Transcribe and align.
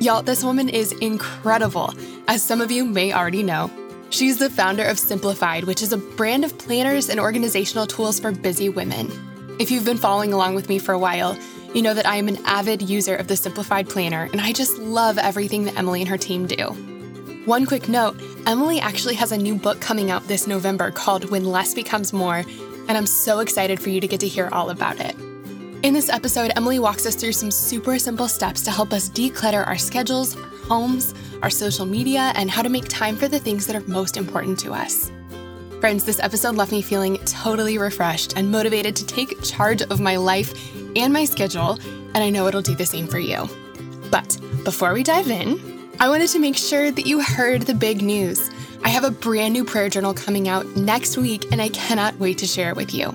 Y'all, 0.00 0.22
this 0.22 0.42
woman 0.42 0.70
is 0.70 0.92
incredible, 0.92 1.92
as 2.26 2.42
some 2.42 2.62
of 2.62 2.70
you 2.70 2.86
may 2.86 3.12
already 3.12 3.42
know. 3.42 3.70
She's 4.08 4.38
the 4.38 4.48
founder 4.48 4.82
of 4.82 4.98
Simplified, 4.98 5.64
which 5.64 5.82
is 5.82 5.92
a 5.92 5.98
brand 5.98 6.42
of 6.42 6.56
planners 6.56 7.10
and 7.10 7.20
organizational 7.20 7.86
tools 7.86 8.18
for 8.18 8.32
busy 8.32 8.70
women. 8.70 9.10
If 9.60 9.70
you've 9.70 9.84
been 9.84 9.98
following 9.98 10.32
along 10.32 10.54
with 10.54 10.70
me 10.70 10.78
for 10.78 10.92
a 10.92 10.98
while, 10.98 11.38
you 11.74 11.82
know 11.82 11.92
that 11.92 12.06
I 12.06 12.16
am 12.16 12.28
an 12.28 12.38
avid 12.46 12.80
user 12.80 13.14
of 13.14 13.28
the 13.28 13.36
Simplified 13.36 13.90
Planner, 13.90 14.26
and 14.32 14.40
I 14.40 14.54
just 14.54 14.78
love 14.78 15.18
everything 15.18 15.64
that 15.64 15.76
Emily 15.76 16.00
and 16.00 16.08
her 16.08 16.16
team 16.16 16.46
do. 16.46 16.70
One 17.44 17.66
quick 17.66 17.86
note 17.86 18.18
Emily 18.46 18.80
actually 18.80 19.16
has 19.16 19.32
a 19.32 19.36
new 19.36 19.54
book 19.54 19.82
coming 19.82 20.10
out 20.10 20.26
this 20.28 20.46
November 20.46 20.90
called 20.90 21.28
When 21.28 21.44
Less 21.44 21.74
Becomes 21.74 22.14
More, 22.14 22.38
and 22.88 22.92
I'm 22.92 23.06
so 23.06 23.40
excited 23.40 23.82
for 23.82 23.90
you 23.90 24.00
to 24.00 24.08
get 24.08 24.20
to 24.20 24.28
hear 24.28 24.48
all 24.50 24.70
about 24.70 24.98
it. 24.98 25.14
In 25.82 25.94
this 25.94 26.10
episode, 26.10 26.52
Emily 26.56 26.78
walks 26.78 27.06
us 27.06 27.14
through 27.14 27.32
some 27.32 27.50
super 27.50 27.98
simple 27.98 28.28
steps 28.28 28.60
to 28.64 28.70
help 28.70 28.92
us 28.92 29.08
declutter 29.08 29.66
our 29.66 29.78
schedules, 29.78 30.36
our 30.36 30.42
homes, 30.68 31.14
our 31.40 31.48
social 31.48 31.86
media, 31.86 32.32
and 32.34 32.50
how 32.50 32.60
to 32.60 32.68
make 32.68 32.86
time 32.86 33.16
for 33.16 33.28
the 33.28 33.38
things 33.38 33.66
that 33.66 33.74
are 33.74 33.88
most 33.88 34.18
important 34.18 34.58
to 34.58 34.72
us. 34.72 35.10
Friends, 35.80 36.04
this 36.04 36.20
episode 36.20 36.54
left 36.54 36.70
me 36.70 36.82
feeling 36.82 37.16
totally 37.24 37.78
refreshed 37.78 38.36
and 38.36 38.52
motivated 38.52 38.94
to 38.96 39.06
take 39.06 39.42
charge 39.42 39.80
of 39.80 40.00
my 40.00 40.16
life 40.16 40.52
and 40.96 41.14
my 41.14 41.24
schedule, 41.24 41.78
and 42.14 42.18
I 42.18 42.28
know 42.28 42.46
it'll 42.46 42.60
do 42.60 42.74
the 42.74 42.84
same 42.84 43.06
for 43.06 43.18
you. 43.18 43.48
But 44.10 44.38
before 44.64 44.92
we 44.92 45.02
dive 45.02 45.30
in, 45.30 45.88
I 45.98 46.10
wanted 46.10 46.28
to 46.28 46.40
make 46.40 46.58
sure 46.58 46.90
that 46.90 47.06
you 47.06 47.22
heard 47.22 47.62
the 47.62 47.74
big 47.74 48.02
news. 48.02 48.50
I 48.84 48.90
have 48.90 49.04
a 49.04 49.10
brand 49.10 49.54
new 49.54 49.64
prayer 49.64 49.88
journal 49.88 50.12
coming 50.12 50.46
out 50.46 50.66
next 50.76 51.16
week, 51.16 51.50
and 51.50 51.62
I 51.62 51.70
cannot 51.70 52.18
wait 52.18 52.36
to 52.38 52.46
share 52.46 52.68
it 52.68 52.76
with 52.76 52.92
you. 52.92 53.14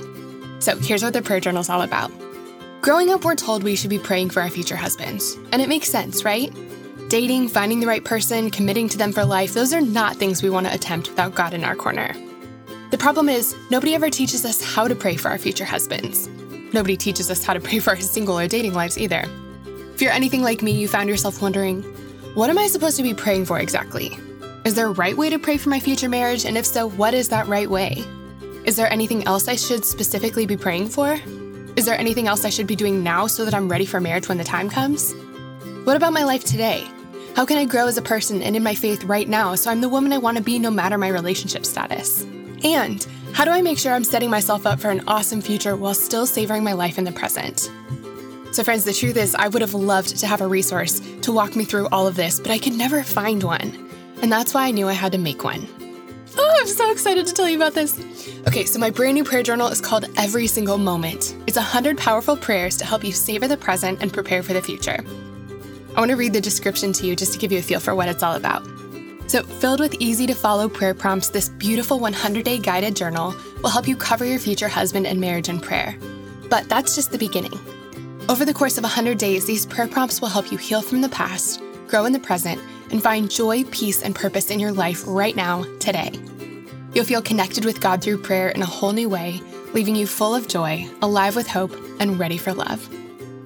So 0.62 0.76
here's 0.78 1.04
what 1.04 1.14
the 1.14 1.22
prayer 1.22 1.40
journal 1.40 1.62
is 1.62 1.70
all 1.70 1.84
about. 1.84 2.12
Growing 2.82 3.12
up, 3.12 3.26
we're 3.26 3.36
told 3.36 3.64
we 3.64 3.76
should 3.76 3.90
be 3.90 4.00
praying 4.00 4.30
for 4.30 4.42
our 4.42 4.50
future 4.50 4.76
husbands, 4.76 5.36
and 5.52 5.62
it 5.62 5.70
makes 5.70 5.90
sense, 5.90 6.24
right? 6.24 6.54
Dating, 7.10 7.48
finding 7.48 7.80
the 7.80 7.88
right 7.88 8.04
person, 8.04 8.50
committing 8.52 8.88
to 8.90 8.98
them 8.98 9.12
for 9.12 9.26
life, 9.26 9.54
those 9.54 9.74
are 9.74 9.82
not 9.82 10.18
things 10.18 10.44
we 10.44 10.50
want 10.50 10.68
to 10.68 10.74
attempt 10.74 11.10
without 11.10 11.36
God 11.36 11.54
in 11.54 11.64
our 11.64 11.76
corner. 11.76 12.14
The 12.92 12.98
problem 12.98 13.28
is, 13.28 13.56
nobody 13.72 13.96
ever 13.96 14.10
teaches 14.10 14.46
us 14.46 14.64
how 14.64 14.88
to 14.88 14.96
pray 14.96 15.16
for 15.16 15.30
our 15.30 15.38
future 15.38 15.66
husbands. 15.66 16.28
Nobody 16.74 16.96
teaches 16.96 17.32
us 17.32 17.44
how 17.44 17.54
to 17.54 17.60
pray 17.60 17.80
for 17.80 17.92
our 17.92 18.00
single 18.00 18.38
or 18.38 18.48
dating 18.48 18.74
lives 18.74 18.98
either. 18.98 19.26
If 19.94 20.02
you're 20.02 20.12
anything 20.12 20.44
like 20.44 20.62
me, 20.62 20.72
you 20.72 20.88
found 20.88 21.10
yourself 21.10 21.42
wondering, 21.42 21.82
what 22.36 22.50
am 22.50 22.58
I 22.58 22.68
supposed 22.68 22.98
to 22.98 23.04
be 23.04 23.14
praying 23.14 23.46
for 23.46 23.60
exactly? 23.60 24.18
Is 24.66 24.76
there 24.76 24.88
a 24.88 24.92
right 24.92 25.16
way 25.16 25.30
to 25.30 25.40
pray 25.40 25.58
for 25.58 25.70
my 25.70 25.80
future 25.80 26.10
marriage? 26.10 26.46
And 26.46 26.58
if 26.58 26.66
so, 26.66 26.90
what 26.90 27.14
is 27.14 27.30
that 27.30 27.48
right 27.48 27.70
way? 27.70 28.04
Is 28.66 28.76
there 28.76 28.92
anything 28.92 29.26
else 29.26 29.48
I 29.48 29.56
should 29.56 29.86
specifically 29.86 30.46
be 30.46 30.58
praying 30.58 30.90
for? 30.90 31.18
Is 31.86 31.88
there 31.88 32.00
anything 32.00 32.28
else 32.28 32.46
I 32.46 32.50
should 32.50 32.66
be 32.66 32.76
doing 32.76 33.04
now 33.04 33.28
so 33.28 33.46
that 33.46 33.54
I'm 33.54 33.70
ready 33.70 33.86
for 33.86 34.02
marriage 34.02 34.28
when 34.28 34.40
the 34.40 34.44
time 34.44 34.72
comes? 34.72 35.14
What 35.84 35.96
about 35.96 36.14
my 36.14 36.24
life 36.24 36.44
today? 36.44 36.84
How 37.36 37.46
can 37.46 37.60
I 37.60 37.66
grow 37.66 37.86
as 37.86 37.96
a 37.96 38.02
person 38.02 38.42
and 38.42 38.56
in 38.56 38.64
my 38.64 38.74
faith 38.74 39.04
right 39.04 39.30
now 39.30 39.54
so 39.54 39.70
I'm 39.70 39.82
the 39.82 39.88
woman 39.88 40.12
I 40.12 40.18
want 40.18 40.38
to 40.38 40.44
be 40.44 40.58
no 40.58 40.72
matter 40.72 40.98
my 40.98 41.10
relationship 41.10 41.64
status? 41.64 42.24
And 42.64 43.06
how 43.34 43.46
do 43.46 43.52
I 43.52 43.62
make 43.62 43.78
sure 43.78 43.94
I'm 43.94 44.04
setting 44.04 44.32
myself 44.32 44.66
up 44.66 44.80
for 44.80 44.90
an 44.90 45.04
awesome 45.08 45.42
future 45.42 45.76
while 45.76 45.94
still 45.94 46.26
savoring 46.26 46.64
my 46.64 46.74
life 46.74 46.98
in 46.98 47.04
the 47.04 47.12
present? 47.12 47.70
So, 48.52 48.64
friends, 48.64 48.84
the 48.84 48.92
truth 48.92 49.16
is, 49.16 49.36
I 49.36 49.48
would 49.48 49.62
have 49.62 49.76
loved 49.76 50.18
to 50.18 50.26
have 50.26 50.42
a 50.42 50.48
resource 50.48 51.00
to 51.22 51.32
walk 51.32 51.56
me 51.56 51.66
through 51.66 51.90
all 51.90 52.08
of 52.08 52.16
this, 52.16 52.40
but 52.40 52.50
I 52.50 52.58
could 52.58 52.74
never 52.74 53.04
find 53.04 53.44
one. 53.44 53.92
And 54.24 54.32
that's 54.32 54.56
why 54.56 54.66
I 54.66 54.72
knew 54.72 54.88
I 54.88 54.94
had 54.94 55.12
to 55.12 55.20
make 55.20 55.44
one. 55.44 55.68
Oh, 56.38 56.58
I'm 56.60 56.68
so 56.68 56.92
excited 56.92 57.26
to 57.28 57.34
tell 57.34 57.50
you 57.50 57.56
about 57.56 57.74
this. 57.74 57.98
Okay, 58.48 58.66
so 58.66 58.80
my 58.80 58.90
brand 58.90 59.16
new 59.16 59.24
prayer 59.24 59.44
journal 59.44 59.68
is 59.68 59.80
called 59.80 60.06
Every 60.18 60.48
Single 60.48 60.78
Moment. 60.78 61.36
It's 61.48 61.58
100 61.58 61.98
powerful 61.98 62.36
prayers 62.36 62.76
to 62.78 62.86
help 62.86 63.04
you 63.04 63.12
savor 63.12 63.48
the 63.48 63.58
present 63.58 64.02
and 64.02 64.12
prepare 64.12 64.44
for 64.44 64.54
the 64.54 64.62
future. 64.62 65.04
I 65.96 66.00
want 66.00 66.12
to 66.12 66.18
read 66.18 66.34
the 66.34 66.42
description 66.42 66.92
to 66.94 67.08
you 67.08 67.16
just 67.16 67.34
to 67.34 67.40
give 67.40 67.52
you 67.52 67.60
a 67.60 67.62
feel 67.62 67.80
for 67.80 67.96
what 67.96 68.10
it's 68.10 68.22
all 68.22 68.36
about. 68.36 68.68
So, 69.28 69.44
filled 69.44 69.80
with 69.80 69.96
easy 70.00 70.28
to 70.28 70.36
follow 70.36 70.68
prayer 70.70 70.94
prompts, 70.94 71.30
this 71.30 71.50
beautiful 71.50 72.00
100 72.00 72.44
day 72.44 72.60
guided 72.60 72.96
journal 72.96 73.34
will 73.64 73.70
help 73.70 73.88
you 73.88 73.96
cover 73.96 74.26
your 74.26 74.40
future 74.40 74.68
husband 74.68 75.08
and 75.08 75.20
marriage 75.20 75.50
in 75.50 75.60
prayer. 75.60 75.98
But 76.50 76.70
that's 76.70 76.96
just 76.96 77.12
the 77.12 77.18
beginning. 77.18 77.58
Over 78.28 78.44
the 78.44 78.54
course 78.54 78.78
of 78.78 78.84
100 78.84 79.18
days, 79.18 79.46
these 79.46 79.66
prayer 79.66 79.88
prompts 79.88 80.20
will 80.20 80.28
help 80.28 80.52
you 80.52 80.58
heal 80.58 80.82
from 80.82 81.02
the 81.02 81.10
past, 81.10 81.62
grow 81.88 82.06
in 82.06 82.14
the 82.14 82.20
present, 82.20 82.62
and 82.92 83.02
find 83.02 83.32
joy, 83.32 83.64
peace, 83.66 84.02
and 84.02 84.16
purpose 84.16 84.50
in 84.50 84.60
your 84.60 84.72
life 84.72 85.04
right 85.06 85.36
now, 85.36 85.64
today. 85.80 86.12
You'll 86.94 87.06
feel 87.06 87.22
connected 87.22 87.66
with 87.66 87.82
God 87.82 88.02
through 88.02 88.22
prayer 88.22 88.50
in 88.50 88.62
a 88.62 88.66
whole 88.66 88.94
new 88.94 89.10
way, 89.10 89.42
leaving 89.74 89.96
you 89.96 90.08
full 90.08 90.34
of 90.34 90.48
joy, 90.48 90.90
alive 91.02 91.36
with 91.36 91.48
hope, 91.48 91.76
and 92.00 92.18
ready 92.18 92.38
for 92.38 92.54
love. 92.54 92.90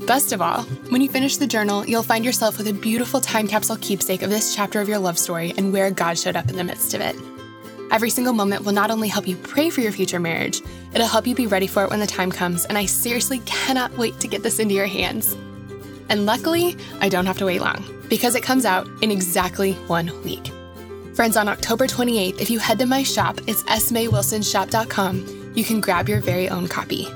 Best 0.06 0.32
of 0.32 0.42
all, 0.42 0.64
when 0.90 1.02
you 1.02 1.10
finish 1.10 1.38
the 1.38 1.48
journal, 1.48 1.86
you'll 1.86 2.04
find 2.04 2.24
yourself 2.24 2.58
with 2.58 2.68
a 2.68 2.74
beautiful 2.74 3.22
time 3.22 3.48
capsule 3.48 3.78
keepsake 3.78 4.22
of 4.22 4.30
this 4.30 4.56
chapter 4.56 4.80
of 4.82 4.90
your 4.90 5.00
love 5.00 5.20
story 5.20 5.54
and 5.58 5.74
where 5.74 5.92
God 5.92 6.18
showed 6.18 6.36
up 6.36 6.50
in 6.50 6.56
the 6.56 6.64
midst 6.64 6.94
of 6.94 7.02
it. 7.02 7.16
Every 7.92 8.12
single 8.12 8.34
moment 8.34 8.66
will 8.66 8.74
not 8.74 8.92
only 8.92 9.08
help 9.08 9.28
you 9.28 9.36
pray 9.36 9.72
for 9.72 9.82
your 9.82 9.92
future 9.92 10.20
marriage, 10.20 10.62
it'll 10.94 11.08
help 11.08 11.26
you 11.26 11.34
be 11.34 11.48
ready 11.48 11.66
for 11.66 11.84
it 11.84 11.90
when 11.90 12.00
the 12.00 12.08
time 12.08 12.32
comes, 12.32 12.66
and 12.66 12.78
I 12.78 12.86
seriously 12.86 13.40
cannot 13.46 13.98
wait 13.98 14.20
to 14.20 14.28
get 14.28 14.44
this 14.44 14.60
into 14.60 14.76
your 14.76 14.86
hands. 14.86 15.36
And 16.10 16.26
luckily, 16.26 16.76
I 17.00 17.10
don't 17.10 17.26
have 17.28 17.38
to 17.38 17.46
wait 17.46 17.62
long 17.62 17.86
because 18.10 18.36
it 18.36 18.44
comes 18.44 18.66
out 18.66 18.88
in 19.02 19.12
exactly 19.12 19.74
one 19.88 20.12
week. 20.24 20.52
Friends, 21.14 21.38
on 21.38 21.48
October 21.48 21.86
28th, 21.86 22.42
if 22.42 22.50
you 22.50 22.60
head 22.60 22.80
to 22.80 22.86
my 22.86 23.04
shop, 23.04 23.40
it's 23.46 23.64
smaywilsonshop.com, 23.64 25.52
you 25.56 25.64
can 25.64 25.82
grab 25.82 26.10
your 26.10 26.22
very 26.22 26.50
own 26.50 26.68
copy. 26.68 27.08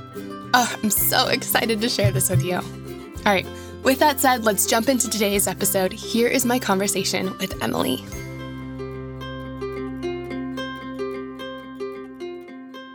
Oh, 0.53 0.77
I'm 0.83 0.89
so 0.89 1.27
excited 1.27 1.81
to 1.81 1.89
share 1.89 2.11
this 2.11 2.29
with 2.29 2.43
you. 2.43 2.57
All 2.57 3.31
right, 3.31 3.47
with 3.81 3.99
that 3.99 4.19
said, 4.19 4.45
let's 4.45 4.65
jump 4.65 4.89
into 4.89 5.09
today's 5.09 5.47
episode. 5.47 5.91
Here 5.91 6.27
is 6.27 6.45
my 6.45 6.59
conversation 6.59 7.35
with 7.37 7.61
Emily. 7.63 8.03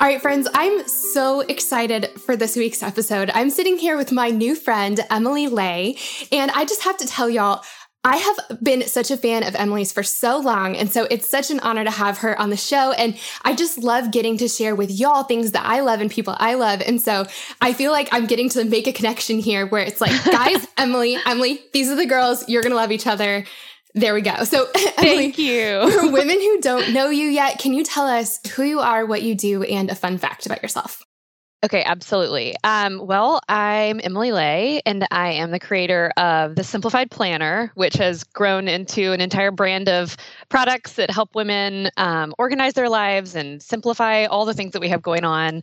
All 0.00 0.06
right, 0.06 0.22
friends, 0.22 0.46
I'm 0.54 0.86
so 0.86 1.40
excited 1.40 2.10
for 2.28 2.36
this 2.36 2.56
week's 2.56 2.82
episode. 2.82 3.30
I'm 3.32 3.48
sitting 3.48 3.78
here 3.78 3.96
with 3.96 4.12
my 4.12 4.28
new 4.28 4.54
friend, 4.54 5.00
Emily 5.08 5.46
Ley, 5.46 5.96
and 6.30 6.50
I 6.50 6.66
just 6.66 6.82
have 6.82 6.98
to 6.98 7.06
tell 7.06 7.30
y'all, 7.30 7.64
I 8.04 8.16
have 8.16 8.62
been 8.62 8.86
such 8.86 9.10
a 9.10 9.16
fan 9.16 9.44
of 9.44 9.54
Emily's 9.54 9.92
for 9.92 10.02
so 10.02 10.38
long. 10.38 10.76
And 10.76 10.92
so 10.92 11.06
it's 11.10 11.26
such 11.26 11.50
an 11.50 11.58
honor 11.60 11.84
to 11.84 11.90
have 11.90 12.18
her 12.18 12.38
on 12.38 12.50
the 12.50 12.56
show. 12.58 12.92
And 12.92 13.18
I 13.46 13.54
just 13.54 13.78
love 13.78 14.10
getting 14.10 14.36
to 14.36 14.48
share 14.48 14.74
with 14.74 14.90
y'all 14.90 15.22
things 15.22 15.52
that 15.52 15.64
I 15.64 15.80
love 15.80 16.02
and 16.02 16.10
people 16.10 16.36
I 16.38 16.52
love. 16.52 16.82
And 16.82 17.00
so 17.00 17.24
I 17.62 17.72
feel 17.72 17.92
like 17.92 18.10
I'm 18.12 18.26
getting 18.26 18.50
to 18.50 18.64
make 18.66 18.86
a 18.86 18.92
connection 18.92 19.38
here 19.38 19.66
where 19.66 19.82
it's 19.82 20.02
like, 20.02 20.22
guys, 20.30 20.68
Emily, 20.76 21.16
Emily, 21.24 21.62
these 21.72 21.88
are 21.88 21.96
the 21.96 22.04
girls. 22.04 22.46
You're 22.46 22.60
going 22.60 22.72
to 22.72 22.76
love 22.76 22.92
each 22.92 23.06
other. 23.06 23.46
There 23.94 24.12
we 24.12 24.20
go. 24.20 24.44
So, 24.44 24.66
Emily, 24.98 25.32
thank 25.32 25.38
you. 25.38 25.90
for 25.92 26.12
women 26.12 26.38
who 26.38 26.60
don't 26.60 26.92
know 26.92 27.08
you 27.08 27.28
yet, 27.28 27.58
can 27.58 27.72
you 27.72 27.84
tell 27.84 28.06
us 28.06 28.38
who 28.48 28.64
you 28.64 28.80
are, 28.80 29.06
what 29.06 29.22
you 29.22 29.34
do, 29.34 29.62
and 29.62 29.90
a 29.90 29.94
fun 29.94 30.18
fact 30.18 30.44
about 30.44 30.62
yourself? 30.62 31.02
Okay, 31.64 31.82
absolutely. 31.82 32.54
Um, 32.62 33.04
well, 33.04 33.40
I'm 33.48 34.00
Emily 34.04 34.30
Ley, 34.30 34.80
and 34.86 35.04
I 35.10 35.32
am 35.32 35.50
the 35.50 35.58
creator 35.58 36.12
of 36.16 36.54
the 36.54 36.62
Simplified 36.62 37.10
Planner, 37.10 37.72
which 37.74 37.94
has 37.94 38.22
grown 38.22 38.68
into 38.68 39.12
an 39.12 39.20
entire 39.20 39.50
brand 39.50 39.88
of 39.88 40.16
products 40.50 40.92
that 40.92 41.10
help 41.10 41.34
women 41.34 41.90
um, 41.96 42.32
organize 42.38 42.74
their 42.74 42.88
lives 42.88 43.34
and 43.34 43.60
simplify 43.60 44.26
all 44.26 44.44
the 44.44 44.54
things 44.54 44.72
that 44.72 44.80
we 44.80 44.88
have 44.88 45.02
going 45.02 45.24
on. 45.24 45.62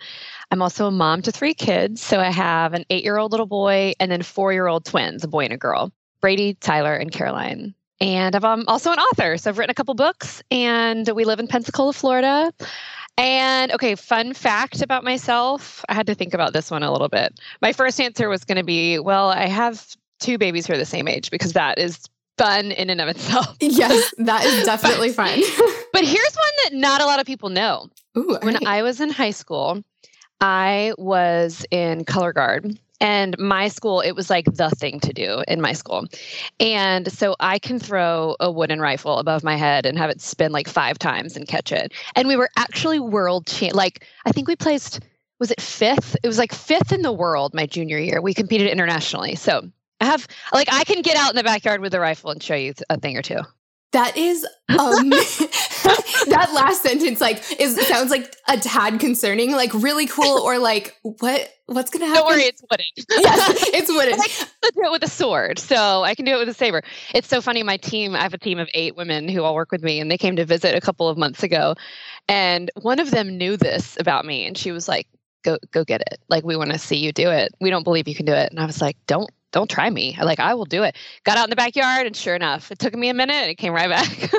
I'm 0.52 0.62
also 0.62 0.88
a 0.88 0.92
mom 0.92 1.22
to 1.22 1.32
three 1.32 1.54
kids. 1.54 2.02
So 2.02 2.20
I 2.20 2.30
have 2.30 2.74
an 2.74 2.84
eight 2.90 3.06
year 3.06 3.18
old 3.18 3.32
little 3.32 3.46
boy 3.46 3.94
and 3.98 4.12
then 4.12 4.22
four 4.22 4.52
year 4.52 4.68
old 4.68 4.84
twins, 4.84 5.24
a 5.24 5.30
boy 5.30 5.46
and 5.46 5.54
a 5.54 5.58
girl 5.58 5.94
Brady, 6.20 6.56
Tyler, 6.56 6.94
and 6.94 7.10
Caroline. 7.10 7.74
And 8.02 8.36
I'm 8.36 8.68
also 8.68 8.92
an 8.92 9.00
author. 9.00 9.38
So 9.38 9.50
I've 9.50 9.58
written 9.58 9.72
a 9.72 9.76
couple 9.76 9.94
books, 9.94 10.44
and 10.52 11.10
we 11.16 11.24
live 11.24 11.40
in 11.40 11.48
Pensacola, 11.48 11.94
Florida. 11.94 12.52
And 13.18 13.72
okay, 13.72 13.96
fun 13.96 14.34
fact 14.34 14.82
about 14.82 15.04
myself. 15.04 15.86
I 15.88 15.94
had 15.94 16.08
to 16.08 16.16
think 16.16 16.34
about 16.34 16.54
this 16.54 16.70
one 16.70 16.84
a 16.84 16.92
little 16.92 17.08
bit. 17.08 17.40
My 17.62 17.72
first 17.72 18.00
answer 18.02 18.28
was 18.28 18.44
going 18.44 18.58
to 18.58 18.64
be, 18.64 19.00
well, 19.00 19.30
I 19.30 19.46
have 19.46 19.96
two 20.20 20.38
babies 20.38 20.68
who 20.68 20.74
are 20.74 20.78
the 20.78 20.86
same 20.86 21.08
age 21.08 21.32
because 21.32 21.54
that 21.54 21.78
is 21.80 22.06
fun 22.38 22.72
in 22.72 22.90
and 22.90 23.00
of 23.00 23.08
itself. 23.08 23.56
Yes, 23.62 24.14
that 24.18 24.44
is 24.44 24.66
definitely 24.66 25.10
but, 25.10 25.30
fun. 25.30 25.40
but 25.94 26.04
here's 26.04 26.36
one 26.36 26.54
that 26.64 26.74
not 26.74 27.02
a 27.02 27.06
lot 27.06 27.20
of 27.20 27.26
people 27.26 27.50
know. 27.50 27.90
Ooh, 28.18 28.38
when 28.42 28.56
right. 28.56 28.68
I 28.68 28.82
was 28.84 29.00
in 29.00 29.10
high 29.10 29.32
school, 29.32 29.82
I 30.42 30.94
was 30.98 31.66
in 31.72 32.06
color 32.06 32.34
guard 32.34 32.78
And 33.02 33.38
my 33.38 33.68
school, 33.68 34.02
it 34.02 34.14
was 34.14 34.30
like 34.30 34.46
the 34.46 34.70
thing 34.70 35.00
to 35.02 35.12
do 35.12 35.44
in 35.48 35.60
my 35.60 35.74
school. 35.74 36.06
And 36.60 37.12
so 37.12 37.36
I 37.40 37.60
can 37.60 37.78
throw 37.78 38.36
a 38.40 38.50
wooden 38.50 38.80
rifle 38.80 39.18
above 39.18 39.44
my 39.44 39.58
head 39.58 39.86
and 39.86 39.98
have 39.98 40.10
it 40.10 40.22
spin 40.22 40.52
like 40.52 40.68
five 40.68 40.98
times 40.98 41.36
and 41.36 41.48
catch 41.48 41.72
it. 41.72 41.94
And 42.16 42.28
we 42.28 42.38
were 42.38 42.50
actually 42.56 43.00
world 43.00 43.48
champ. 43.48 43.76
Like, 43.76 44.06
I 44.26 44.32
think 44.32 44.48
we 44.48 44.56
placed, 44.56 45.02
was 45.40 45.52
it 45.52 45.60
fifth? 45.60 46.16
It 46.24 46.28
was 46.28 46.38
like 46.38 46.54
fifth 46.54 46.92
in 46.92 47.02
the 47.02 47.12
world 47.12 47.54
my 47.54 47.66
junior 47.66 48.00
year. 48.00 48.22
We 48.22 48.34
competed 48.34 48.70
internationally. 48.70 49.36
So 49.36 49.70
I 50.00 50.06
have, 50.06 50.28
like, 50.54 50.72
I 50.72 50.84
can 50.86 51.02
get 51.02 51.18
out 51.18 51.30
in 51.30 51.36
the 51.36 51.44
backyard 51.44 51.82
with 51.82 51.94
a 51.94 52.00
rifle 52.00 52.32
and 52.32 52.42
show 52.42 52.56
you 52.56 52.74
a 52.90 53.00
thing 53.00 53.18
or 53.18 53.22
two. 53.22 53.40
That 53.96 54.18
is 54.18 54.46
um 54.68 55.10
that 55.10 56.52
last 56.54 56.84
sentence 56.84 57.22
like 57.22 57.42
is 57.62 57.80
sounds 57.88 58.12
like 58.12 58.36
a 58.50 58.58
tad 58.58 59.00
concerning, 59.00 59.54
like 59.54 59.74
really 59.74 60.06
cool 60.06 60.40
or 60.40 60.60
like 60.60 60.98
what 61.02 61.50
what's 61.68 61.90
gonna 61.92 62.08
happen? 62.08 62.24
Don't 62.24 62.30
worry, 62.30 62.42
it's 62.42 62.62
wooden. 62.70 62.86
yes, 63.10 63.70
it's 63.74 63.90
wooden. 63.90 64.20
I 64.20 64.70
do 64.76 64.82
it 64.84 64.92
with 64.92 65.04
a 65.04 65.10
sword, 65.10 65.60
so 65.60 66.04
I 66.04 66.14
can 66.14 66.26
do 66.26 66.34
it 66.34 66.40
with 66.40 66.50
a 66.50 66.54
saber. 66.54 66.84
It's 67.14 67.30
so 67.30 67.40
funny. 67.40 67.64
My 67.64 67.78
team, 67.78 68.16
I 68.16 68.24
have 68.24 68.34
a 68.34 68.38
team 68.38 68.60
of 68.60 68.68
eight 68.74 68.98
women 68.98 69.30
who 69.30 69.44
all 69.44 69.56
work 69.56 69.72
with 69.72 69.82
me, 69.82 70.02
and 70.02 70.12
they 70.12 70.18
came 70.18 70.36
to 70.36 70.44
visit 70.44 70.76
a 70.76 70.82
couple 70.82 71.08
of 71.08 71.18
months 71.18 71.42
ago, 71.42 71.76
and 72.28 72.70
one 72.82 73.00
of 73.00 73.12
them 73.12 73.38
knew 73.38 73.56
this 73.56 73.96
about 73.98 74.26
me, 74.26 74.46
and 74.46 74.58
she 74.58 74.74
was 74.74 74.90
like, 74.90 75.08
"Go, 75.46 75.58
go 75.72 75.86
get 75.86 76.02
it! 76.02 76.20
Like 76.28 76.44
we 76.44 76.58
want 76.58 76.72
to 76.72 76.78
see 76.80 76.98
you 76.98 77.14
do 77.14 77.30
it. 77.30 77.54
We 77.62 77.70
don't 77.70 77.84
believe 77.84 78.10
you 78.10 78.16
can 78.16 78.26
do 78.26 78.34
it." 78.34 78.52
And 78.52 78.60
I 78.60 78.66
was 78.66 78.82
like, 78.82 78.98
"Don't 79.08 79.30
don't 79.56 79.70
try 79.70 79.90
me. 79.90 80.18
Like 80.22 80.42
I 80.42 80.54
will 80.54 80.66
do 80.66 80.84
it. 80.84 80.98
Got 81.24 81.38
out 81.38 81.46
in 81.46 81.50
the 81.50 81.56
backyard 81.56 82.06
and 82.06 82.16
sure 82.16 82.36
enough, 82.36 82.72
it 82.72 82.78
took 82.78 82.94
me 82.94 83.08
a 83.08 83.14
minute 83.14 83.36
and 83.36 83.50
it 83.50 83.56
came 83.56 83.72
right 83.72 83.90
back. 83.90 84.32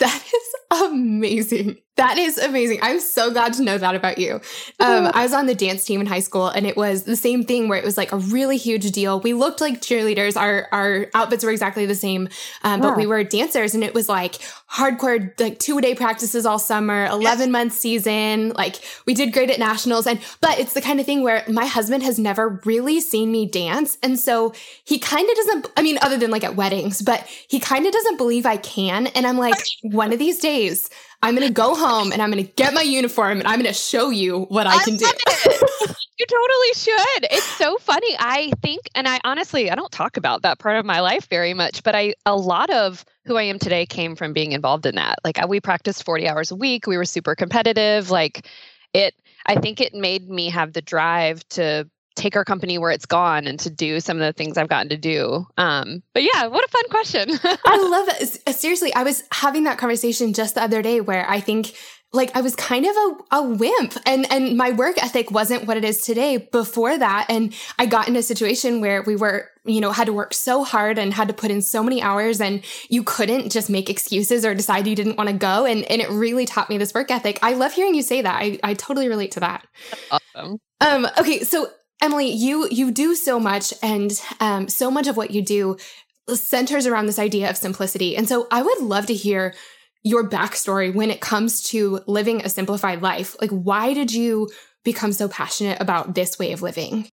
that 0.00 0.22
is 0.22 0.82
amazing. 0.82 1.78
That 2.00 2.16
is 2.16 2.38
amazing. 2.38 2.78
I'm 2.80 2.98
so 2.98 3.30
glad 3.30 3.52
to 3.54 3.62
know 3.62 3.76
that 3.76 3.94
about 3.94 4.16
you. 4.16 4.40
Um, 4.78 5.10
I 5.12 5.22
was 5.22 5.34
on 5.34 5.44
the 5.44 5.54
dance 5.54 5.84
team 5.84 6.00
in 6.00 6.06
high 6.06 6.20
school, 6.20 6.48
and 6.48 6.66
it 6.66 6.74
was 6.74 7.02
the 7.02 7.14
same 7.14 7.44
thing 7.44 7.68
where 7.68 7.78
it 7.78 7.84
was 7.84 7.98
like 7.98 8.10
a 8.10 8.16
really 8.16 8.56
huge 8.56 8.90
deal. 8.90 9.20
We 9.20 9.34
looked 9.34 9.60
like 9.60 9.82
cheerleaders. 9.82 10.34
Our 10.34 10.66
our 10.72 11.08
outfits 11.12 11.44
were 11.44 11.50
exactly 11.50 11.84
the 11.84 11.94
same, 11.94 12.30
um, 12.64 12.80
but 12.80 12.88
yeah. 12.88 12.96
we 12.96 13.06
were 13.06 13.22
dancers, 13.22 13.74
and 13.74 13.84
it 13.84 13.92
was 13.92 14.08
like 14.08 14.38
hardcore, 14.70 15.38
like 15.38 15.58
two 15.58 15.76
a 15.76 15.82
day 15.82 15.94
practices 15.94 16.46
all 16.46 16.58
summer, 16.58 17.04
eleven 17.04 17.48
yes. 17.48 17.52
month 17.52 17.72
season. 17.74 18.54
Like 18.56 18.76
we 19.04 19.12
did 19.12 19.34
great 19.34 19.50
at 19.50 19.58
nationals, 19.58 20.06
and 20.06 20.20
but 20.40 20.58
it's 20.58 20.72
the 20.72 20.80
kind 20.80 21.00
of 21.00 21.06
thing 21.06 21.22
where 21.22 21.44
my 21.48 21.66
husband 21.66 22.02
has 22.02 22.18
never 22.18 22.60
really 22.64 23.02
seen 23.02 23.30
me 23.30 23.44
dance, 23.44 23.98
and 24.02 24.18
so 24.18 24.54
he 24.84 24.98
kind 24.98 25.28
of 25.28 25.36
doesn't. 25.36 25.70
I 25.76 25.82
mean, 25.82 25.98
other 26.00 26.16
than 26.16 26.30
like 26.30 26.44
at 26.44 26.56
weddings, 26.56 27.02
but 27.02 27.26
he 27.26 27.60
kind 27.60 27.84
of 27.84 27.92
doesn't 27.92 28.16
believe 28.16 28.46
I 28.46 28.56
can. 28.56 29.08
And 29.08 29.26
I'm 29.26 29.36
like, 29.36 29.54
one 29.82 30.14
of 30.14 30.18
these 30.18 30.38
days. 30.38 30.88
I'm 31.22 31.34
going 31.34 31.46
to 31.46 31.52
go 31.52 31.74
home 31.74 32.12
and 32.12 32.22
I'm 32.22 32.30
going 32.30 32.44
to 32.44 32.52
get 32.52 32.72
my 32.72 32.82
uniform 32.82 33.40
and 33.40 33.46
I'm 33.46 33.60
going 33.60 33.72
to 33.72 33.78
show 33.78 34.08
you 34.08 34.44
what 34.44 34.66
I, 34.66 34.76
I 34.76 34.84
can 34.84 34.96
do. 34.96 35.04
you 36.18 36.26
totally 36.26 36.74
should. 36.74 37.26
It's 37.30 37.58
so 37.58 37.76
funny. 37.76 38.16
I 38.18 38.52
think, 38.62 38.88
and 38.94 39.06
I 39.06 39.20
honestly, 39.24 39.70
I 39.70 39.74
don't 39.74 39.92
talk 39.92 40.16
about 40.16 40.42
that 40.42 40.58
part 40.58 40.76
of 40.76 40.86
my 40.86 41.00
life 41.00 41.28
very 41.28 41.52
much, 41.52 41.82
but 41.82 41.94
I, 41.94 42.14
a 42.24 42.34
lot 42.34 42.70
of 42.70 43.04
who 43.26 43.36
I 43.36 43.42
am 43.42 43.58
today 43.58 43.84
came 43.84 44.16
from 44.16 44.32
being 44.32 44.52
involved 44.52 44.86
in 44.86 44.94
that. 44.94 45.18
Like 45.22 45.38
we 45.46 45.60
practiced 45.60 46.04
40 46.04 46.26
hours 46.26 46.50
a 46.50 46.56
week. 46.56 46.86
We 46.86 46.96
were 46.96 47.04
super 47.04 47.34
competitive. 47.34 48.10
Like 48.10 48.46
it, 48.94 49.14
I 49.44 49.56
think 49.56 49.80
it 49.80 49.92
made 49.92 50.28
me 50.28 50.48
have 50.48 50.72
the 50.72 50.82
drive 50.82 51.46
to 51.50 51.88
take 52.20 52.36
our 52.36 52.44
company 52.44 52.78
where 52.78 52.90
it's 52.90 53.06
gone 53.06 53.46
and 53.46 53.58
to 53.60 53.70
do 53.70 54.00
some 54.00 54.16
of 54.16 54.22
the 54.22 54.32
things 54.32 54.58
I've 54.58 54.68
gotten 54.68 54.90
to 54.90 54.96
do. 54.96 55.46
Um, 55.56 56.02
but 56.14 56.22
yeah, 56.22 56.46
what 56.46 56.64
a 56.64 56.68
fun 56.68 56.88
question. 56.90 57.28
I 57.66 57.88
love 57.88 58.08
it. 58.20 58.54
Seriously, 58.54 58.94
I 58.94 59.02
was 59.02 59.22
having 59.32 59.64
that 59.64 59.78
conversation 59.78 60.32
just 60.32 60.54
the 60.54 60.62
other 60.62 60.82
day 60.82 61.00
where 61.00 61.28
I 61.28 61.40
think 61.40 61.74
like 62.12 62.34
I 62.36 62.40
was 62.40 62.56
kind 62.56 62.84
of 62.84 62.96
a, 62.96 63.36
a 63.36 63.42
wimp 63.42 63.94
and, 64.04 64.30
and 64.32 64.56
my 64.56 64.72
work 64.72 65.00
ethic 65.02 65.30
wasn't 65.30 65.66
what 65.66 65.76
it 65.76 65.84
is 65.84 66.02
today 66.02 66.38
before 66.38 66.98
that. 66.98 67.26
And 67.28 67.54
I 67.78 67.86
got 67.86 68.08
in 68.08 68.16
a 68.16 68.22
situation 68.22 68.80
where 68.80 69.02
we 69.02 69.14
were, 69.14 69.48
you 69.64 69.80
know, 69.80 69.92
had 69.92 70.06
to 70.06 70.12
work 70.12 70.34
so 70.34 70.64
hard 70.64 70.98
and 70.98 71.14
had 71.14 71.28
to 71.28 71.34
put 71.34 71.52
in 71.52 71.62
so 71.62 71.84
many 71.84 72.02
hours 72.02 72.40
and 72.40 72.64
you 72.88 73.04
couldn't 73.04 73.50
just 73.52 73.70
make 73.70 73.88
excuses 73.88 74.44
or 74.44 74.56
decide 74.56 74.88
you 74.88 74.96
didn't 74.96 75.18
want 75.18 75.28
to 75.28 75.36
go. 75.36 75.64
And, 75.64 75.84
and 75.84 76.02
it 76.02 76.10
really 76.10 76.46
taught 76.46 76.68
me 76.68 76.78
this 76.78 76.92
work 76.92 77.12
ethic. 77.12 77.38
I 77.42 77.54
love 77.54 77.74
hearing 77.74 77.94
you 77.94 78.02
say 78.02 78.22
that. 78.22 78.42
I, 78.42 78.58
I 78.64 78.74
totally 78.74 79.08
relate 79.08 79.30
to 79.32 79.40
that. 79.40 79.64
Awesome. 80.10 80.58
Um, 80.80 81.06
okay. 81.16 81.44
So 81.44 81.70
Emily, 82.02 82.30
you 82.30 82.68
you 82.70 82.90
do 82.90 83.14
so 83.14 83.38
much, 83.38 83.74
and 83.82 84.12
um, 84.40 84.68
so 84.68 84.90
much 84.90 85.06
of 85.06 85.16
what 85.16 85.30
you 85.30 85.42
do 85.42 85.76
centers 86.32 86.86
around 86.86 87.06
this 87.06 87.18
idea 87.18 87.50
of 87.50 87.56
simplicity. 87.56 88.16
And 88.16 88.28
so, 88.28 88.46
I 88.50 88.62
would 88.62 88.80
love 88.80 89.06
to 89.06 89.14
hear 89.14 89.54
your 90.02 90.28
backstory 90.28 90.94
when 90.94 91.10
it 91.10 91.20
comes 91.20 91.62
to 91.62 92.00
living 92.06 92.40
a 92.40 92.48
simplified 92.48 93.02
life. 93.02 93.36
Like, 93.40 93.50
why 93.50 93.92
did 93.92 94.12
you 94.12 94.48
become 94.84 95.12
so 95.12 95.28
passionate 95.28 95.80
about 95.80 96.14
this 96.14 96.38
way 96.38 96.52
of 96.52 96.62
living? 96.62 97.08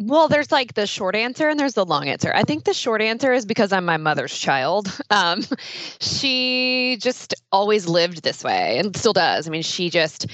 Well, 0.00 0.28
there's 0.28 0.50
like 0.50 0.72
the 0.72 0.86
short 0.86 1.14
answer 1.14 1.50
and 1.50 1.60
there's 1.60 1.74
the 1.74 1.84
long 1.84 2.08
answer. 2.08 2.32
I 2.34 2.44
think 2.44 2.64
the 2.64 2.72
short 2.72 3.02
answer 3.02 3.30
is 3.34 3.44
because 3.44 3.72
I'm 3.72 3.84
my 3.84 3.98
mother's 3.98 4.36
child. 4.36 4.90
Um, 5.10 5.44
she 6.00 6.96
just 6.98 7.34
always 7.52 7.86
lived 7.86 8.22
this 8.22 8.42
way 8.42 8.78
and 8.78 8.96
still 8.96 9.12
does. 9.12 9.46
I 9.46 9.50
mean, 9.50 9.62
she 9.62 9.90
just 9.90 10.26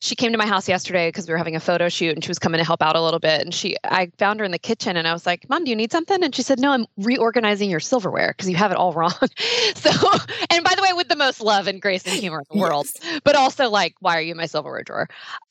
she 0.00 0.16
came 0.16 0.32
to 0.32 0.38
my 0.38 0.46
house 0.46 0.66
yesterday 0.66 1.08
because 1.08 1.28
we 1.28 1.32
were 1.32 1.38
having 1.38 1.56
a 1.56 1.60
photo 1.60 1.88
shoot 1.88 2.14
and 2.14 2.24
she 2.24 2.30
was 2.30 2.38
coming 2.38 2.58
to 2.58 2.64
help 2.64 2.82
out 2.82 2.96
a 2.96 3.02
little 3.02 3.20
bit. 3.20 3.42
And 3.42 3.54
she 3.54 3.76
i 3.84 4.10
found 4.18 4.40
her 4.40 4.44
in 4.44 4.50
the 4.50 4.58
kitchen 4.58 4.96
and 4.96 5.06
i 5.06 5.12
was 5.12 5.26
like 5.26 5.48
mom 5.48 5.64
do 5.64 5.70
you 5.70 5.76
need 5.76 5.92
something? 5.92 6.24
And 6.24 6.34
she 6.34 6.42
said 6.42 6.58
no 6.58 6.72
i'm 6.72 6.86
reorganizing 6.96 7.70
your 7.70 7.80
silverware 7.80 8.34
because 8.36 8.48
you 8.50 8.56
have 8.56 8.70
it 8.70 8.76
all 8.76 8.92
wrong. 8.92 9.12
So 9.74 9.90
and 10.50 10.64
by 10.64 10.74
the 10.74 10.82
way 10.82 10.92
with 10.94 11.08
the 11.08 11.16
most 11.16 11.40
love 11.40 11.66
and 11.66 11.80
grace 11.80 12.06
and 12.06 12.18
humor 12.18 12.40
in 12.40 12.44
the 12.50 12.60
world 12.60 12.86
yes. 13.02 13.20
but 13.24 13.36
also 13.36 13.68
like 13.68 13.94
why 14.00 14.16
are 14.16 14.20
you 14.20 14.32
in 14.32 14.36
my 14.36 14.46
silverware 14.46 14.82
drawer? 14.82 15.08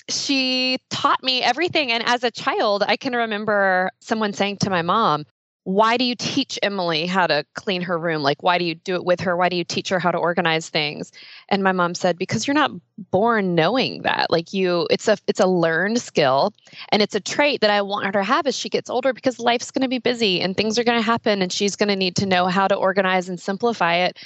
She 0.09 0.79
taught 0.89 1.23
me 1.23 1.41
everything. 1.41 1.91
And 1.91 2.03
as 2.05 2.23
a 2.23 2.31
child 2.31 2.83
i 2.87 2.97
can 2.97 3.15
remember 3.15 3.91
someone 4.01 4.33
saying 4.33 4.57
to 4.57 4.69
my 4.69 4.81
mom 4.81 5.25
why 5.69 5.97
do 5.97 6.03
you 6.03 6.15
teach 6.15 6.57
Emily 6.63 7.05
how 7.05 7.27
to 7.27 7.45
clean 7.53 7.83
her 7.83 7.95
room? 7.95 8.23
Like, 8.23 8.41
why 8.41 8.57
do 8.57 8.65
you 8.65 8.73
do 8.73 8.95
it 8.95 9.05
with 9.05 9.19
her? 9.19 9.37
Why 9.37 9.49
do 9.49 9.55
you 9.55 9.63
teach 9.63 9.89
her 9.89 9.99
how 9.99 10.09
to 10.09 10.17
organize 10.17 10.67
things? 10.67 11.11
And 11.47 11.61
my 11.61 11.73
mom 11.73 11.93
said, 11.93 12.17
because 12.17 12.47
you're 12.47 12.55
not 12.55 12.71
born 13.11 13.53
knowing 13.53 14.01
that. 14.01 14.31
Like 14.31 14.51
you, 14.51 14.87
it's 14.89 15.07
a 15.07 15.15
it's 15.27 15.39
a 15.39 15.45
learned 15.45 16.01
skill, 16.01 16.55
and 16.91 17.03
it's 17.03 17.13
a 17.13 17.19
trait 17.19 17.61
that 17.61 17.69
I 17.69 17.83
want 17.83 18.07
her 18.07 18.11
to 18.13 18.23
have 18.23 18.47
as 18.47 18.55
she 18.55 18.67
gets 18.67 18.89
older 18.89 19.13
because 19.13 19.37
life's 19.37 19.69
going 19.69 19.83
to 19.83 19.87
be 19.87 19.99
busy 19.99 20.41
and 20.41 20.57
things 20.57 20.79
are 20.79 20.83
going 20.83 20.97
to 20.97 21.05
happen, 21.05 21.43
and 21.43 21.53
she's 21.53 21.75
going 21.75 21.89
to 21.89 21.95
need 21.95 22.15
to 22.15 22.25
know 22.25 22.47
how 22.47 22.67
to 22.67 22.73
organize 22.73 23.29
and 23.29 23.39
simplify 23.39 23.97
it 23.97 24.17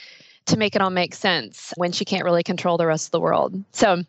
to 0.46 0.58
make 0.58 0.78
it 0.78 0.82
all 0.82 0.92
make 0.92 1.14
sense 1.14 1.74
when 1.76 1.92
she 1.92 2.06
can't 2.06 2.24
really 2.24 2.44
control 2.44 2.78
the 2.78 2.88
rest 2.88 3.08
of 3.08 3.12
the 3.12 3.20
world. 3.20 3.62
So 3.74 4.04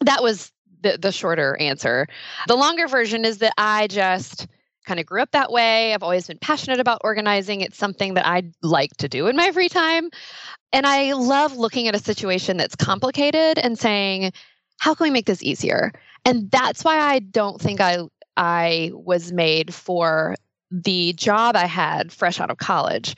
that 0.00 0.22
was 0.22 0.52
the 0.80 0.96
the 0.96 1.12
shorter 1.12 1.54
answer. 1.58 2.06
The 2.46 2.56
longer 2.56 2.88
version 2.88 3.26
is 3.26 3.38
that 3.38 3.52
I 3.58 3.88
just 3.88 4.46
kind 4.88 4.98
of 4.98 5.06
grew 5.06 5.20
up 5.20 5.30
that 5.32 5.52
way. 5.52 5.92
I've 5.92 6.02
always 6.02 6.26
been 6.26 6.38
passionate 6.38 6.80
about 6.80 7.02
organizing. 7.04 7.60
It's 7.60 7.76
something 7.76 8.14
that 8.14 8.26
I 8.26 8.50
like 8.62 8.96
to 8.96 9.08
do 9.08 9.26
in 9.26 9.36
my 9.36 9.52
free 9.52 9.68
time. 9.68 10.08
And 10.72 10.86
I 10.86 11.12
love 11.12 11.56
looking 11.56 11.88
at 11.88 11.94
a 11.94 11.98
situation 11.98 12.56
that's 12.56 12.74
complicated 12.74 13.58
and 13.58 13.78
saying, 13.78 14.32
how 14.78 14.94
can 14.94 15.04
we 15.04 15.10
make 15.10 15.26
this 15.26 15.42
easier? 15.42 15.92
And 16.24 16.50
that's 16.50 16.84
why 16.84 16.98
I 16.98 17.18
don't 17.18 17.60
think 17.60 17.80
I 17.80 17.98
I 18.36 18.92
was 18.94 19.32
made 19.32 19.74
for 19.74 20.36
the 20.70 21.12
job 21.14 21.56
I 21.56 21.66
had 21.66 22.12
fresh 22.12 22.40
out 22.40 22.50
of 22.50 22.58
college. 22.58 23.16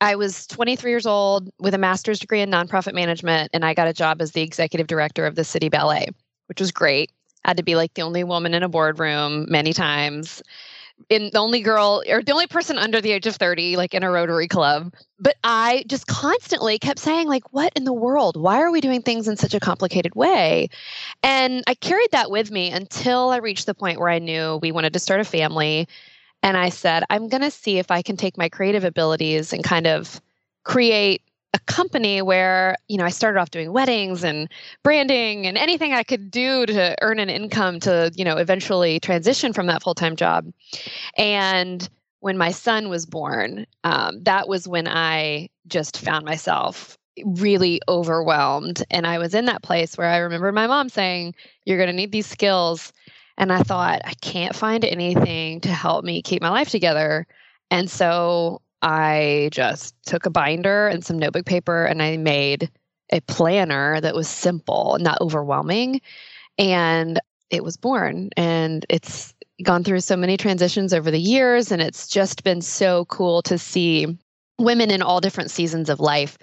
I 0.00 0.16
was 0.16 0.46
23 0.46 0.90
years 0.90 1.06
old 1.06 1.50
with 1.60 1.74
a 1.74 1.78
master's 1.78 2.18
degree 2.18 2.40
in 2.40 2.50
nonprofit 2.50 2.94
management, 2.94 3.50
and 3.52 3.64
I 3.64 3.74
got 3.74 3.88
a 3.88 3.92
job 3.92 4.20
as 4.20 4.32
the 4.32 4.42
executive 4.42 4.86
director 4.86 5.26
of 5.26 5.34
the 5.34 5.44
city 5.44 5.68
ballet, 5.68 6.08
which 6.46 6.60
was 6.60 6.72
great. 6.72 7.12
I 7.44 7.50
had 7.50 7.58
to 7.58 7.62
be 7.62 7.76
like 7.76 7.92
the 7.94 8.02
only 8.02 8.24
woman 8.24 8.54
in 8.54 8.62
a 8.62 8.68
boardroom 8.68 9.46
many 9.50 9.72
times 9.74 10.42
in 11.08 11.30
the 11.32 11.38
only 11.38 11.60
girl 11.60 12.02
or 12.08 12.22
the 12.22 12.32
only 12.32 12.46
person 12.46 12.78
under 12.78 13.00
the 13.00 13.12
age 13.12 13.26
of 13.26 13.36
30 13.36 13.76
like 13.76 13.94
in 13.94 14.02
a 14.02 14.10
rotary 14.10 14.48
club. 14.48 14.92
But 15.18 15.36
i 15.44 15.84
just 15.86 16.06
constantly 16.06 16.78
kept 16.78 16.98
saying 16.98 17.28
like 17.28 17.52
what 17.52 17.72
in 17.76 17.84
the 17.84 17.92
world? 17.92 18.36
Why 18.36 18.60
are 18.60 18.70
we 18.70 18.80
doing 18.80 19.02
things 19.02 19.28
in 19.28 19.36
such 19.36 19.54
a 19.54 19.60
complicated 19.60 20.14
way? 20.14 20.68
And 21.22 21.62
i 21.66 21.74
carried 21.74 22.10
that 22.12 22.30
with 22.30 22.50
me 22.50 22.70
until 22.70 23.30
i 23.30 23.38
reached 23.38 23.66
the 23.66 23.74
point 23.74 24.00
where 24.00 24.08
i 24.08 24.18
knew 24.18 24.58
we 24.62 24.72
wanted 24.72 24.92
to 24.94 24.98
start 24.98 25.20
a 25.20 25.24
family. 25.24 25.88
And 26.42 26.56
i 26.56 26.68
said 26.68 27.04
i'm 27.10 27.28
going 27.28 27.42
to 27.42 27.50
see 27.50 27.78
if 27.78 27.90
i 27.90 28.02
can 28.02 28.16
take 28.16 28.38
my 28.38 28.48
creative 28.48 28.84
abilities 28.84 29.52
and 29.52 29.62
kind 29.62 29.86
of 29.86 30.20
create 30.64 31.22
a 31.54 31.58
company 31.60 32.20
where 32.20 32.76
you 32.88 32.98
know 32.98 33.04
I 33.04 33.10
started 33.10 33.40
off 33.40 33.50
doing 33.50 33.72
weddings 33.72 34.24
and 34.24 34.50
branding 34.82 35.46
and 35.46 35.56
anything 35.56 35.92
I 35.92 36.02
could 36.02 36.30
do 36.30 36.66
to 36.66 36.96
earn 37.00 37.20
an 37.20 37.30
income 37.30 37.80
to 37.80 38.10
you 38.14 38.24
know 38.24 38.36
eventually 38.36 39.00
transition 39.00 39.52
from 39.54 39.66
that 39.68 39.82
full 39.82 39.94
time 39.94 40.16
job. 40.16 40.52
And 41.16 41.88
when 42.20 42.36
my 42.36 42.50
son 42.50 42.88
was 42.88 43.06
born, 43.06 43.66
um, 43.84 44.22
that 44.24 44.48
was 44.48 44.66
when 44.66 44.88
I 44.88 45.48
just 45.68 45.98
found 45.98 46.24
myself 46.24 46.98
really 47.24 47.80
overwhelmed. 47.88 48.82
And 48.90 49.06
I 49.06 49.18
was 49.18 49.34
in 49.34 49.44
that 49.44 49.62
place 49.62 49.96
where 49.96 50.08
I 50.08 50.18
remember 50.18 50.50
my 50.50 50.66
mom 50.66 50.88
saying, 50.88 51.34
"You're 51.64 51.78
going 51.78 51.90
to 51.90 51.96
need 51.96 52.12
these 52.12 52.26
skills." 52.26 52.92
And 53.38 53.52
I 53.52 53.62
thought, 53.62 54.00
I 54.04 54.14
can't 54.20 54.54
find 54.54 54.84
anything 54.84 55.60
to 55.62 55.68
help 55.68 56.04
me 56.04 56.22
keep 56.22 56.40
my 56.40 56.50
life 56.50 56.70
together. 56.70 57.26
And 57.70 57.90
so 57.90 58.60
I 58.84 59.48
just 59.50 59.94
took 60.04 60.26
a 60.26 60.30
binder 60.30 60.88
and 60.88 61.04
some 61.04 61.18
notebook 61.18 61.46
paper 61.46 61.86
and 61.86 62.02
I 62.02 62.18
made 62.18 62.70
a 63.10 63.20
planner 63.22 64.00
that 64.00 64.14
was 64.14 64.28
simple, 64.28 64.98
not 65.00 65.20
overwhelming. 65.20 66.00
And 66.58 67.18
it 67.50 67.64
was 67.64 67.76
born. 67.76 68.30
And 68.36 68.84
it's 68.88 69.34
gone 69.62 69.84
through 69.84 70.00
so 70.00 70.16
many 70.16 70.36
transitions 70.36 70.92
over 70.92 71.10
the 71.10 71.20
years, 71.20 71.70
and 71.70 71.80
it's 71.80 72.08
just 72.08 72.44
been 72.44 72.60
so 72.60 73.04
cool 73.06 73.42
to 73.42 73.56
see 73.56 74.18
women 74.58 74.90
in 74.90 75.02
all 75.02 75.20
different 75.20 75.50
seasons 75.50 75.88
of 75.88 76.00
life 76.00 76.36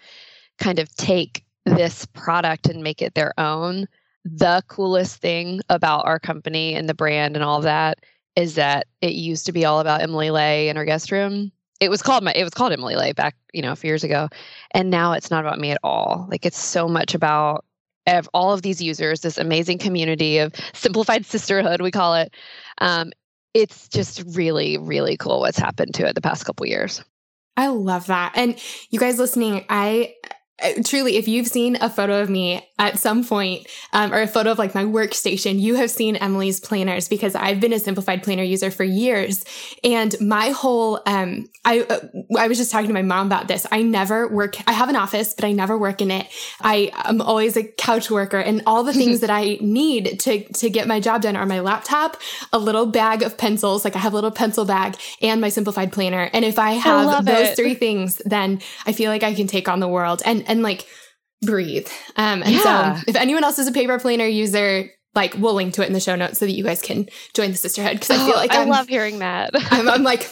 kind 0.58 0.80
of 0.80 0.94
take 0.96 1.44
this 1.66 2.06
product 2.08 2.68
and 2.68 2.84
make 2.84 3.02
it 3.02 3.14
their 3.14 3.34
own. 3.40 3.88
The 4.24 4.64
coolest 4.68 5.18
thing 5.18 5.62
about 5.70 6.06
our 6.06 6.20
company 6.20 6.74
and 6.74 6.88
the 6.88 6.94
brand 6.94 7.36
and 7.36 7.44
all 7.44 7.62
that 7.62 8.00
is 8.36 8.56
that 8.56 8.88
it 9.02 9.14
used 9.14 9.46
to 9.46 9.52
be 9.52 9.66
all 9.66 9.80
about 9.80 10.02
Emily 10.02 10.32
Ley 10.32 10.70
and 10.70 10.78
her 10.78 10.86
guest 10.86 11.12
room. 11.12 11.52
It 11.82 11.90
was 11.90 12.02
called 12.02 12.24
my 12.24 12.32
it 12.34 12.44
was 12.44 12.54
called 12.54 12.72
Emily 12.72 12.96
Ley 12.96 13.12
back, 13.12 13.36
you 13.52 13.62
know, 13.62 13.74
a 13.74 13.76
few 13.76 13.90
years 13.90 14.06
ago. 14.06 14.30
And 14.72 14.90
now 14.90 15.12
it's 15.12 15.30
not 15.30 15.44
about 15.44 15.60
me 15.60 15.72
at 15.72 15.80
all. 15.84 16.28
Like 16.30 16.46
it's 16.46 16.60
so 16.60 16.88
much 16.88 17.14
about 17.14 17.66
of 18.08 18.30
all 18.34 18.54
of 18.54 18.62
these 18.62 18.82
users, 18.82 19.22
this 19.22 19.38
amazing 19.38 19.78
community 19.78 20.38
of 20.38 20.54
simplified 20.74 21.26
sisterhood, 21.26 21.82
we 21.82 21.92
call 21.92 22.16
it. 22.16 22.34
Um, 22.80 23.12
it's 23.54 23.88
just 23.90 24.24
really, 24.36 24.78
really 24.78 25.18
cool 25.18 25.42
what's 25.42 25.60
happened 25.60 25.94
to 25.96 26.08
it 26.08 26.16
the 26.16 26.22
past 26.22 26.46
couple 26.46 26.66
years. 26.66 27.04
I 27.58 27.68
love 27.68 28.08
that. 28.08 28.32
And 28.36 28.58
you 28.90 29.00
guys 29.00 29.20
listening, 29.20 29.66
I 29.70 30.16
truly, 30.86 31.18
if 31.18 31.28
you've 31.28 31.48
seen 31.48 31.78
a 31.82 31.90
photo 31.90 32.22
of 32.22 32.30
me 32.30 32.68
at 32.80 32.98
some 32.98 33.24
point, 33.24 33.68
um, 33.94 34.14
or 34.14 34.22
a 34.22 34.28
photo 34.28 34.52
of 34.52 34.58
like 34.58 34.74
my 34.74 34.84
workstation, 34.84 35.60
you 35.60 35.76
have 35.76 35.92
seen 35.92 36.16
Emily's 36.16 36.60
planners 36.60 37.08
because 37.08 37.36
I've 37.36 37.60
been 37.60 37.74
a 37.74 37.80
simplified 37.80 38.24
planner 38.24 38.44
user 38.44 38.72
for 38.72 38.84
years. 38.84 39.46
And 39.84 40.16
my 40.20 40.50
whole, 40.50 41.00
um, 41.06 41.50
I, 41.64 41.82
uh, 41.82 42.00
I 42.38 42.48
was 42.48 42.58
just 42.58 42.72
talking 42.72 42.88
to 42.88 42.94
my 42.94 43.02
mom 43.02 43.28
about 43.28 43.48
this. 43.48 43.68
I 43.72 43.82
never 43.82 44.28
work, 44.28 44.56
I 44.68 44.72
have 44.72 44.90
an 44.90 44.96
office, 44.96 45.34
but 45.34 45.46
I 45.46 45.52
never 45.52 45.78
work 45.78 46.02
in 46.02 46.10
it. 46.10 46.28
I 46.62 46.92
am 47.06 47.22
always 47.22 47.56
a 47.56 47.64
couch 47.64 48.10
worker 48.10 48.40
and 48.40 48.64
all 48.66 48.84
the 48.84 48.94
things 48.94 49.20
that 49.22 49.30
I 49.30 49.58
need 49.62 50.20
to, 50.22 50.44
to 50.54 50.70
get 50.70 50.88
my 50.88 51.00
job 51.00 51.22
done 51.22 51.36
are 51.36 51.46
my 51.46 51.60
laptop, 51.60 52.18
a 52.52 52.60
little 52.60 52.86
bag 52.86 53.22
of 53.22 53.38
pencils, 53.38 53.86
like 53.86 53.96
I 53.96 54.00
have 54.00 54.14
a 54.14 54.16
little 54.16 54.32
pencil 54.32 54.66
bag 54.66 54.96
and 55.22 55.40
my 55.40 55.50
simplified 55.50 55.92
planner. 55.92 56.30
And 56.34 56.44
if 56.44 56.58
I 56.58 56.72
have 56.72 57.08
I 57.08 57.22
those 57.22 57.50
it. 57.50 57.56
three 57.56 57.76
things, 57.76 58.22
then 58.26 58.62
I 58.86 58.94
feel 58.94 59.12
like 59.12 59.24
I 59.24 59.34
can 59.34 59.48
take 59.48 59.70
on 59.70 59.80
the 59.80 59.88
world. 59.88 60.22
And, 60.26 60.44
and 60.52 60.62
like 60.62 60.86
breathe. 61.42 61.88
Um, 62.16 62.44
and 62.44 62.52
yeah. 62.52 62.96
so 62.96 63.04
if 63.08 63.16
anyone 63.16 63.44
else 63.44 63.58
is 63.58 63.68
a 63.68 63.72
paper 63.72 63.98
planner 64.00 64.28
user, 64.28 64.90
like 65.16 65.36
we'll 65.38 65.56
link 65.56 65.74
to 65.76 65.84
it 65.84 65.88
in 65.88 65.94
the 65.94 66.00
show 66.00 66.16
notes 66.16 66.40
so 66.40 66.46
that 66.46 66.52
you 66.52 66.64
guys 66.64 66.82
can 66.82 67.08
join 67.34 67.52
the 67.52 67.58
sisterhood 67.58 67.94
because 67.94 68.12
I 68.12 68.26
feel 68.26 68.36
like 68.36 68.52
I 68.52 68.66
love 68.66 68.88
hearing 68.88 69.20
that. 69.20 69.52
I'm, 69.72 69.90
I'm 69.90 70.04
like 70.04 70.30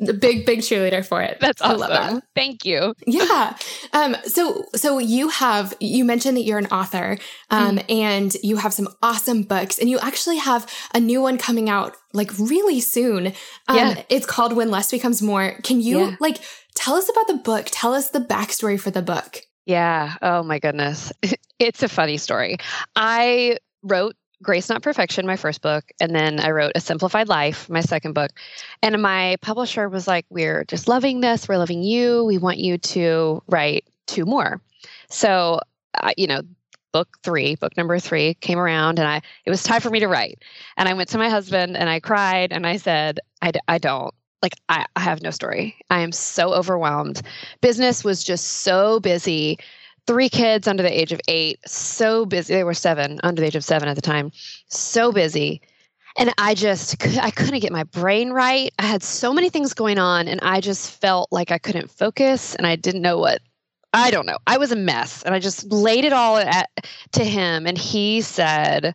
the 0.00 0.14
big 0.14 0.46
big 0.46 0.60
cheerleader 0.60 1.04
for 1.04 1.20
it. 1.22 1.38
That's 1.40 1.60
awesome. 1.62 1.82
I 1.82 1.86
love 1.86 1.90
that. 2.14 2.22
Thank 2.34 2.64
you. 2.64 2.94
yeah. 3.06 3.56
Um. 3.92 4.16
So 4.24 4.64
so 4.74 4.98
you 4.98 5.28
have 5.28 5.74
you 5.80 6.04
mentioned 6.04 6.36
that 6.36 6.42
you're 6.42 6.58
an 6.58 6.66
author, 6.66 7.18
um, 7.50 7.78
mm. 7.78 7.84
and 7.88 8.34
you 8.42 8.56
have 8.56 8.72
some 8.72 8.88
awesome 9.02 9.42
books, 9.42 9.78
and 9.78 9.88
you 9.88 9.98
actually 9.98 10.38
have 10.38 10.72
a 10.94 11.00
new 11.00 11.20
one 11.20 11.38
coming 11.38 11.68
out 11.68 11.96
like 12.12 12.36
really 12.38 12.80
soon. 12.80 13.28
Um, 13.68 13.76
yeah. 13.76 14.02
It's 14.08 14.26
called 14.26 14.56
When 14.56 14.70
Less 14.70 14.90
Becomes 14.90 15.22
More. 15.22 15.56
Can 15.62 15.80
you 15.80 16.00
yeah. 16.00 16.16
like 16.18 16.38
tell 16.74 16.94
us 16.94 17.08
about 17.08 17.28
the 17.28 17.36
book? 17.36 17.68
Tell 17.70 17.94
us 17.94 18.10
the 18.10 18.20
backstory 18.20 18.80
for 18.80 18.90
the 18.90 19.02
book. 19.02 19.42
Yeah. 19.66 20.14
Oh 20.22 20.42
my 20.42 20.58
goodness. 20.58 21.12
It's 21.58 21.82
a 21.82 21.88
funny 21.88 22.18
story. 22.18 22.58
I 22.96 23.56
wrote 23.82 24.14
Grace 24.42 24.68
Not 24.68 24.82
Perfection, 24.82 25.26
my 25.26 25.36
first 25.36 25.62
book, 25.62 25.90
and 26.02 26.14
then 26.14 26.38
I 26.38 26.50
wrote 26.50 26.72
A 26.74 26.82
Simplified 26.82 27.28
Life, 27.28 27.70
my 27.70 27.80
second 27.80 28.12
book. 28.12 28.30
And 28.82 29.00
my 29.00 29.36
publisher 29.40 29.88
was 29.88 30.06
like, 30.06 30.26
We're 30.28 30.66
just 30.66 30.86
loving 30.86 31.22
this. 31.22 31.48
We're 31.48 31.56
loving 31.56 31.82
you. 31.82 32.24
We 32.24 32.36
want 32.36 32.58
you 32.58 32.76
to 32.76 33.42
write 33.46 33.86
two 34.06 34.26
more. 34.26 34.60
So, 35.08 35.60
uh, 35.94 36.12
you 36.18 36.26
know, 36.26 36.42
book 36.92 37.16
three, 37.22 37.54
book 37.54 37.74
number 37.78 37.98
three 37.98 38.34
came 38.34 38.58
around 38.58 38.98
and 38.98 39.08
I, 39.08 39.22
it 39.46 39.50
was 39.50 39.62
time 39.62 39.80
for 39.80 39.88
me 39.88 40.00
to 40.00 40.08
write. 40.08 40.42
And 40.76 40.90
I 40.90 40.92
went 40.92 41.08
to 41.10 41.18
my 41.18 41.30
husband 41.30 41.74
and 41.74 41.88
I 41.88 42.00
cried 42.00 42.52
and 42.52 42.66
I 42.66 42.76
said, 42.76 43.20
I, 43.40 43.52
I 43.66 43.78
don't 43.78 44.14
like 44.46 44.54
I, 44.68 44.86
I 44.94 45.00
have 45.00 45.22
no 45.22 45.30
story. 45.30 45.76
I 45.90 46.00
am 46.00 46.12
so 46.12 46.54
overwhelmed. 46.54 47.20
Business 47.62 48.04
was 48.04 48.22
just 48.22 48.46
so 48.46 49.00
busy. 49.00 49.58
Three 50.06 50.28
kids 50.28 50.68
under 50.68 50.84
the 50.84 51.00
age 51.00 51.10
of 51.12 51.20
eight, 51.26 51.58
so 51.66 52.24
busy. 52.26 52.54
They 52.54 52.62
were 52.62 52.74
seven, 52.74 53.18
under 53.24 53.40
the 53.40 53.48
age 53.48 53.56
of 53.56 53.64
seven 53.64 53.88
at 53.88 53.96
the 53.96 54.02
time, 54.02 54.30
so 54.68 55.10
busy. 55.10 55.60
And 56.16 56.32
I 56.38 56.54
just, 56.54 57.04
I 57.18 57.32
couldn't 57.32 57.58
get 57.58 57.72
my 57.72 57.82
brain 57.82 58.30
right. 58.30 58.72
I 58.78 58.86
had 58.86 59.02
so 59.02 59.34
many 59.34 59.50
things 59.50 59.74
going 59.74 59.98
on, 59.98 60.28
and 60.28 60.38
I 60.42 60.60
just 60.60 60.92
felt 61.00 61.32
like 61.32 61.50
I 61.50 61.58
couldn't 61.58 61.90
focus 61.90 62.54
and 62.54 62.68
I 62.68 62.76
didn't 62.76 63.02
know 63.02 63.18
what 63.18 63.40
I 63.92 64.10
don't 64.10 64.26
know. 64.26 64.38
I 64.46 64.58
was 64.58 64.72
a 64.72 64.76
mess 64.76 65.22
and 65.22 65.34
I 65.34 65.38
just 65.38 65.72
laid 65.72 66.04
it 66.04 66.12
all 66.12 66.36
at, 66.36 66.68
to 67.12 67.24
him 67.24 67.66
and 67.66 67.78
he 67.78 68.20
said, 68.20 68.94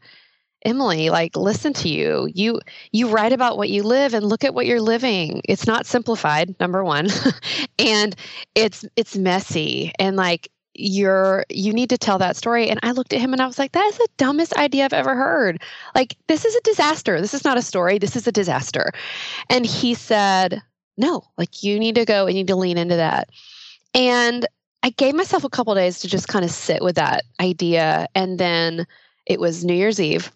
Emily, 0.64 1.10
like 1.10 1.36
listen 1.36 1.74
to 1.74 1.90
you. 1.90 2.30
You 2.34 2.60
you 2.92 3.10
write 3.10 3.34
about 3.34 3.58
what 3.58 3.70
you 3.70 3.84
live 3.84 4.14
and 4.14 4.26
look 4.26 4.44
at 4.44 4.54
what 4.54 4.66
you're 4.68 4.82
living. 4.82 5.42
It's 5.46 5.66
not 5.66 5.86
simplified, 5.86 6.56
number 6.60 6.84
1. 6.84 7.08
and 7.80 8.16
it's 8.56 8.86
it's 8.96 9.18
messy. 9.18 9.92
And 9.98 10.16
like 10.16 10.50
you're 10.74 11.46
you 11.50 11.74
need 11.74 11.90
to 11.90 11.98
tell 11.98 12.18
that 12.20 12.36
story. 12.36 12.70
And 12.70 12.80
i 12.84 12.92
looked 12.92 13.14
at 13.14 13.20
him 13.20 13.34
and 13.34 13.42
i 13.42 13.48
was 13.48 13.60
like 13.60 13.74
that 13.74 13.86
is 13.88 13.98
the 13.98 14.08
dumbest 14.18 14.54
idea 14.54 14.86
i've 14.86 14.94
ever 14.94 15.16
heard. 15.16 15.62
Like 15.96 16.16
this 16.28 16.46
is 16.46 16.56
a 16.56 16.62
disaster. 16.62 17.20
This 17.20 17.34
is 17.34 17.44
not 17.44 17.58
a 17.58 17.62
story. 17.62 17.98
This 17.98 18.16
is 18.16 18.28
a 18.28 18.32
disaster. 18.32 18.92
And 19.50 19.66
he 19.66 19.94
said 19.96 20.62
no 20.98 21.24
like 21.38 21.64
you 21.64 21.80
need 21.80 21.96
to 21.96 22.06
go 22.06 22.28
and 22.28 22.38
you 22.38 22.44
need 22.44 22.48
to 22.48 22.56
lean 22.56 22.78
into 22.78 22.96
that. 22.98 23.30
And 23.96 24.46
i 24.84 24.92
gave 24.92 25.16
myself 25.16 25.44
a 25.44 25.50
couple 25.50 25.74
days 25.74 26.00
to 26.00 26.08
just 26.08 26.28
kind 26.28 26.46
of 26.46 26.52
sit 26.52 26.84
with 26.84 26.96
that 26.98 27.24
idea. 27.40 28.06
And 28.14 28.40
then 28.40 28.86
it 29.26 29.40
was 29.40 29.66
new 29.66 29.74
year's 29.74 30.00
eve 30.00 30.32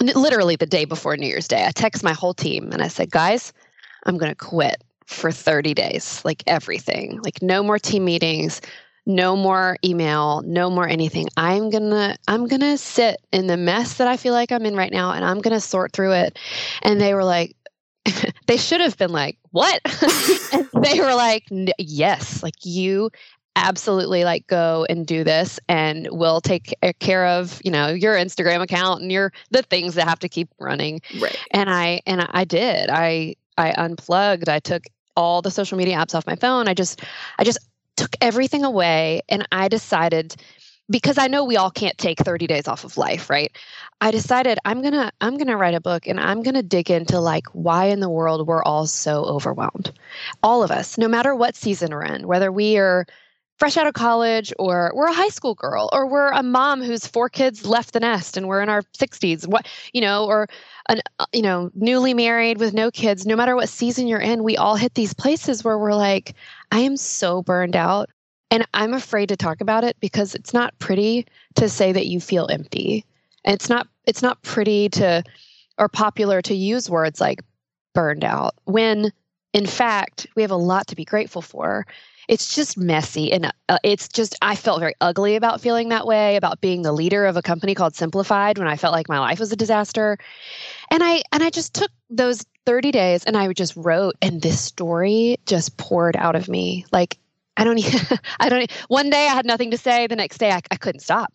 literally 0.00 0.56
the 0.56 0.66
day 0.66 0.84
before 0.84 1.16
New 1.16 1.26
Year's 1.26 1.48
Day, 1.48 1.64
I 1.64 1.70
text 1.70 2.02
my 2.02 2.12
whole 2.12 2.34
team 2.34 2.70
and 2.72 2.82
I 2.82 2.88
said, 2.88 3.10
guys, 3.10 3.52
I'm 4.06 4.18
going 4.18 4.30
to 4.30 4.36
quit 4.36 4.82
for 5.06 5.32
30 5.32 5.74
days, 5.74 6.22
like 6.24 6.42
everything, 6.46 7.20
like 7.22 7.40
no 7.42 7.62
more 7.62 7.78
team 7.78 8.04
meetings, 8.04 8.60
no 9.06 9.34
more 9.34 9.78
email, 9.84 10.42
no 10.42 10.68
more 10.68 10.86
anything. 10.86 11.28
I'm 11.36 11.70
going 11.70 11.90
to 11.90 12.16
I'm 12.28 12.46
going 12.46 12.60
to 12.60 12.76
sit 12.76 13.16
in 13.32 13.46
the 13.46 13.56
mess 13.56 13.94
that 13.94 14.06
I 14.06 14.18
feel 14.18 14.34
like 14.34 14.52
I'm 14.52 14.66
in 14.66 14.76
right 14.76 14.92
now 14.92 15.12
and 15.12 15.24
I'm 15.24 15.40
going 15.40 15.54
to 15.54 15.60
sort 15.60 15.92
through 15.92 16.12
it. 16.12 16.38
And 16.82 17.00
they 17.00 17.14
were 17.14 17.24
like 17.24 17.56
they 18.46 18.56
should 18.56 18.80
have 18.80 18.96
been 18.96 19.12
like, 19.12 19.38
"What?" 19.50 19.80
they 20.82 21.00
were 21.00 21.14
like, 21.14 21.44
"Yes, 21.78 22.42
like 22.42 22.54
you 22.64 23.10
absolutely 23.58 24.24
like 24.24 24.46
go 24.46 24.86
and 24.88 25.06
do 25.06 25.24
this 25.24 25.58
and 25.68 26.08
we'll 26.10 26.40
take 26.40 26.74
care 27.00 27.26
of 27.26 27.60
you 27.64 27.70
know 27.70 27.88
your 27.88 28.14
instagram 28.14 28.62
account 28.62 29.02
and 29.02 29.10
your 29.10 29.32
the 29.50 29.62
things 29.62 29.94
that 29.94 30.08
have 30.08 30.18
to 30.20 30.28
keep 30.28 30.48
running. 30.58 31.00
Right. 31.20 31.36
And 31.50 31.68
i 31.68 32.00
and 32.06 32.26
i 32.30 32.44
did. 32.44 32.88
I 32.90 33.34
i 33.56 33.72
unplugged. 33.76 34.48
I 34.48 34.60
took 34.60 34.84
all 35.16 35.42
the 35.42 35.50
social 35.50 35.76
media 35.76 35.96
apps 35.96 36.14
off 36.14 36.26
my 36.26 36.36
phone. 36.36 36.68
I 36.68 36.74
just 36.74 37.02
i 37.38 37.44
just 37.44 37.58
took 37.96 38.14
everything 38.20 38.64
away 38.64 39.22
and 39.28 39.46
i 39.50 39.66
decided 39.66 40.36
because 40.88 41.18
i 41.18 41.26
know 41.26 41.44
we 41.44 41.56
all 41.56 41.70
can't 41.70 41.98
take 41.98 42.20
30 42.20 42.46
days 42.46 42.68
off 42.68 42.84
of 42.84 42.96
life 42.96 43.28
right? 43.28 43.50
I 44.00 44.12
decided 44.12 44.58
i'm 44.64 44.82
gonna 44.82 45.10
i'm 45.20 45.36
gonna 45.36 45.56
write 45.56 45.74
a 45.74 45.80
book 45.80 46.06
and 46.06 46.20
i'm 46.20 46.44
gonna 46.44 46.62
dig 46.62 46.90
into 46.92 47.18
like 47.18 47.46
why 47.48 47.86
in 47.86 47.98
the 47.98 48.08
world 48.08 48.46
we're 48.46 48.62
all 48.62 48.86
so 48.86 49.24
overwhelmed. 49.24 49.92
All 50.44 50.62
of 50.62 50.70
us 50.70 50.96
no 50.96 51.08
matter 51.08 51.34
what 51.34 51.56
season 51.56 51.90
we're 51.90 52.04
in 52.04 52.28
whether 52.28 52.52
we 52.52 52.78
are 52.78 53.04
fresh 53.58 53.76
out 53.76 53.86
of 53.86 53.94
college 53.94 54.52
or 54.58 54.92
we're 54.94 55.08
a 55.08 55.12
high 55.12 55.28
school 55.28 55.54
girl 55.54 55.88
or 55.92 56.06
we're 56.06 56.30
a 56.30 56.42
mom 56.42 56.82
whose 56.82 57.06
four 57.06 57.28
kids 57.28 57.66
left 57.66 57.92
the 57.92 58.00
nest 58.00 58.36
and 58.36 58.46
we're 58.46 58.62
in 58.62 58.68
our 58.68 58.82
60s 58.96 59.46
what 59.46 59.66
you 59.92 60.00
know 60.00 60.26
or 60.26 60.48
an 60.88 61.00
uh, 61.18 61.26
you 61.32 61.42
know 61.42 61.70
newly 61.74 62.14
married 62.14 62.58
with 62.58 62.72
no 62.72 62.90
kids 62.90 63.26
no 63.26 63.36
matter 63.36 63.56
what 63.56 63.68
season 63.68 64.06
you're 64.06 64.20
in 64.20 64.44
we 64.44 64.56
all 64.56 64.76
hit 64.76 64.94
these 64.94 65.12
places 65.12 65.64
where 65.64 65.78
we're 65.78 65.94
like 65.94 66.34
i 66.70 66.78
am 66.78 66.96
so 66.96 67.42
burned 67.42 67.74
out 67.74 68.08
and 68.50 68.66
i'm 68.74 68.94
afraid 68.94 69.28
to 69.28 69.36
talk 69.36 69.60
about 69.60 69.82
it 69.82 69.96
because 70.00 70.34
it's 70.34 70.54
not 70.54 70.78
pretty 70.78 71.26
to 71.58 71.68
say 71.68 71.92
that 71.92 72.06
you 72.06 72.20
feel 72.20 72.46
empty. 72.50 73.04
And 73.44 73.54
it's 73.54 73.68
not 73.68 73.88
it's 74.06 74.22
not 74.22 74.42
pretty 74.42 74.88
to 74.90 75.22
or 75.78 75.88
popular 75.88 76.42
to 76.42 76.54
use 76.54 76.90
words 76.90 77.20
like 77.20 77.40
burned 77.94 78.24
out 78.24 78.54
when 78.64 79.12
in 79.52 79.66
fact 79.66 80.26
we 80.34 80.42
have 80.42 80.50
a 80.50 80.56
lot 80.56 80.86
to 80.88 80.96
be 80.96 81.04
grateful 81.04 81.42
for 81.42 81.86
it's 82.28 82.54
just 82.54 82.76
messy 82.76 83.32
and 83.32 83.52
uh, 83.68 83.78
it's 83.82 84.08
just 84.08 84.36
i 84.42 84.54
felt 84.54 84.80
very 84.80 84.94
ugly 85.00 85.34
about 85.34 85.60
feeling 85.60 85.88
that 85.88 86.06
way 86.06 86.36
about 86.36 86.60
being 86.60 86.82
the 86.82 86.92
leader 86.92 87.24
of 87.24 87.36
a 87.36 87.42
company 87.42 87.74
called 87.74 87.96
simplified 87.96 88.58
when 88.58 88.68
i 88.68 88.76
felt 88.76 88.92
like 88.92 89.08
my 89.08 89.18
life 89.18 89.40
was 89.40 89.50
a 89.52 89.56
disaster 89.56 90.18
and 90.90 91.02
i 91.02 91.22
and 91.32 91.42
i 91.42 91.50
just 91.50 91.74
took 91.74 91.90
those 92.10 92.44
30 92.66 92.92
days 92.92 93.24
and 93.24 93.36
i 93.36 93.52
just 93.52 93.74
wrote 93.76 94.14
and 94.22 94.42
this 94.42 94.60
story 94.60 95.36
just 95.46 95.76
poured 95.76 96.16
out 96.16 96.36
of 96.36 96.48
me 96.48 96.84
like 96.92 97.18
i 97.56 97.64
don't 97.64 97.78
even 97.84 98.18
i 98.40 98.48
don't 98.48 98.70
one 98.88 99.10
day 99.10 99.26
i 99.26 99.34
had 99.34 99.46
nothing 99.46 99.70
to 99.70 99.78
say 99.78 100.06
the 100.06 100.16
next 100.16 100.38
day 100.38 100.50
i, 100.50 100.60
I 100.70 100.76
couldn't 100.76 101.00
stop 101.00 101.32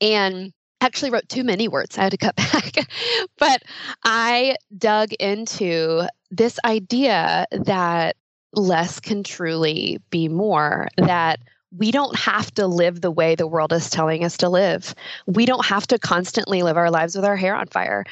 and 0.00 0.52
actually 0.80 1.10
wrote 1.10 1.28
too 1.28 1.44
many 1.44 1.66
words. 1.66 1.98
I 1.98 2.04
had 2.04 2.12
to 2.12 2.16
cut 2.16 2.36
back. 2.36 2.88
but 3.36 3.62
I 4.04 4.56
dug 4.76 5.12
into 5.14 6.06
this 6.30 6.58
idea 6.64 7.46
that 7.50 8.16
less 8.54 9.00
can 9.00 9.22
truly 9.22 10.00
be 10.10 10.28
more, 10.28 10.88
that 10.96 11.40
we 11.76 11.90
don't 11.90 12.16
have 12.16 12.52
to 12.54 12.66
live 12.66 13.00
the 13.02 13.10
way 13.10 13.34
the 13.34 13.46
world 13.46 13.72
is 13.72 13.90
telling 13.90 14.24
us 14.24 14.36
to 14.38 14.48
live. 14.48 14.94
We 15.26 15.44
don't 15.44 15.66
have 15.66 15.86
to 15.88 15.98
constantly 15.98 16.62
live 16.62 16.76
our 16.76 16.90
lives 16.90 17.14
with 17.14 17.24
our 17.24 17.36
hair 17.36 17.54
on 17.54 17.66
fire. 17.66 18.04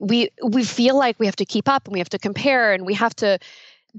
we 0.00 0.30
we 0.44 0.64
feel 0.64 0.96
like 0.96 1.18
we 1.18 1.26
have 1.26 1.36
to 1.36 1.44
keep 1.44 1.68
up 1.68 1.86
and 1.86 1.92
we 1.92 1.98
have 1.98 2.08
to 2.08 2.18
compare 2.18 2.72
and 2.72 2.86
we 2.86 2.94
have 2.94 3.14
to 3.16 3.38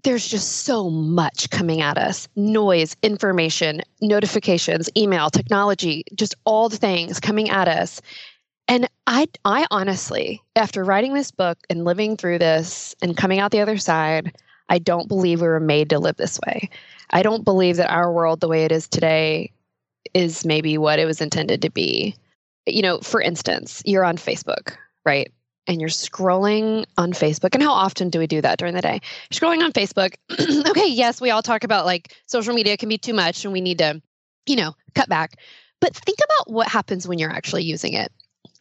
there's 0.04 0.28
just 0.28 0.64
so 0.64 0.90
much 0.90 1.50
coming 1.50 1.82
at 1.82 1.98
us 1.98 2.28
noise 2.36 2.96
information 3.04 3.82
notifications 4.02 4.90
email 4.96 5.30
technology 5.30 6.04
just 6.16 6.36
all 6.46 6.70
the 6.70 6.78
things 6.78 7.20
coming 7.20 7.50
at 7.50 7.68
us 7.68 8.02
and 8.68 8.88
i 9.08 9.28
i 9.44 9.66
honestly 9.72 10.42
after 10.56 10.84
writing 10.84 11.14
this 11.14 11.32
book 11.32 11.58
and 11.70 11.84
living 11.84 12.16
through 12.16 12.38
this 12.38 12.96
and 13.02 13.18
coming 13.18 13.40
out 13.40 13.52
the 13.52 13.60
other 13.60 13.78
side 13.78 14.34
i 14.70 14.80
don't 14.80 15.08
believe 15.08 15.42
we 15.42 15.48
were 15.48 15.60
made 15.60 15.90
to 15.90 16.00
live 16.00 16.16
this 16.18 16.40
way 16.46 16.70
i 17.12 17.22
don't 17.22 17.44
believe 17.44 17.78
that 17.78 17.92
our 17.92 18.12
world 18.12 18.40
the 18.40 18.48
way 18.48 18.64
it 18.64 18.72
is 18.72 18.88
today 18.88 19.52
is 20.14 20.46
maybe 20.46 20.78
what 20.78 21.00
it 21.00 21.06
was 21.06 21.22
intended 21.22 21.62
to 21.62 21.70
be 21.70 22.16
you 22.66 22.82
know 22.82 23.00
for 23.00 23.22
instance 23.22 23.82
you're 23.86 24.06
on 24.06 24.18
facebook 24.18 24.76
right 25.06 25.32
and 25.70 25.80
you're 25.80 25.90
scrolling 25.90 26.84
on 26.98 27.14
Facebook. 27.14 27.54
And 27.54 27.62
how 27.62 27.72
often 27.72 28.10
do 28.10 28.18
we 28.18 28.26
do 28.26 28.42
that 28.42 28.58
during 28.58 28.74
the 28.74 28.82
day? 28.82 29.02
Scrolling 29.32 29.64
on 29.64 29.72
Facebook. 29.72 30.16
okay, 30.68 30.88
yes, 30.88 31.22
we 31.22 31.30
all 31.30 31.44
talk 31.44 31.64
about 31.64 31.86
like 31.86 32.16
social 32.26 32.56
media 32.56 32.76
can 32.76 32.90
be 32.90 32.98
too 32.98 33.14
much 33.14 33.46
and 33.46 33.54
we 33.54 33.62
need 33.62 33.78
to, 33.78 34.02
you 34.48 34.56
know, 34.56 34.74
cut 34.96 35.08
back. 35.08 35.36
But 35.80 35.96
think 35.96 36.18
about 36.24 36.52
what 36.52 36.68
happens 36.68 37.08
when 37.08 37.20
you're 37.20 37.32
actually 37.32 37.64
using 37.64 37.94
it. 37.94 38.12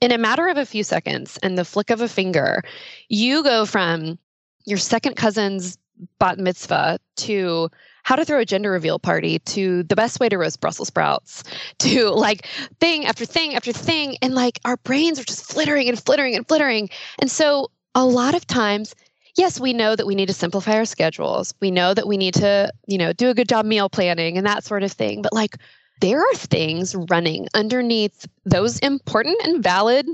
In 0.02 0.12
a 0.12 0.18
matter 0.18 0.48
of 0.48 0.58
a 0.58 0.66
few 0.66 0.84
seconds 0.84 1.38
and 1.42 1.56
the 1.56 1.64
flick 1.64 1.88
of 1.88 2.02
a 2.02 2.08
finger, 2.08 2.62
you 3.08 3.42
go 3.42 3.64
from 3.64 4.18
your 4.66 4.78
second 4.78 5.16
cousin's 5.16 5.78
bat 6.18 6.38
mitzvah 6.38 6.98
to 7.16 7.70
how 8.08 8.16
to 8.16 8.24
throw 8.24 8.40
a 8.40 8.44
gender 8.44 8.70
reveal 8.70 8.98
party 8.98 9.38
to 9.40 9.82
the 9.82 9.94
best 9.94 10.18
way 10.18 10.30
to 10.30 10.38
roast 10.38 10.60
Brussels 10.60 10.88
sprouts 10.88 11.44
to 11.78 12.08
like 12.08 12.46
thing 12.80 13.04
after 13.04 13.24
thing 13.24 13.54
after 13.54 13.72
thing. 13.72 14.16
And 14.22 14.34
like 14.34 14.58
our 14.64 14.78
brains 14.78 15.20
are 15.20 15.24
just 15.24 15.52
flittering 15.52 15.88
and 15.88 16.02
flittering 16.02 16.34
and 16.34 16.48
flittering. 16.48 16.88
And 17.18 17.30
so 17.30 17.70
a 17.94 18.04
lot 18.04 18.34
of 18.34 18.46
times, 18.46 18.94
yes, 19.36 19.60
we 19.60 19.72
know 19.72 19.94
that 19.94 20.06
we 20.06 20.14
need 20.14 20.28
to 20.28 20.32
simplify 20.32 20.76
our 20.76 20.84
schedules. 20.84 21.52
We 21.60 21.70
know 21.70 21.92
that 21.92 22.06
we 22.06 22.16
need 22.16 22.34
to, 22.34 22.72
you 22.86 22.96
know, 22.96 23.12
do 23.12 23.28
a 23.28 23.34
good 23.34 23.48
job 23.48 23.66
meal 23.66 23.90
planning 23.90 24.38
and 24.38 24.46
that 24.46 24.64
sort 24.64 24.82
of 24.82 24.92
thing. 24.92 25.20
But 25.20 25.32
like 25.32 25.56
there 26.00 26.20
are 26.20 26.34
things 26.34 26.94
running 27.10 27.48
underneath 27.54 28.26
those 28.44 28.78
important 28.78 29.36
and 29.44 29.62
valid 29.62 30.06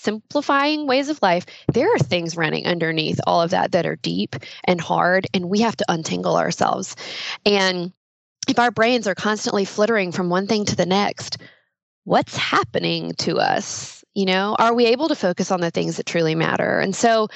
simplifying 0.00 0.86
ways 0.86 1.08
of 1.08 1.20
life, 1.22 1.44
there 1.72 1.92
are 1.94 1.98
things 1.98 2.36
running 2.36 2.66
underneath 2.66 3.20
all 3.26 3.42
of 3.42 3.50
that 3.50 3.72
that 3.72 3.86
are 3.86 3.96
deep 3.96 4.34
and 4.64 4.80
hard, 4.80 5.26
and 5.34 5.50
we 5.50 5.60
have 5.60 5.76
to 5.76 5.84
untangle 5.88 6.36
ourselves. 6.36 6.96
And 7.44 7.92
if 8.48 8.58
our 8.58 8.70
brains 8.70 9.06
are 9.06 9.14
constantly 9.14 9.64
flittering 9.64 10.10
from 10.10 10.30
one 10.30 10.46
thing 10.46 10.64
to 10.66 10.76
the 10.76 10.86
next, 10.86 11.38
what's 12.04 12.36
happening 12.36 13.12
to 13.18 13.36
us? 13.36 14.02
You 14.14 14.26
know, 14.26 14.56
are 14.58 14.74
we 14.74 14.86
able 14.86 15.08
to 15.08 15.14
focus 15.14 15.50
on 15.50 15.60
the 15.60 15.70
things 15.70 15.96
that 15.96 16.06
truly 16.06 16.34
matter? 16.34 16.80
And 16.80 16.96
so 16.96 17.28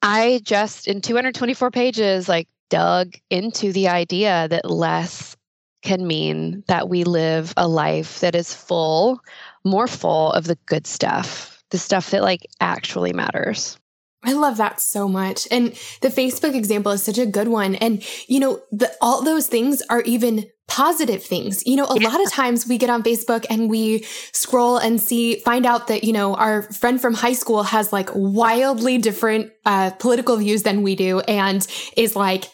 I 0.00 0.40
just, 0.42 0.88
in 0.88 1.00
224 1.00 1.70
pages, 1.70 2.28
like 2.28 2.48
dug 2.70 3.14
into 3.28 3.70
the 3.72 3.88
idea 3.88 4.48
that 4.48 4.70
less 4.70 5.36
can 5.82 6.06
mean 6.06 6.64
that 6.68 6.88
we 6.88 7.04
live 7.04 7.52
a 7.56 7.68
life 7.68 8.20
that 8.20 8.34
is 8.34 8.54
full, 8.54 9.20
more 9.64 9.86
full 9.86 10.32
of 10.32 10.44
the 10.44 10.56
good 10.66 10.86
stuff 10.86 11.51
the 11.72 11.78
stuff 11.78 12.10
that 12.10 12.22
like 12.22 12.46
actually 12.60 13.12
matters. 13.12 13.76
I 14.24 14.34
love 14.34 14.58
that 14.58 14.80
so 14.80 15.08
much. 15.08 15.48
And 15.50 15.72
the 16.00 16.08
Facebook 16.08 16.54
example 16.54 16.92
is 16.92 17.02
such 17.02 17.18
a 17.18 17.26
good 17.26 17.48
one. 17.48 17.74
And, 17.74 18.04
you 18.28 18.38
know, 18.38 18.60
the, 18.70 18.92
all 19.00 19.24
those 19.24 19.48
things 19.48 19.82
are 19.90 20.02
even 20.02 20.46
positive 20.68 21.24
things. 21.24 21.66
You 21.66 21.74
know, 21.76 21.86
a 21.86 22.00
yeah. 22.00 22.08
lot 22.08 22.24
of 22.24 22.30
times 22.30 22.68
we 22.68 22.78
get 22.78 22.88
on 22.88 23.02
Facebook 23.02 23.44
and 23.50 23.68
we 23.68 24.04
scroll 24.30 24.78
and 24.78 25.00
see, 25.00 25.40
find 25.40 25.66
out 25.66 25.88
that, 25.88 26.04
you 26.04 26.12
know, 26.12 26.36
our 26.36 26.62
friend 26.62 27.00
from 27.00 27.14
high 27.14 27.32
school 27.32 27.64
has 27.64 27.92
like 27.92 28.10
wildly 28.14 28.98
different 28.98 29.51
uh, 29.64 29.90
political 29.90 30.36
views 30.36 30.62
than 30.64 30.82
we 30.82 30.96
do 30.96 31.20
and 31.20 31.66
is 31.96 32.16
like, 32.16 32.44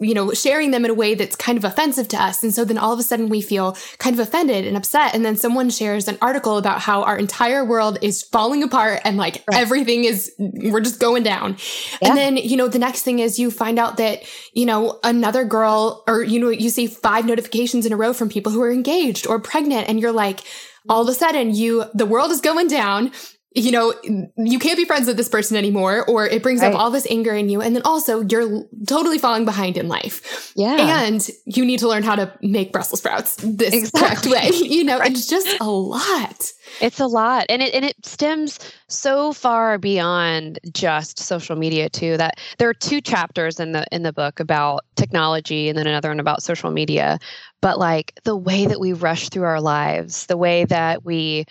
you 0.00 0.14
know, 0.14 0.32
sharing 0.32 0.70
them 0.70 0.84
in 0.84 0.90
a 0.90 0.94
way 0.94 1.14
that's 1.14 1.36
kind 1.36 1.58
of 1.58 1.64
offensive 1.64 2.08
to 2.08 2.20
us. 2.20 2.42
And 2.42 2.54
so 2.54 2.64
then 2.64 2.78
all 2.78 2.92
of 2.92 2.98
a 2.98 3.02
sudden 3.02 3.28
we 3.28 3.40
feel 3.40 3.76
kind 3.98 4.14
of 4.14 4.20
offended 4.20 4.66
and 4.66 4.76
upset. 4.76 5.14
And 5.14 5.24
then 5.24 5.36
someone 5.36 5.70
shares 5.70 6.08
an 6.08 6.18
article 6.22 6.56
about 6.58 6.80
how 6.80 7.02
our 7.02 7.18
entire 7.18 7.64
world 7.64 7.98
is 8.02 8.22
falling 8.22 8.62
apart 8.62 9.02
and 9.04 9.16
like 9.16 9.44
right. 9.46 9.60
everything 9.60 10.04
is, 10.04 10.32
we're 10.38 10.80
just 10.80 11.00
going 11.00 11.22
down. 11.22 11.56
Yeah. 12.00 12.08
And 12.08 12.18
then, 12.18 12.36
you 12.38 12.56
know, 12.56 12.68
the 12.68 12.78
next 12.78 13.02
thing 13.02 13.18
is 13.18 13.38
you 13.38 13.50
find 13.50 13.78
out 13.78 13.98
that, 13.98 14.22
you 14.52 14.66
know, 14.66 14.98
another 15.04 15.44
girl 15.44 16.02
or, 16.06 16.22
you 16.22 16.40
know, 16.40 16.48
you 16.48 16.70
see 16.70 16.86
five 16.86 17.26
notifications 17.26 17.86
in 17.86 17.92
a 17.92 17.96
row 17.96 18.12
from 18.12 18.28
people 18.28 18.52
who 18.52 18.62
are 18.62 18.72
engaged 18.72 19.26
or 19.26 19.38
pregnant. 19.38 19.88
And 19.88 20.00
you're 20.00 20.12
like, 20.12 20.40
all 20.88 21.02
of 21.02 21.08
a 21.08 21.14
sudden 21.14 21.54
you, 21.54 21.84
the 21.94 22.06
world 22.06 22.30
is 22.30 22.40
going 22.40 22.68
down 22.68 23.12
you 23.54 23.70
know, 23.70 23.94
you 24.36 24.58
can't 24.58 24.76
be 24.76 24.84
friends 24.84 25.06
with 25.06 25.16
this 25.16 25.28
person 25.28 25.56
anymore, 25.56 26.04
or 26.06 26.26
it 26.26 26.42
brings 26.42 26.60
right. 26.60 26.74
up 26.74 26.78
all 26.78 26.90
this 26.90 27.06
anger 27.08 27.32
in 27.32 27.48
you. 27.48 27.62
And 27.62 27.76
then 27.76 27.82
also 27.84 28.20
you're 28.22 28.64
totally 28.88 29.16
falling 29.16 29.44
behind 29.44 29.76
in 29.76 29.86
life. 29.86 30.52
Yeah. 30.56 31.04
And 31.04 31.26
you 31.46 31.64
need 31.64 31.78
to 31.78 31.88
learn 31.88 32.02
how 32.02 32.16
to 32.16 32.36
make 32.42 32.72
Brussels 32.72 32.98
sprouts 32.98 33.36
this 33.36 33.72
exactly. 33.72 34.00
correct 34.00 34.26
way. 34.26 34.50
You 34.74 34.82
know, 34.82 34.98
right. 34.98 35.12
it's 35.12 35.26
just 35.26 35.46
a 35.60 35.70
lot. 35.70 36.50
It's 36.80 36.98
a 36.98 37.06
lot. 37.06 37.46
And 37.48 37.62
it 37.62 37.74
and 37.74 37.84
it 37.84 38.04
stems 38.04 38.58
so 38.88 39.32
far 39.32 39.78
beyond 39.78 40.58
just 40.72 41.18
social 41.18 41.54
media 41.54 41.88
too 41.88 42.16
that 42.16 42.40
there 42.58 42.68
are 42.68 42.74
two 42.74 43.00
chapters 43.00 43.60
in 43.60 43.70
the 43.70 43.86
in 43.92 44.02
the 44.02 44.12
book 44.12 44.40
about 44.40 44.84
technology 44.96 45.68
and 45.68 45.78
then 45.78 45.86
another 45.86 46.08
one 46.08 46.18
about 46.18 46.42
social 46.42 46.72
media. 46.72 47.20
But 47.60 47.78
like 47.78 48.18
the 48.24 48.36
way 48.36 48.66
that 48.66 48.80
we 48.80 48.94
rush 48.94 49.28
through 49.28 49.44
our 49.44 49.60
lives, 49.60 50.26
the 50.26 50.36
way 50.36 50.64
that 50.64 51.04
we 51.04 51.44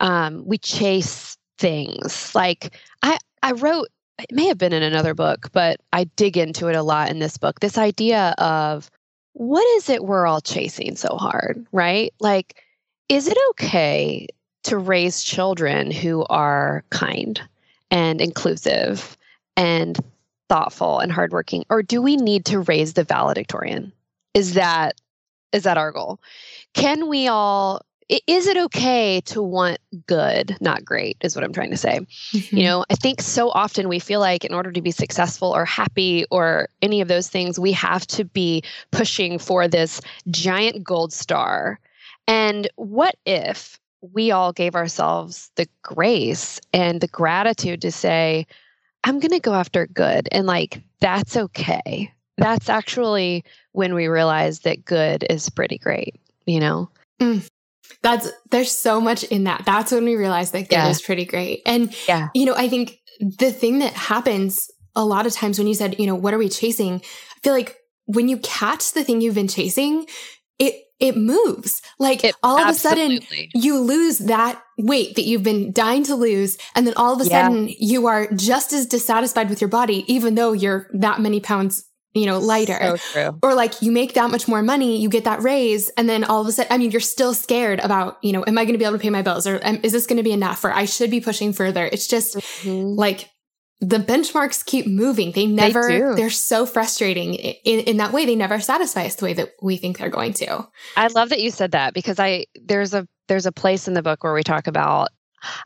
um, 0.00 0.42
we 0.46 0.56
chase 0.56 1.36
things. 1.60 2.34
Like 2.34 2.76
I 3.02 3.18
I 3.42 3.52
wrote 3.52 3.88
it 4.18 4.32
may 4.32 4.46
have 4.46 4.58
been 4.58 4.72
in 4.72 4.82
another 4.82 5.14
book, 5.14 5.50
but 5.52 5.80
I 5.92 6.04
dig 6.04 6.36
into 6.36 6.68
it 6.68 6.76
a 6.76 6.82
lot 6.82 7.10
in 7.10 7.20
this 7.20 7.38
book. 7.38 7.60
This 7.60 7.78
idea 7.78 8.34
of 8.38 8.90
what 9.34 9.64
is 9.76 9.88
it 9.88 10.04
we're 10.04 10.26
all 10.26 10.40
chasing 10.40 10.96
so 10.96 11.16
hard, 11.16 11.66
right? 11.70 12.12
Like 12.18 12.62
is 13.08 13.28
it 13.28 13.38
okay 13.50 14.26
to 14.64 14.78
raise 14.78 15.22
children 15.22 15.90
who 15.90 16.24
are 16.24 16.84
kind 16.90 17.40
and 17.90 18.20
inclusive 18.20 19.16
and 19.56 19.98
thoughtful 20.48 20.98
and 20.98 21.12
hardworking 21.12 21.64
or 21.70 21.82
do 21.82 22.02
we 22.02 22.16
need 22.16 22.44
to 22.46 22.60
raise 22.60 22.94
the 22.94 23.04
valedictorian? 23.04 23.92
Is 24.34 24.54
that 24.54 25.00
is 25.52 25.64
that 25.64 25.78
our 25.78 25.92
goal? 25.92 26.20
Can 26.74 27.08
we 27.08 27.28
all 27.28 27.82
is 28.26 28.48
it 28.48 28.56
okay 28.56 29.20
to 29.26 29.40
want 29.40 29.78
good, 30.06 30.56
not 30.60 30.84
great, 30.84 31.16
is 31.20 31.36
what 31.36 31.44
I'm 31.44 31.52
trying 31.52 31.70
to 31.70 31.76
say. 31.76 32.00
Mm-hmm. 32.32 32.56
You 32.56 32.64
know, 32.64 32.84
I 32.90 32.96
think 32.96 33.20
so 33.20 33.50
often 33.50 33.88
we 33.88 34.00
feel 34.00 34.18
like 34.18 34.44
in 34.44 34.52
order 34.52 34.72
to 34.72 34.82
be 34.82 34.90
successful 34.90 35.54
or 35.54 35.64
happy 35.64 36.24
or 36.30 36.68
any 36.82 37.00
of 37.00 37.08
those 37.08 37.28
things, 37.28 37.60
we 37.60 37.72
have 37.72 38.06
to 38.08 38.24
be 38.24 38.64
pushing 38.90 39.38
for 39.38 39.68
this 39.68 40.00
giant 40.28 40.82
gold 40.82 41.12
star. 41.12 41.78
And 42.26 42.68
what 42.74 43.14
if 43.26 43.78
we 44.00 44.32
all 44.32 44.52
gave 44.52 44.74
ourselves 44.74 45.50
the 45.54 45.68
grace 45.82 46.60
and 46.72 47.00
the 47.00 47.08
gratitude 47.08 47.82
to 47.82 47.92
say, 47.92 48.46
I'm 49.04 49.20
going 49.20 49.30
to 49.30 49.40
go 49.40 49.54
after 49.54 49.86
good 49.86 50.28
and 50.32 50.46
like, 50.46 50.82
that's 51.00 51.36
okay. 51.36 52.12
That's 52.38 52.68
actually 52.68 53.44
when 53.72 53.94
we 53.94 54.08
realize 54.08 54.60
that 54.60 54.84
good 54.84 55.24
is 55.30 55.48
pretty 55.48 55.78
great, 55.78 56.16
you 56.46 56.58
know? 56.58 56.90
Mm. 57.20 57.46
That's 58.02 58.28
there's 58.50 58.72
so 58.72 59.00
much 59.00 59.24
in 59.24 59.44
that. 59.44 59.62
That's 59.66 59.92
when 59.92 60.04
we 60.04 60.16
realize 60.16 60.52
that 60.52 60.70
yeah. 60.70 60.88
is 60.88 61.02
pretty 61.02 61.24
great. 61.24 61.62
And 61.66 61.94
yeah. 62.08 62.28
you 62.34 62.46
know, 62.46 62.54
I 62.54 62.68
think 62.68 62.98
the 63.20 63.52
thing 63.52 63.80
that 63.80 63.92
happens 63.92 64.70
a 64.96 65.04
lot 65.04 65.26
of 65.26 65.32
times 65.32 65.58
when 65.58 65.68
you 65.68 65.74
said, 65.74 65.98
you 65.98 66.06
know, 66.06 66.14
what 66.14 66.34
are 66.34 66.38
we 66.38 66.48
chasing? 66.48 66.96
I 66.96 67.40
feel 67.42 67.52
like 67.52 67.76
when 68.06 68.28
you 68.28 68.38
catch 68.38 68.92
the 68.92 69.04
thing 69.04 69.20
you've 69.20 69.34
been 69.34 69.48
chasing, 69.48 70.06
it 70.58 70.74
it 70.98 71.16
moves. 71.16 71.80
Like 71.98 72.24
it, 72.24 72.34
all 72.42 72.58
of 72.58 72.68
absolutely. 72.68 73.16
a 73.16 73.20
sudden 73.20 73.48
you 73.54 73.78
lose 73.78 74.18
that 74.18 74.62
weight 74.78 75.16
that 75.16 75.22
you've 75.22 75.42
been 75.42 75.72
dying 75.72 76.04
to 76.04 76.14
lose. 76.14 76.58
And 76.74 76.86
then 76.86 76.94
all 76.96 77.14
of 77.14 77.20
a 77.20 77.24
yeah. 77.24 77.48
sudden 77.48 77.68
you 77.78 78.06
are 78.06 78.30
just 78.32 78.72
as 78.72 78.86
dissatisfied 78.86 79.48
with 79.48 79.60
your 79.60 79.68
body, 79.68 80.04
even 80.12 80.34
though 80.34 80.52
you're 80.52 80.88
that 80.92 81.20
many 81.20 81.40
pounds 81.40 81.84
you 82.14 82.26
know, 82.26 82.38
lighter. 82.38 82.96
So 83.12 83.38
or 83.42 83.54
like 83.54 83.82
you 83.82 83.92
make 83.92 84.14
that 84.14 84.30
much 84.30 84.48
more 84.48 84.62
money, 84.62 85.00
you 85.00 85.08
get 85.08 85.24
that 85.24 85.42
raise, 85.42 85.90
and 85.90 86.08
then 86.08 86.24
all 86.24 86.40
of 86.40 86.46
a 86.46 86.52
sudden, 86.52 86.72
I 86.72 86.78
mean, 86.78 86.90
you're 86.90 87.00
still 87.00 87.34
scared 87.34 87.80
about, 87.80 88.18
you 88.22 88.32
know, 88.32 88.44
am 88.46 88.58
I 88.58 88.64
going 88.64 88.74
to 88.74 88.78
be 88.78 88.84
able 88.84 88.98
to 88.98 89.02
pay 89.02 89.10
my 89.10 89.22
bills 89.22 89.46
or 89.46 89.56
is 89.56 89.92
this 89.92 90.06
going 90.06 90.16
to 90.16 90.22
be 90.22 90.32
enough 90.32 90.64
or 90.64 90.72
I 90.72 90.84
should 90.84 91.10
be 91.10 91.20
pushing 91.20 91.52
further? 91.52 91.84
It's 91.84 92.06
just 92.06 92.36
mm-hmm. 92.36 92.98
like 92.98 93.30
the 93.80 93.98
benchmarks 93.98 94.64
keep 94.64 94.86
moving. 94.86 95.32
They 95.32 95.46
never, 95.46 96.14
they 96.14 96.22
are 96.22 96.30
so 96.30 96.66
frustrating 96.66 97.34
in, 97.34 97.80
in 97.80 97.96
that 97.96 98.12
way. 98.12 98.26
They 98.26 98.36
never 98.36 98.60
satisfy 98.60 99.06
us 99.06 99.14
the 99.14 99.24
way 99.24 99.32
that 99.34 99.52
we 99.62 99.76
think 99.76 99.98
they're 99.98 100.10
going 100.10 100.34
to. 100.34 100.68
I 100.96 101.06
love 101.06 101.30
that 101.30 101.40
you 101.40 101.50
said 101.50 101.72
that 101.72 101.94
because 101.94 102.18
I, 102.18 102.44
there's 102.56 102.92
a, 102.92 103.06
there's 103.28 103.46
a 103.46 103.52
place 103.52 103.88
in 103.88 103.94
the 103.94 104.02
book 104.02 104.22
where 104.22 104.34
we 104.34 104.42
talk 104.42 104.66
about 104.66 105.08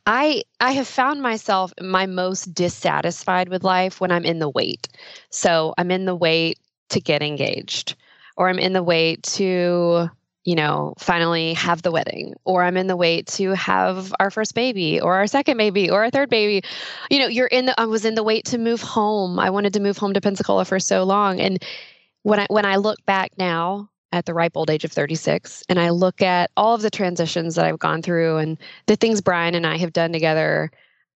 I 0.06 0.42
I 0.60 0.72
have 0.72 0.88
found 0.88 1.22
myself 1.22 1.72
my 1.80 2.06
most 2.06 2.54
dissatisfied 2.54 3.48
with 3.48 3.64
life 3.64 4.00
when 4.00 4.12
I'm 4.12 4.24
in 4.24 4.38
the 4.38 4.48
wait. 4.48 4.88
So 5.30 5.74
I'm 5.78 5.90
in 5.90 6.04
the 6.04 6.14
wait 6.14 6.58
to 6.90 7.00
get 7.00 7.22
engaged 7.22 7.96
or 8.36 8.48
I'm 8.48 8.58
in 8.58 8.72
the 8.72 8.82
wait 8.82 9.22
to 9.24 10.10
you 10.44 10.54
know, 10.54 10.92
finally 10.98 11.54
have 11.54 11.80
the 11.82 11.90
wedding, 11.90 12.34
or 12.44 12.62
I'm 12.62 12.76
in 12.76 12.86
the 12.86 12.96
wait 12.96 13.26
to 13.28 13.54
have 13.54 14.14
our 14.20 14.30
first 14.30 14.54
baby, 14.54 15.00
or 15.00 15.14
our 15.14 15.26
second 15.26 15.56
baby, 15.56 15.90
or 15.90 16.04
our 16.04 16.10
third 16.10 16.28
baby. 16.28 16.62
You 17.10 17.18
know, 17.18 17.28
you're 17.28 17.46
in 17.46 17.66
the, 17.66 17.80
I 17.80 17.86
was 17.86 18.04
in 18.04 18.14
the 18.14 18.22
wait 18.22 18.44
to 18.46 18.58
move 18.58 18.82
home. 18.82 19.38
I 19.38 19.48
wanted 19.48 19.72
to 19.72 19.80
move 19.80 19.96
home 19.96 20.12
to 20.12 20.20
Pensacola 20.20 20.66
for 20.66 20.78
so 20.78 21.04
long. 21.04 21.40
And 21.40 21.62
when 22.22 22.40
I, 22.40 22.46
when 22.50 22.66
I 22.66 22.76
look 22.76 23.04
back 23.06 23.32
now 23.38 23.88
at 24.14 24.26
the 24.26 24.34
ripe 24.34 24.56
old 24.56 24.70
age 24.70 24.84
of 24.84 24.92
36, 24.92 25.64
and 25.68 25.80
I 25.80 25.90
look 25.90 26.22
at 26.22 26.50
all 26.56 26.74
of 26.74 26.82
the 26.82 26.90
transitions 26.90 27.56
that 27.56 27.64
I've 27.64 27.80
gone 27.80 28.00
through 28.00 28.36
and 28.36 28.56
the 28.86 28.96
things 28.96 29.20
Brian 29.20 29.54
and 29.54 29.66
I 29.66 29.76
have 29.76 29.92
done 29.92 30.12
together, 30.12 30.70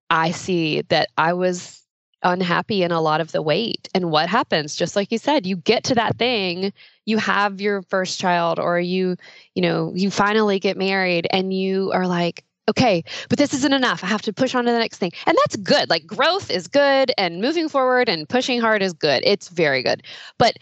I 0.10 0.32
see 0.32 0.82
that 0.84 1.10
I 1.18 1.34
was 1.34 1.84
unhappy 2.24 2.84
in 2.84 2.92
a 2.92 3.02
lot 3.02 3.20
of 3.20 3.34
the 3.34 3.42
weight. 3.42 3.90
And 3.94 4.12
what 4.12 4.30
happens? 4.30 4.76
Just 4.76 4.96
like 4.96 5.12
you 5.12 5.18
said, 5.18 5.46
you 5.46 5.58
get 5.58 5.84
to 5.86 5.96
that 5.96 6.18
thing, 6.18 6.72
you 7.06 7.18
have 7.18 7.60
your 7.60 7.82
first 7.84 8.20
child, 8.20 8.60
or 8.60 8.80
you, 8.80 9.18
you 9.56 9.62
know, 9.62 9.92
you 9.94 10.10
finally 10.10 10.58
get 10.58 10.78
married 10.78 11.28
and 11.32 11.54
you 11.54 11.92
are 11.92 12.08
like, 12.08 12.46
okay, 12.68 13.04
but 13.30 13.38
this 13.38 13.54
isn't 13.54 13.74
enough. 13.74 14.04
I 14.04 14.08
have 14.08 14.24
to 14.24 14.34
push 14.34 14.56
on 14.56 14.66
to 14.66 14.72
the 14.72 14.80
next 14.80 14.98
thing. 14.98 15.12
And 15.28 15.38
that's 15.38 15.58
good. 15.58 15.90
Like 15.90 16.08
growth 16.08 16.50
is 16.50 16.68
good 16.68 17.12
and 17.18 17.42
moving 17.42 17.70
forward 17.70 18.10
and 18.10 18.28
pushing 18.28 18.60
hard 18.60 18.82
is 18.82 18.94
good. 18.94 19.22
It's 19.26 19.50
very 19.50 19.84
good. 19.84 20.02
But 20.40 20.58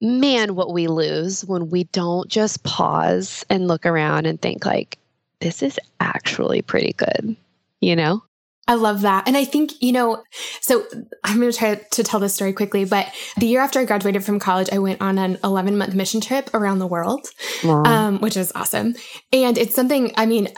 man, 0.00 0.54
what 0.54 0.72
we 0.72 0.86
lose 0.88 1.44
when 1.44 1.70
we 1.70 1.84
don't 1.84 2.28
just 2.28 2.62
pause 2.64 3.44
and 3.48 3.68
look 3.68 3.86
around 3.86 4.26
and 4.26 4.40
think 4.40 4.66
like, 4.66 4.98
this 5.40 5.62
is 5.62 5.78
actually 6.00 6.62
pretty 6.62 6.92
good, 6.94 7.36
you 7.80 7.96
know? 7.96 8.22
I 8.68 8.74
love 8.74 9.02
that. 9.02 9.28
And 9.28 9.36
I 9.36 9.44
think, 9.44 9.80
you 9.80 9.92
know, 9.92 10.24
so 10.60 10.84
I'm 11.22 11.38
going 11.38 11.52
to 11.52 11.56
try 11.56 11.74
to 11.76 12.02
tell 12.02 12.18
this 12.18 12.34
story 12.34 12.52
quickly, 12.52 12.84
but 12.84 13.12
the 13.38 13.46
year 13.46 13.60
after 13.60 13.78
I 13.78 13.84
graduated 13.84 14.24
from 14.24 14.40
college, 14.40 14.68
I 14.72 14.78
went 14.78 15.00
on 15.00 15.18
an 15.18 15.38
11 15.44 15.78
month 15.78 15.94
mission 15.94 16.20
trip 16.20 16.50
around 16.52 16.80
the 16.80 16.86
world, 16.86 17.28
wow. 17.62 17.84
um, 17.84 18.18
which 18.18 18.36
is 18.36 18.50
awesome. 18.56 18.96
And 19.32 19.56
it's 19.56 19.74
something, 19.74 20.12
I 20.16 20.26
mean, 20.26 20.48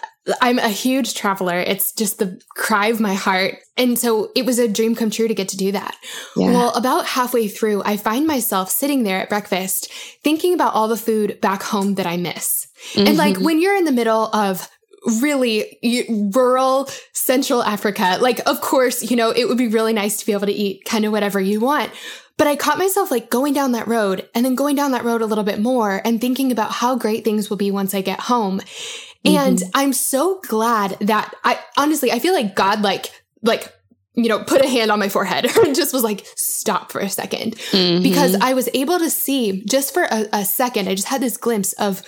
I'm 0.41 0.59
a 0.59 0.69
huge 0.69 1.15
traveler. 1.15 1.59
It's 1.59 1.93
just 1.93 2.19
the 2.19 2.41
cry 2.51 2.89
of 2.89 3.01
my 3.01 3.15
heart. 3.15 3.57
And 3.77 3.99
so 3.99 4.31
it 4.35 4.45
was 4.45 4.59
a 4.59 4.69
dream 4.69 4.95
come 4.95 5.11
true 5.11 5.29
to 5.29 5.35
get 5.35 5.49
to 5.51 5.57
do 5.57 5.73
that. 5.73 5.97
Yeah. 6.37 6.51
Well, 6.51 6.75
about 6.75 7.07
halfway 7.07 7.49
through, 7.49 7.83
I 7.85 7.97
find 7.97 8.27
myself 8.27 8.71
sitting 8.71 9.03
there 9.03 9.21
at 9.21 9.29
breakfast 9.29 9.91
thinking 10.23 10.55
about 10.55 10.75
all 10.75 10.89
the 10.89 10.97
food 10.97 11.41
back 11.41 11.63
home 11.63 11.95
that 11.95 12.07
I 12.07 12.17
miss. 12.17 12.69
Mm-hmm. 12.93 13.07
And 13.07 13.17
like 13.17 13.35
mm-hmm. 13.35 13.45
when 13.45 13.63
you're 13.63 13.77
in 13.77 13.85
the 13.85 13.93
middle 13.93 14.35
of 14.35 14.69
really 15.21 15.79
rural 16.35 16.89
Central 17.13 17.63
Africa. 17.63 18.19
Like, 18.21 18.41
of 18.49 18.61
course, 18.61 19.11
you 19.11 19.17
know, 19.17 19.31
it 19.31 19.47
would 19.49 19.59
be 19.59 19.69
really 19.69 19.93
nice 19.93 20.17
to 20.19 20.27
be 20.27 20.33
able 20.33 20.47
to 20.47 20.53
eat 20.53 20.85
kind 20.85 21.05
of 21.05 21.13
whatever 21.13 21.41
you 21.41 21.61
want. 21.61 21.91
But 22.37 22.47
I 22.47 22.55
caught 22.55 22.79
myself 22.79 23.11
like 23.11 23.31
going 23.31 23.53
down 23.53 23.73
that 23.73 23.89
road 23.89 24.29
and 24.35 24.45
then 24.45 24.55
going 24.55 24.77
down 24.77 24.93
that 24.93 25.05
road 25.05 25.23
a 25.23 25.27
little 25.27 25.45
bit 25.45 25.59
more 25.59 26.01
and 26.05 26.21
thinking 26.21 26.53
about 26.53 26.71
how 26.71 26.95
great 26.95 27.25
things 27.25 27.51
will 27.51 27.57
be 27.57 27.73
once 27.73 27.95
I 27.95 28.01
get 28.01 28.21
home. 28.21 28.61
Mm-hmm. 29.25 29.37
And 29.37 29.63
I'm 29.75 29.93
so 29.93 30.41
glad 30.47 30.97
that 31.01 31.35
I 31.45 31.59
honestly, 31.77 32.13
I 32.13 32.19
feel 32.19 32.35
like 32.35 32.55
God, 32.55 32.83
like, 32.83 33.11
like, 33.43 33.73
you 34.15 34.29
know, 34.29 34.43
put 34.43 34.65
a 34.65 34.69
hand 34.69 34.91
on 34.91 34.99
my 34.99 35.09
forehead 35.09 35.45
and 35.65 35.75
just 35.75 35.93
was 35.93 36.03
like, 36.03 36.27
stop 36.37 36.93
for 36.93 37.01
a 37.01 37.07
2nd 37.07 37.55
mm-hmm. 37.55 38.03
because 38.03 38.35
I 38.41 38.55
was 38.55 38.69
able 38.75 38.99
to 38.99 39.11
see 39.11 39.65
just 39.65 39.95
for 39.95 40.05
a, 40.05 40.27
a 40.33 40.45
second, 40.45 40.89
I 40.89 40.95
just 40.95 41.09
had 41.09 41.21
this 41.21 41.37
glimpse 41.37 41.73
of 41.75 42.03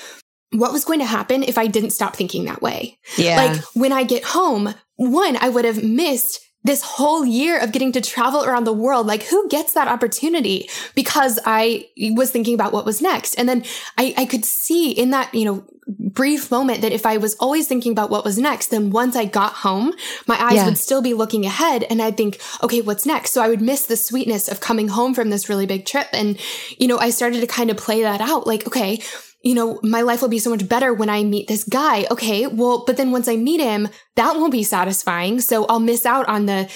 what 0.53 0.73
was 0.73 0.85
going 0.85 0.99
to 0.99 1.05
happen 1.05 1.43
if 1.43 1.59
I 1.59 1.67
didn't 1.67 1.91
stop 1.91 2.17
thinking 2.17 2.45
that 2.47 2.63
way. 2.63 2.99
Yeah. 3.17 3.37
Like 3.37 3.63
when 3.75 3.93
I 3.93 4.05
get 4.05 4.25
home, 4.25 4.75
one, 4.97 5.37
I 5.41 5.49
would 5.49 5.65
have 5.65 5.83
missed 5.83 6.41
this 6.63 6.83
whole 6.83 7.25
year 7.25 7.59
of 7.59 7.73
getting 7.73 7.93
to 7.93 8.01
travel 8.01 8.45
around 8.45 8.65
the 8.65 8.73
world. 8.73 9.07
Like 9.07 9.25
who 9.25 9.49
gets 9.49 9.73
that 9.73 9.89
opportunity? 9.89 10.69
Because 10.95 11.39
I 11.47 11.89
was 12.13 12.31
thinking 12.31 12.55
about 12.55 12.73
what 12.73 12.85
was 12.85 13.01
next. 13.01 13.35
And 13.35 13.49
then 13.49 13.65
I, 13.97 14.15
I 14.17 14.25
could 14.27 14.45
see 14.45 14.91
in 14.91 15.11
that, 15.11 15.35
you 15.35 15.45
know, 15.45 15.65
brief 15.89 16.51
moment 16.51 16.83
that 16.83 16.93
if 16.93 17.07
I 17.07 17.17
was 17.17 17.35
always 17.37 17.67
thinking 17.67 17.93
about 17.93 18.11
what 18.11 18.25
was 18.25 18.39
next, 18.39 18.69
then 18.69 18.91
once 18.91 19.17
I 19.17 19.25
got 19.25 19.55
home, 19.55 19.93
my 20.27 20.41
eyes 20.41 20.57
yeah. 20.57 20.67
would 20.67 20.79
still 20.79 21.03
be 21.03 21.15
looking 21.15 21.47
ahead 21.47 21.85
and 21.85 22.01
I'd 22.01 22.17
think, 22.17 22.41
okay, 22.63 22.81
what's 22.81 23.07
next? 23.07 23.33
So 23.33 23.43
I 23.43 23.49
would 23.49 23.63
miss 23.63 23.87
the 23.87 23.97
sweetness 23.97 24.49
of 24.49 24.61
coming 24.61 24.89
home 24.89 25.15
from 25.15 25.31
this 25.31 25.49
really 25.49 25.67
big 25.67 25.87
trip. 25.87 26.09
And, 26.13 26.39
you 26.79 26.87
know, 26.87 26.99
I 26.99 27.11
started 27.11 27.41
to 27.41 27.47
kind 27.47 27.71
of 27.71 27.77
play 27.77 28.03
that 28.03 28.21
out 28.21 28.47
like, 28.47 28.67
okay, 28.67 29.01
you 29.43 29.55
know, 29.55 29.81
my 29.83 30.03
life 30.03 30.21
will 30.21 30.29
be 30.29 30.39
so 30.39 30.51
much 30.51 30.69
better 30.69 30.93
when 30.93 31.09
I 31.09 31.25
meet 31.25 31.49
this 31.49 31.65
guy. 31.65 32.07
Okay. 32.11 32.47
Well, 32.47 32.85
but 32.87 32.97
then 32.97 33.11
once 33.11 33.29
I 33.29 33.37
meet 33.37 33.61
him, 33.61 33.89
that 34.17 34.37
won't 34.37 34.53
be 34.53 34.63
satisfying. 34.63 35.41
So 35.41 35.65
I'll 35.67 35.81
miss 35.81 36.05
out 36.05 36.29
on 36.29 36.47
the 36.47 36.71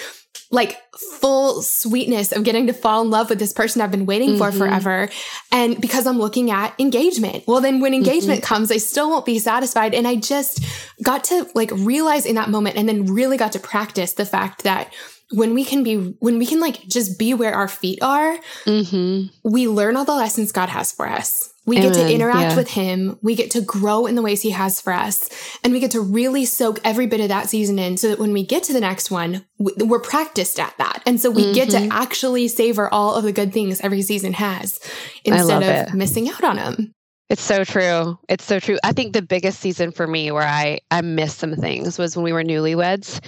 like 0.50 0.78
full 1.20 1.62
sweetness 1.62 2.32
of 2.32 2.44
getting 2.44 2.68
to 2.68 2.72
fall 2.72 3.02
in 3.02 3.10
love 3.10 3.28
with 3.28 3.38
this 3.38 3.52
person 3.52 3.82
I've 3.82 3.90
been 3.90 4.06
waiting 4.06 4.30
mm-hmm. 4.30 4.38
for 4.38 4.52
forever. 4.52 5.08
And 5.52 5.80
because 5.80 6.06
I'm 6.06 6.18
looking 6.18 6.50
at 6.50 6.78
engagement. 6.78 7.44
Well, 7.46 7.60
then 7.60 7.80
when 7.80 7.92
engagement 7.92 8.40
mm-hmm. 8.40 8.54
comes, 8.54 8.70
I 8.70 8.78
still 8.78 9.10
won't 9.10 9.26
be 9.26 9.38
satisfied. 9.38 9.94
And 9.94 10.06
I 10.06 10.16
just 10.16 10.64
got 11.02 11.24
to 11.24 11.48
like 11.54 11.70
realize 11.72 12.24
in 12.24 12.36
that 12.36 12.50
moment 12.50 12.76
and 12.76 12.88
then 12.88 13.06
really 13.06 13.36
got 13.36 13.52
to 13.52 13.58
practice 13.58 14.14
the 14.14 14.26
fact 14.26 14.62
that 14.62 14.92
when 15.32 15.54
we 15.54 15.64
can 15.64 15.82
be 15.82 15.96
when 16.20 16.38
we 16.38 16.46
can 16.46 16.60
like 16.60 16.82
just 16.82 17.18
be 17.18 17.34
where 17.34 17.54
our 17.54 17.66
feet 17.66 17.98
are 18.02 18.36
mm-hmm. 18.66 19.26
we 19.42 19.66
learn 19.66 19.96
all 19.96 20.04
the 20.04 20.14
lessons 20.14 20.52
god 20.52 20.68
has 20.68 20.92
for 20.92 21.08
us 21.08 21.53
we 21.66 21.78
Amen. 21.78 21.92
get 21.92 21.98
to 21.98 22.12
interact 22.12 22.50
yeah. 22.50 22.56
with 22.56 22.70
him. 22.70 23.18
We 23.22 23.34
get 23.34 23.50
to 23.52 23.60
grow 23.60 24.06
in 24.06 24.14
the 24.14 24.22
ways 24.22 24.42
he 24.42 24.50
has 24.50 24.80
for 24.80 24.92
us. 24.92 25.28
And 25.62 25.72
we 25.72 25.80
get 25.80 25.92
to 25.92 26.00
really 26.00 26.44
soak 26.44 26.78
every 26.84 27.06
bit 27.06 27.20
of 27.20 27.28
that 27.28 27.48
season 27.48 27.78
in 27.78 27.96
so 27.96 28.08
that 28.08 28.18
when 28.18 28.32
we 28.32 28.44
get 28.44 28.62
to 28.64 28.72
the 28.72 28.80
next 28.80 29.10
one, 29.10 29.46
we're 29.58 30.00
practiced 30.00 30.60
at 30.60 30.76
that. 30.78 31.02
And 31.06 31.20
so 31.20 31.30
we 31.30 31.44
mm-hmm. 31.44 31.52
get 31.54 31.70
to 31.70 31.78
mm-hmm. 31.78 31.92
actually 31.92 32.48
savor 32.48 32.92
all 32.92 33.14
of 33.14 33.24
the 33.24 33.32
good 33.32 33.52
things 33.52 33.80
every 33.80 34.02
season 34.02 34.34
has 34.34 34.78
instead 35.24 35.62
of 35.62 35.88
it. 35.88 35.94
missing 35.94 36.28
out 36.28 36.44
on 36.44 36.56
them. 36.56 36.94
It's 37.30 37.42
so 37.42 37.64
true. 37.64 38.18
It's 38.28 38.44
so 38.44 38.60
true. 38.60 38.76
I 38.84 38.92
think 38.92 39.14
the 39.14 39.22
biggest 39.22 39.58
season 39.58 39.92
for 39.92 40.06
me 40.06 40.30
where 40.30 40.46
I 40.46 40.80
I 40.90 41.00
missed 41.00 41.38
some 41.38 41.56
things 41.56 41.98
was 41.98 42.14
when 42.14 42.22
we 42.22 42.34
were 42.34 42.44
newlyweds 42.44 43.18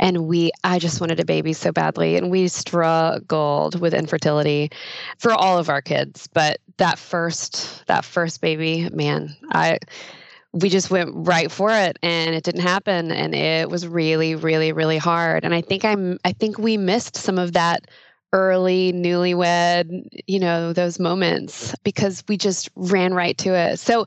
and 0.00 0.26
we 0.26 0.52
I 0.64 0.78
just 0.78 1.02
wanted 1.02 1.20
a 1.20 1.24
baby 1.26 1.52
so 1.52 1.70
badly 1.70 2.16
and 2.16 2.30
we 2.30 2.48
struggled 2.48 3.78
with 3.78 3.92
infertility 3.92 4.70
for 5.18 5.32
all 5.32 5.58
of 5.58 5.68
our 5.68 5.82
kids, 5.82 6.28
but 6.32 6.60
that 6.82 6.98
first 6.98 7.86
that 7.86 8.04
first 8.04 8.40
baby, 8.40 8.88
man, 8.92 9.34
I 9.50 9.78
we 10.52 10.68
just 10.68 10.90
went 10.90 11.10
right 11.14 11.50
for 11.50 11.70
it 11.70 11.98
and 12.02 12.34
it 12.34 12.44
didn't 12.44 12.60
happen 12.60 13.10
and 13.10 13.34
it 13.34 13.70
was 13.70 13.88
really 13.88 14.34
really 14.34 14.70
really 14.70 14.98
hard 14.98 15.46
and 15.46 15.54
i 15.54 15.62
think 15.62 15.82
i'm 15.82 16.18
i 16.26 16.32
think 16.32 16.58
we 16.58 16.76
missed 16.76 17.16
some 17.16 17.38
of 17.38 17.54
that 17.54 17.86
early 18.32 18.92
newlywed, 18.92 20.06
you 20.26 20.40
know, 20.40 20.72
those 20.72 20.98
moments 20.98 21.74
because 21.84 22.24
we 22.28 22.36
just 22.36 22.70
ran 22.76 23.12
right 23.14 23.36
to 23.38 23.54
it. 23.54 23.78
So 23.78 24.06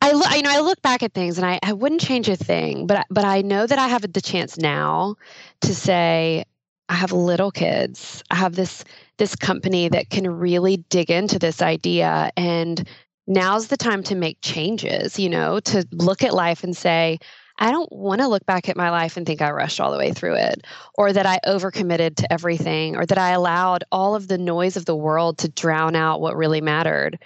I 0.00 0.12
look, 0.12 0.34
you 0.34 0.42
know, 0.42 0.50
I 0.50 0.60
look 0.60 0.80
back 0.82 1.02
at 1.02 1.12
things 1.12 1.38
and 1.38 1.46
I, 1.46 1.60
I 1.62 1.72
wouldn't 1.72 2.00
change 2.00 2.28
a 2.28 2.36
thing, 2.36 2.86
but 2.86 3.06
but 3.10 3.24
I 3.24 3.42
know 3.42 3.66
that 3.66 3.78
I 3.78 3.88
have 3.88 4.10
the 4.10 4.20
chance 4.20 4.58
now 4.58 5.16
to 5.60 5.74
say 5.74 6.44
I 6.88 6.94
have 6.94 7.12
little 7.12 7.50
kids. 7.50 8.22
I 8.30 8.36
have 8.36 8.56
this 8.56 8.84
this 9.22 9.36
company 9.36 9.88
that 9.88 10.10
can 10.10 10.28
really 10.28 10.78
dig 10.90 11.08
into 11.08 11.38
this 11.38 11.62
idea 11.62 12.32
and 12.36 12.88
now's 13.28 13.68
the 13.68 13.76
time 13.76 14.02
to 14.02 14.16
make 14.16 14.36
changes, 14.42 15.16
you 15.16 15.28
know, 15.28 15.60
to 15.60 15.86
look 15.92 16.24
at 16.24 16.34
life 16.34 16.64
and 16.64 16.76
say, 16.76 17.20
I 17.56 17.70
don't 17.70 17.92
want 17.92 18.20
to 18.20 18.26
look 18.26 18.44
back 18.46 18.68
at 18.68 18.76
my 18.76 18.90
life 18.90 19.16
and 19.16 19.24
think 19.24 19.40
I 19.40 19.52
rushed 19.52 19.78
all 19.78 19.92
the 19.92 19.98
way 19.98 20.10
through 20.10 20.34
it, 20.34 20.66
or 20.94 21.12
that 21.12 21.24
I 21.24 21.38
overcommitted 21.46 22.16
to 22.16 22.32
everything, 22.32 22.96
or 22.96 23.06
that 23.06 23.16
I 23.16 23.30
allowed 23.30 23.84
all 23.92 24.16
of 24.16 24.26
the 24.26 24.38
noise 24.38 24.76
of 24.76 24.86
the 24.86 24.96
world 24.96 25.38
to 25.38 25.48
drown 25.48 25.94
out 25.94 26.20
what 26.20 26.36
really 26.36 26.60
mattered. 26.60 27.16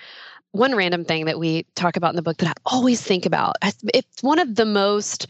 One 0.53 0.75
random 0.75 1.03
thing 1.03 1.25
that 1.25 1.39
we 1.39 1.65
talk 1.77 1.97
about 1.97 2.11
in 2.11 2.17
the 2.17 2.23
book 2.23 2.37
that 2.37 2.51
I 2.51 2.61
always 2.67 3.01
think 3.01 3.25
about, 3.25 3.57
it's 3.63 4.23
one 4.23 4.39
of 4.39 4.57
the 4.57 4.67
most 4.67 5.29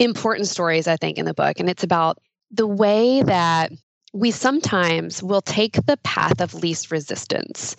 important 0.00 0.48
stories, 0.48 0.88
I 0.88 0.96
think, 0.96 1.16
in 1.16 1.26
the 1.26 1.32
book. 1.32 1.60
And 1.60 1.70
it's 1.70 1.84
about 1.84 2.18
the 2.50 2.66
way 2.66 3.22
that 3.22 3.70
we 4.16 4.30
sometimes 4.30 5.22
will 5.22 5.42
take 5.42 5.74
the 5.84 5.98
path 5.98 6.40
of 6.40 6.54
least 6.54 6.90
resistance. 6.90 7.76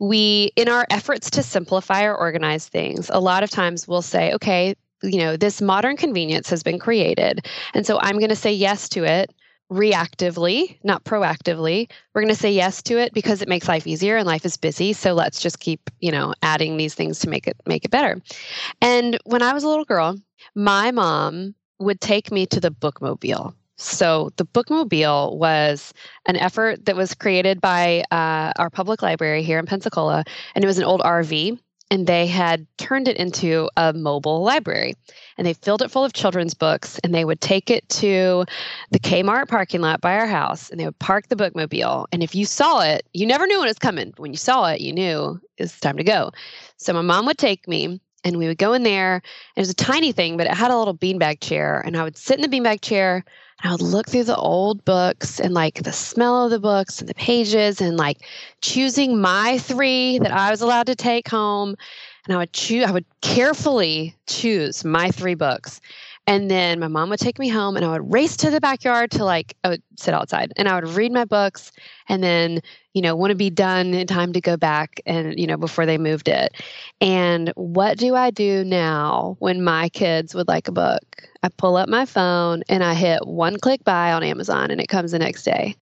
We, 0.00 0.50
in 0.56 0.68
our 0.68 0.86
efforts 0.88 1.28
to 1.30 1.42
simplify 1.42 2.04
or 2.04 2.16
organize 2.16 2.68
things, 2.68 3.10
a 3.12 3.20
lot 3.20 3.42
of 3.42 3.50
times 3.50 3.86
we'll 3.86 4.02
say, 4.02 4.32
okay, 4.32 4.74
you 5.02 5.18
know, 5.18 5.36
this 5.36 5.60
modern 5.60 5.98
convenience 5.98 6.48
has 6.48 6.62
been 6.62 6.78
created. 6.78 7.46
And 7.74 7.86
so 7.86 7.98
I'm 8.00 8.18
going 8.18 8.30
to 8.30 8.36
say 8.36 8.50
yes 8.50 8.88
to 8.90 9.04
it 9.04 9.34
reactively, 9.70 10.78
not 10.84 11.04
proactively. 11.04 11.90
We're 12.14 12.22
going 12.22 12.34
to 12.34 12.40
say 12.40 12.52
yes 12.52 12.82
to 12.84 12.98
it 12.98 13.12
because 13.12 13.42
it 13.42 13.48
makes 13.48 13.68
life 13.68 13.86
easier 13.86 14.16
and 14.16 14.26
life 14.26 14.46
is 14.46 14.56
busy. 14.56 14.94
So 14.94 15.12
let's 15.12 15.40
just 15.40 15.60
keep, 15.60 15.90
you 16.00 16.10
know, 16.10 16.32
adding 16.42 16.78
these 16.78 16.94
things 16.94 17.18
to 17.20 17.28
make 17.28 17.46
it 17.46 17.56
make 17.66 17.84
it 17.84 17.90
better. 17.90 18.22
And 18.80 19.18
when 19.24 19.42
I 19.42 19.52
was 19.52 19.64
a 19.64 19.68
little 19.68 19.84
girl, 19.84 20.16
my 20.54 20.90
mom 20.92 21.54
would 21.78 22.00
take 22.00 22.32
me 22.32 22.46
to 22.46 22.60
the 22.60 22.70
bookmobile. 22.70 23.54
So 23.76 24.30
the 24.36 24.46
bookmobile 24.46 25.36
was 25.36 25.92
an 26.26 26.36
effort 26.36 26.84
that 26.84 26.96
was 26.96 27.14
created 27.14 27.60
by 27.60 28.04
uh, 28.10 28.52
our 28.56 28.70
public 28.70 29.02
library 29.02 29.42
here 29.42 29.58
in 29.58 29.66
Pensacola, 29.66 30.24
and 30.54 30.64
it 30.64 30.66
was 30.66 30.78
an 30.78 30.84
old 30.84 31.00
RV 31.00 31.58
and 31.90 32.06
they 32.06 32.26
had 32.26 32.66
turned 32.78 33.08
it 33.08 33.16
into 33.18 33.68
a 33.76 33.92
mobile 33.92 34.42
library 34.42 34.94
and 35.36 35.46
they 35.46 35.52
filled 35.52 35.82
it 35.82 35.90
full 35.90 36.04
of 36.04 36.12
children's 36.12 36.54
books 36.54 36.98
and 37.04 37.14
they 37.14 37.24
would 37.24 37.40
take 37.40 37.70
it 37.70 37.88
to 37.88 38.44
the 38.90 38.98
Kmart 38.98 39.48
parking 39.48 39.80
lot 39.80 40.00
by 40.00 40.16
our 40.18 40.26
house 40.26 40.70
and 40.70 40.80
they 40.80 40.86
would 40.86 40.98
park 40.98 41.28
the 41.28 41.36
bookmobile 41.36 42.06
and 42.10 42.22
if 42.22 42.34
you 42.34 42.46
saw 42.46 42.80
it 42.80 43.06
you 43.12 43.26
never 43.26 43.46
knew 43.46 43.58
when 43.58 43.68
it 43.68 43.70
was 43.70 43.78
coming 43.78 44.14
when 44.16 44.32
you 44.32 44.36
saw 44.36 44.64
it 44.66 44.80
you 44.80 44.92
knew 44.92 45.40
it 45.58 45.64
was 45.64 45.78
time 45.78 45.96
to 45.96 46.04
go 46.04 46.32
so 46.78 46.92
my 46.92 47.02
mom 47.02 47.26
would 47.26 47.38
take 47.38 47.68
me 47.68 48.00
and 48.24 48.38
we 48.38 48.46
would 48.46 48.58
go 48.58 48.72
in 48.72 48.82
there. 48.82 49.20
It 49.54 49.60
was 49.60 49.68
a 49.68 49.74
tiny 49.74 50.10
thing, 50.10 50.36
but 50.36 50.46
it 50.46 50.54
had 50.54 50.70
a 50.70 50.78
little 50.78 50.96
beanbag 50.96 51.40
chair. 51.40 51.82
And 51.84 51.94
I 51.94 52.02
would 52.02 52.16
sit 52.16 52.38
in 52.38 52.50
the 52.50 52.56
beanbag 52.56 52.80
chair 52.80 53.22
I 53.64 53.72
would 53.72 53.80
look 53.80 54.08
through 54.08 54.24
the 54.24 54.36
old 54.36 54.84
books 54.84 55.40
and 55.40 55.54
like 55.54 55.82
the 55.82 55.92
smell 55.92 56.44
of 56.44 56.50
the 56.50 56.60
books 56.60 57.00
and 57.00 57.08
the 57.08 57.14
pages 57.14 57.80
and 57.80 57.96
like 57.96 58.18
choosing 58.60 59.20
my 59.20 59.56
three 59.56 60.18
that 60.18 60.32
I 60.32 60.50
was 60.50 60.60
allowed 60.60 60.86
to 60.88 60.94
take 60.94 61.28
home. 61.28 61.74
And 62.26 62.34
I 62.34 62.38
would 62.38 62.52
choose, 62.52 62.84
I 62.84 62.90
would 62.90 63.06
carefully 63.22 64.14
choose 64.26 64.84
my 64.84 65.10
three 65.10 65.34
books. 65.34 65.80
And 66.26 66.50
then 66.50 66.80
my 66.80 66.88
mom 66.88 67.10
would 67.10 67.20
take 67.20 67.38
me 67.38 67.48
home 67.48 67.76
and 67.76 67.84
I 67.84 67.92
would 67.92 68.10
race 68.12 68.36
to 68.38 68.50
the 68.50 68.60
backyard 68.60 69.10
to 69.12 69.24
like, 69.24 69.54
I 69.62 69.68
would 69.68 69.82
sit 69.98 70.14
outside 70.14 70.52
and 70.56 70.68
I 70.68 70.74
would 70.74 70.88
read 70.88 71.12
my 71.12 71.26
books 71.26 71.70
and 72.08 72.22
then, 72.22 72.60
you 72.94 73.02
know, 73.02 73.14
want 73.14 73.30
to 73.30 73.36
be 73.36 73.50
done 73.50 73.92
in 73.92 74.06
time 74.06 74.32
to 74.32 74.40
go 74.40 74.56
back 74.56 75.00
and, 75.04 75.38
you 75.38 75.46
know, 75.46 75.58
before 75.58 75.84
they 75.84 75.98
moved 75.98 76.28
it. 76.28 76.54
And 77.00 77.52
what 77.56 77.98
do 77.98 78.14
I 78.14 78.30
do 78.30 78.64
now 78.64 79.36
when 79.38 79.62
my 79.62 79.90
kids 79.90 80.34
would 80.34 80.48
like 80.48 80.66
a 80.66 80.72
book? 80.72 81.02
I 81.42 81.50
pull 81.50 81.76
up 81.76 81.90
my 81.90 82.06
phone 82.06 82.62
and 82.70 82.82
I 82.82 82.94
hit 82.94 83.26
one 83.26 83.58
click 83.58 83.84
buy 83.84 84.12
on 84.12 84.22
Amazon 84.22 84.70
and 84.70 84.80
it 84.80 84.88
comes 84.88 85.12
the 85.12 85.18
next 85.18 85.42
day. 85.42 85.76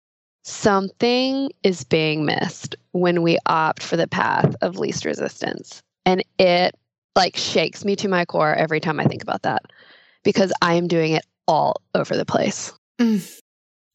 Something 0.42 1.50
is 1.64 1.84
being 1.84 2.24
missed 2.24 2.76
when 2.92 3.20
we 3.20 3.36
opt 3.44 3.82
for 3.82 3.98
the 3.98 4.08
path 4.08 4.56
of 4.62 4.78
least 4.78 5.04
resistance. 5.04 5.82
And 6.06 6.24
it 6.38 6.74
like 7.14 7.36
shakes 7.36 7.84
me 7.84 7.94
to 7.96 8.08
my 8.08 8.24
core 8.24 8.54
every 8.54 8.80
time 8.80 8.98
I 9.00 9.04
think 9.04 9.22
about 9.22 9.42
that 9.42 9.62
because 10.24 10.52
I 10.62 10.74
am 10.74 10.88
doing 10.88 11.12
it 11.12 11.24
all 11.46 11.82
over 11.94 12.16
the 12.16 12.24
place. 12.24 12.72
Mm. 13.00 13.40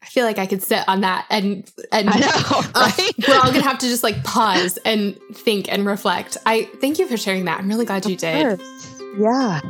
I 0.02 0.08
feel 0.08 0.26
like 0.26 0.38
I 0.38 0.46
could 0.46 0.62
sit 0.62 0.88
on 0.88 1.02
that 1.02 1.26
and 1.30 1.70
and 1.92 2.10
I 2.12 2.20
know, 2.20 2.28
right? 2.76 3.00
uh, 3.00 3.12
we're 3.28 3.38
all 3.38 3.52
gonna 3.52 3.62
have 3.62 3.80
to 3.80 3.88
just 3.88 4.04
like 4.04 4.24
pause 4.24 4.78
and 4.86 5.20
think 5.34 5.72
and 5.72 5.86
reflect. 5.86 6.38
I 6.46 6.70
thank 6.80 7.00
you 7.00 7.08
for 7.08 7.18
sharing 7.18 7.46
that. 7.46 7.60
I'm 7.60 7.68
really 7.68 7.86
glad 7.86 8.06
of 8.06 8.12
you 8.12 8.18
did. 8.18 8.60
Course. 8.60 9.02
Yeah. 9.20 9.62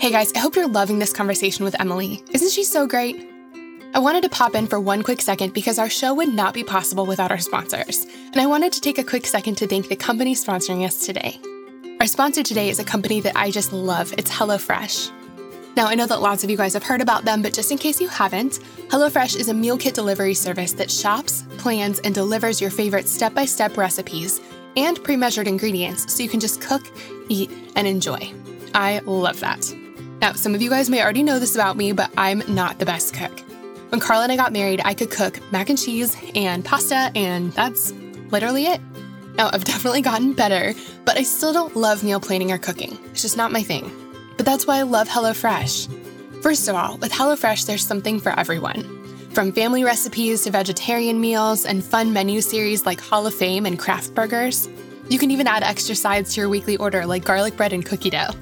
Hey 0.00 0.10
guys, 0.10 0.32
I 0.32 0.38
hope 0.38 0.56
you're 0.56 0.68
loving 0.68 0.98
this 0.98 1.12
conversation 1.12 1.64
with 1.64 1.78
Emily. 1.78 2.22
Isn't 2.32 2.50
she 2.50 2.64
so 2.64 2.86
great? 2.86 3.28
I 3.92 3.98
wanted 3.98 4.22
to 4.22 4.30
pop 4.30 4.54
in 4.54 4.66
for 4.66 4.80
one 4.80 5.02
quick 5.02 5.20
second 5.20 5.52
because 5.52 5.78
our 5.78 5.90
show 5.90 6.14
would 6.14 6.32
not 6.32 6.54
be 6.54 6.64
possible 6.64 7.04
without 7.04 7.30
our 7.30 7.38
sponsors. 7.38 8.06
And 8.32 8.38
I 8.40 8.46
wanted 8.46 8.72
to 8.72 8.80
take 8.80 8.98
a 8.98 9.04
quick 9.04 9.26
second 9.26 9.56
to 9.56 9.66
thank 9.66 9.88
the 9.88 9.96
company 9.96 10.34
sponsoring 10.34 10.86
us 10.86 11.04
today. 11.04 11.38
Our 12.00 12.06
sponsor 12.06 12.42
today 12.42 12.70
is 12.70 12.78
a 12.78 12.84
company 12.84 13.20
that 13.20 13.36
I 13.36 13.50
just 13.50 13.74
love. 13.74 14.14
It's 14.16 14.30
HelloFresh. 14.30 15.12
Now, 15.76 15.86
I 15.86 15.94
know 15.94 16.06
that 16.06 16.22
lots 16.22 16.42
of 16.42 16.48
you 16.48 16.56
guys 16.56 16.72
have 16.72 16.82
heard 16.82 17.02
about 17.02 17.26
them, 17.26 17.42
but 17.42 17.52
just 17.52 17.70
in 17.70 17.76
case 17.76 18.00
you 18.00 18.08
haven't, 18.08 18.60
HelloFresh 18.88 19.36
is 19.38 19.50
a 19.50 19.54
meal 19.54 19.76
kit 19.76 19.92
delivery 19.92 20.32
service 20.32 20.72
that 20.72 20.90
shops, 20.90 21.44
plans, 21.58 21.98
and 21.98 22.14
delivers 22.14 22.58
your 22.58 22.70
favorite 22.70 23.06
step 23.06 23.34
by 23.34 23.44
step 23.44 23.76
recipes 23.76 24.40
and 24.78 25.04
pre 25.04 25.14
measured 25.14 25.46
ingredients 25.46 26.10
so 26.10 26.22
you 26.22 26.30
can 26.30 26.40
just 26.40 26.62
cook, 26.62 26.90
eat, 27.28 27.50
and 27.76 27.86
enjoy. 27.86 28.32
I 28.74 29.00
love 29.00 29.38
that. 29.40 29.70
Now, 30.22 30.32
some 30.32 30.54
of 30.54 30.62
you 30.62 30.70
guys 30.70 30.88
may 30.88 31.02
already 31.02 31.22
know 31.22 31.38
this 31.38 31.54
about 31.54 31.76
me, 31.76 31.92
but 31.92 32.10
I'm 32.16 32.42
not 32.48 32.78
the 32.78 32.86
best 32.86 33.12
cook. 33.12 33.40
When 33.90 34.00
Carl 34.00 34.22
and 34.22 34.32
I 34.32 34.36
got 34.36 34.54
married, 34.54 34.80
I 34.86 34.94
could 34.94 35.10
cook 35.10 35.38
mac 35.52 35.68
and 35.68 35.78
cheese 35.78 36.16
and 36.34 36.64
pasta, 36.64 37.12
and 37.14 37.52
that's 37.52 37.92
literally 38.30 38.64
it. 38.64 38.80
Now, 39.40 39.48
I've 39.54 39.64
definitely 39.64 40.02
gotten 40.02 40.34
better, 40.34 40.74
but 41.06 41.16
I 41.16 41.22
still 41.22 41.54
don't 41.54 41.74
love 41.74 42.04
meal 42.04 42.20
planning 42.20 42.52
or 42.52 42.58
cooking. 42.58 42.98
It's 43.06 43.22
just 43.22 43.38
not 43.38 43.50
my 43.50 43.62
thing. 43.62 43.90
But 44.36 44.44
that's 44.44 44.66
why 44.66 44.76
I 44.76 44.82
love 44.82 45.08
HelloFresh. 45.08 46.42
First 46.42 46.68
of 46.68 46.76
all, 46.76 46.98
with 46.98 47.10
HelloFresh, 47.10 47.64
there's 47.64 47.86
something 47.86 48.20
for 48.20 48.38
everyone. 48.38 48.84
From 49.32 49.50
family 49.50 49.82
recipes 49.82 50.42
to 50.42 50.50
vegetarian 50.50 51.18
meals 51.22 51.64
and 51.64 51.82
fun 51.82 52.12
menu 52.12 52.42
series 52.42 52.84
like 52.84 53.00
Hall 53.00 53.26
of 53.26 53.32
Fame 53.32 53.64
and 53.64 53.78
craft 53.78 54.14
burgers. 54.14 54.68
You 55.08 55.18
can 55.18 55.30
even 55.30 55.46
add 55.46 55.62
extra 55.62 55.94
sides 55.94 56.34
to 56.34 56.42
your 56.42 56.50
weekly 56.50 56.76
order 56.76 57.06
like 57.06 57.24
garlic 57.24 57.56
bread 57.56 57.72
and 57.72 57.86
cookie 57.86 58.10
dough. 58.10 58.34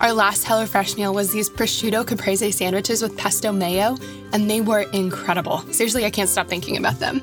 Our 0.00 0.12
last 0.12 0.44
HelloFresh 0.44 0.96
meal 0.96 1.12
was 1.12 1.32
these 1.32 1.50
prosciutto 1.50 2.06
caprese 2.06 2.52
sandwiches 2.52 3.02
with 3.02 3.16
pesto 3.16 3.50
mayo, 3.50 3.96
and 4.32 4.48
they 4.48 4.60
were 4.60 4.82
incredible. 4.92 5.58
Seriously, 5.72 6.04
I 6.04 6.10
can't 6.10 6.30
stop 6.30 6.46
thinking 6.46 6.76
about 6.76 7.00
them. 7.00 7.20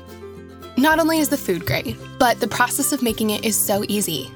Not 0.76 0.98
only 0.98 1.20
is 1.20 1.28
the 1.28 1.36
food 1.36 1.66
great, 1.66 1.96
but 2.18 2.40
the 2.40 2.48
process 2.48 2.92
of 2.92 3.00
making 3.00 3.30
it 3.30 3.44
is 3.44 3.56
so 3.56 3.84
easy. 3.88 4.32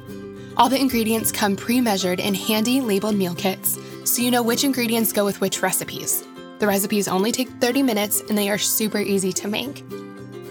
All 0.56 0.68
the 0.68 0.78
ingredients 0.78 1.32
come 1.32 1.56
pre 1.56 1.80
measured 1.80 2.20
in 2.20 2.34
handy 2.34 2.80
labeled 2.80 3.16
meal 3.16 3.34
kits, 3.34 3.78
so 4.04 4.22
you 4.22 4.30
know 4.30 4.42
which 4.42 4.62
ingredients 4.62 5.12
go 5.12 5.24
with 5.24 5.40
which 5.40 5.62
recipes. 5.62 6.24
The 6.60 6.66
recipes 6.66 7.08
only 7.08 7.32
take 7.32 7.48
30 7.48 7.82
minutes 7.82 8.20
and 8.28 8.38
they 8.38 8.48
are 8.50 8.58
super 8.58 8.98
easy 8.98 9.32
to 9.32 9.48
make. 9.48 9.80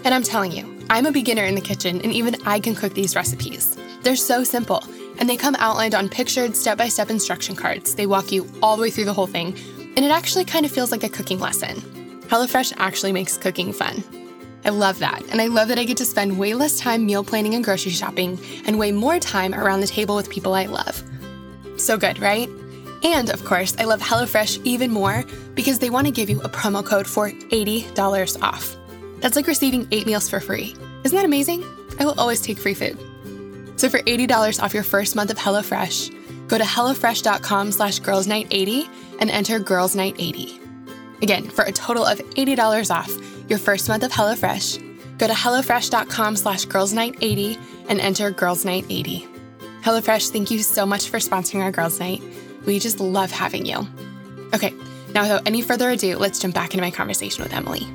And 0.04 0.08
I'm 0.08 0.22
telling 0.22 0.52
you, 0.52 0.84
I'm 0.90 1.06
a 1.06 1.12
beginner 1.12 1.44
in 1.44 1.54
the 1.54 1.60
kitchen 1.60 2.02
and 2.02 2.12
even 2.12 2.36
I 2.46 2.60
can 2.60 2.74
cook 2.74 2.92
these 2.92 3.16
recipes. 3.16 3.76
They're 4.02 4.16
so 4.16 4.44
simple 4.44 4.84
and 5.18 5.28
they 5.28 5.36
come 5.38 5.56
outlined 5.58 5.94
on 5.94 6.08
pictured 6.10 6.54
step 6.54 6.76
by 6.76 6.88
step 6.88 7.08
instruction 7.08 7.56
cards. 7.56 7.94
They 7.94 8.06
walk 8.06 8.30
you 8.30 8.46
all 8.62 8.76
the 8.76 8.82
way 8.82 8.90
through 8.90 9.06
the 9.06 9.14
whole 9.14 9.26
thing, 9.26 9.56
and 9.96 10.04
it 10.04 10.10
actually 10.10 10.44
kind 10.44 10.64
of 10.64 10.70
feels 10.70 10.92
like 10.92 11.02
a 11.02 11.08
cooking 11.08 11.40
lesson. 11.40 11.80
HelloFresh 12.28 12.74
actually 12.76 13.12
makes 13.12 13.36
cooking 13.36 13.72
fun. 13.72 14.04
I 14.64 14.70
love 14.70 14.98
that. 14.98 15.22
And 15.30 15.40
I 15.40 15.46
love 15.46 15.68
that 15.68 15.78
I 15.78 15.84
get 15.84 15.96
to 15.98 16.04
spend 16.04 16.38
way 16.38 16.54
less 16.54 16.78
time 16.78 17.06
meal 17.06 17.24
planning 17.24 17.54
and 17.54 17.64
grocery 17.64 17.92
shopping 17.92 18.38
and 18.66 18.78
way 18.78 18.92
more 18.92 19.18
time 19.18 19.54
around 19.54 19.80
the 19.80 19.86
table 19.86 20.16
with 20.16 20.30
people 20.30 20.54
I 20.54 20.66
love. 20.66 21.02
So 21.76 21.96
good, 21.96 22.18
right? 22.18 22.48
And 23.04 23.30
of 23.30 23.44
course, 23.44 23.76
I 23.78 23.84
love 23.84 24.00
HelloFresh 24.00 24.64
even 24.64 24.90
more 24.90 25.24
because 25.54 25.78
they 25.78 25.90
want 25.90 26.06
to 26.06 26.12
give 26.12 26.28
you 26.28 26.40
a 26.42 26.48
promo 26.48 26.84
code 26.84 27.06
for 27.06 27.30
$80 27.30 28.42
off. 28.42 28.76
That's 29.20 29.36
like 29.36 29.46
receiving 29.46 29.86
eight 29.92 30.06
meals 30.06 30.28
for 30.28 30.40
free. 30.40 30.74
Isn't 31.04 31.16
that 31.16 31.24
amazing? 31.24 31.64
I 32.00 32.04
will 32.04 32.18
always 32.18 32.40
take 32.40 32.58
free 32.58 32.74
food. 32.74 32.98
So 33.76 33.88
for 33.88 34.00
$80 34.00 34.62
off 34.62 34.74
your 34.74 34.82
first 34.82 35.14
month 35.14 35.30
of 35.30 35.38
HelloFresh, 35.38 36.48
go 36.48 36.58
to 36.58 36.64
HelloFresh.com 36.64 37.72
slash 37.72 38.00
girlsnight80 38.00 38.88
and 39.20 39.30
enter 39.30 39.60
girlsnight80. 39.60 41.22
Again, 41.22 41.48
for 41.48 41.64
a 41.64 41.72
total 41.72 42.04
of 42.04 42.18
$80 42.18 42.94
off, 42.94 43.12
your 43.48 43.58
first 43.58 43.88
month 43.88 44.02
of 44.02 44.12
HelloFresh, 44.12 45.18
go 45.18 45.26
to 45.26 45.32
HelloFresh.com 45.32 46.36
slash 46.36 46.64
Girls 46.66 46.92
Night 46.92 47.16
80 47.20 47.58
and 47.88 48.00
enter 48.00 48.30
Girls 48.30 48.64
Night 48.64 48.84
80. 48.88 49.26
HelloFresh, 49.82 50.30
thank 50.30 50.50
you 50.50 50.60
so 50.60 50.84
much 50.84 51.08
for 51.08 51.18
sponsoring 51.18 51.62
our 51.62 51.70
Girls 51.70 51.98
Night. 51.98 52.22
We 52.66 52.78
just 52.78 53.00
love 53.00 53.30
having 53.30 53.66
you. 53.66 53.86
Okay, 54.54 54.74
now 55.14 55.22
without 55.22 55.46
any 55.46 55.62
further 55.62 55.90
ado, 55.90 56.16
let's 56.16 56.38
jump 56.38 56.54
back 56.54 56.74
into 56.74 56.82
my 56.82 56.90
conversation 56.90 57.42
with 57.42 57.52
Emily. 57.52 57.86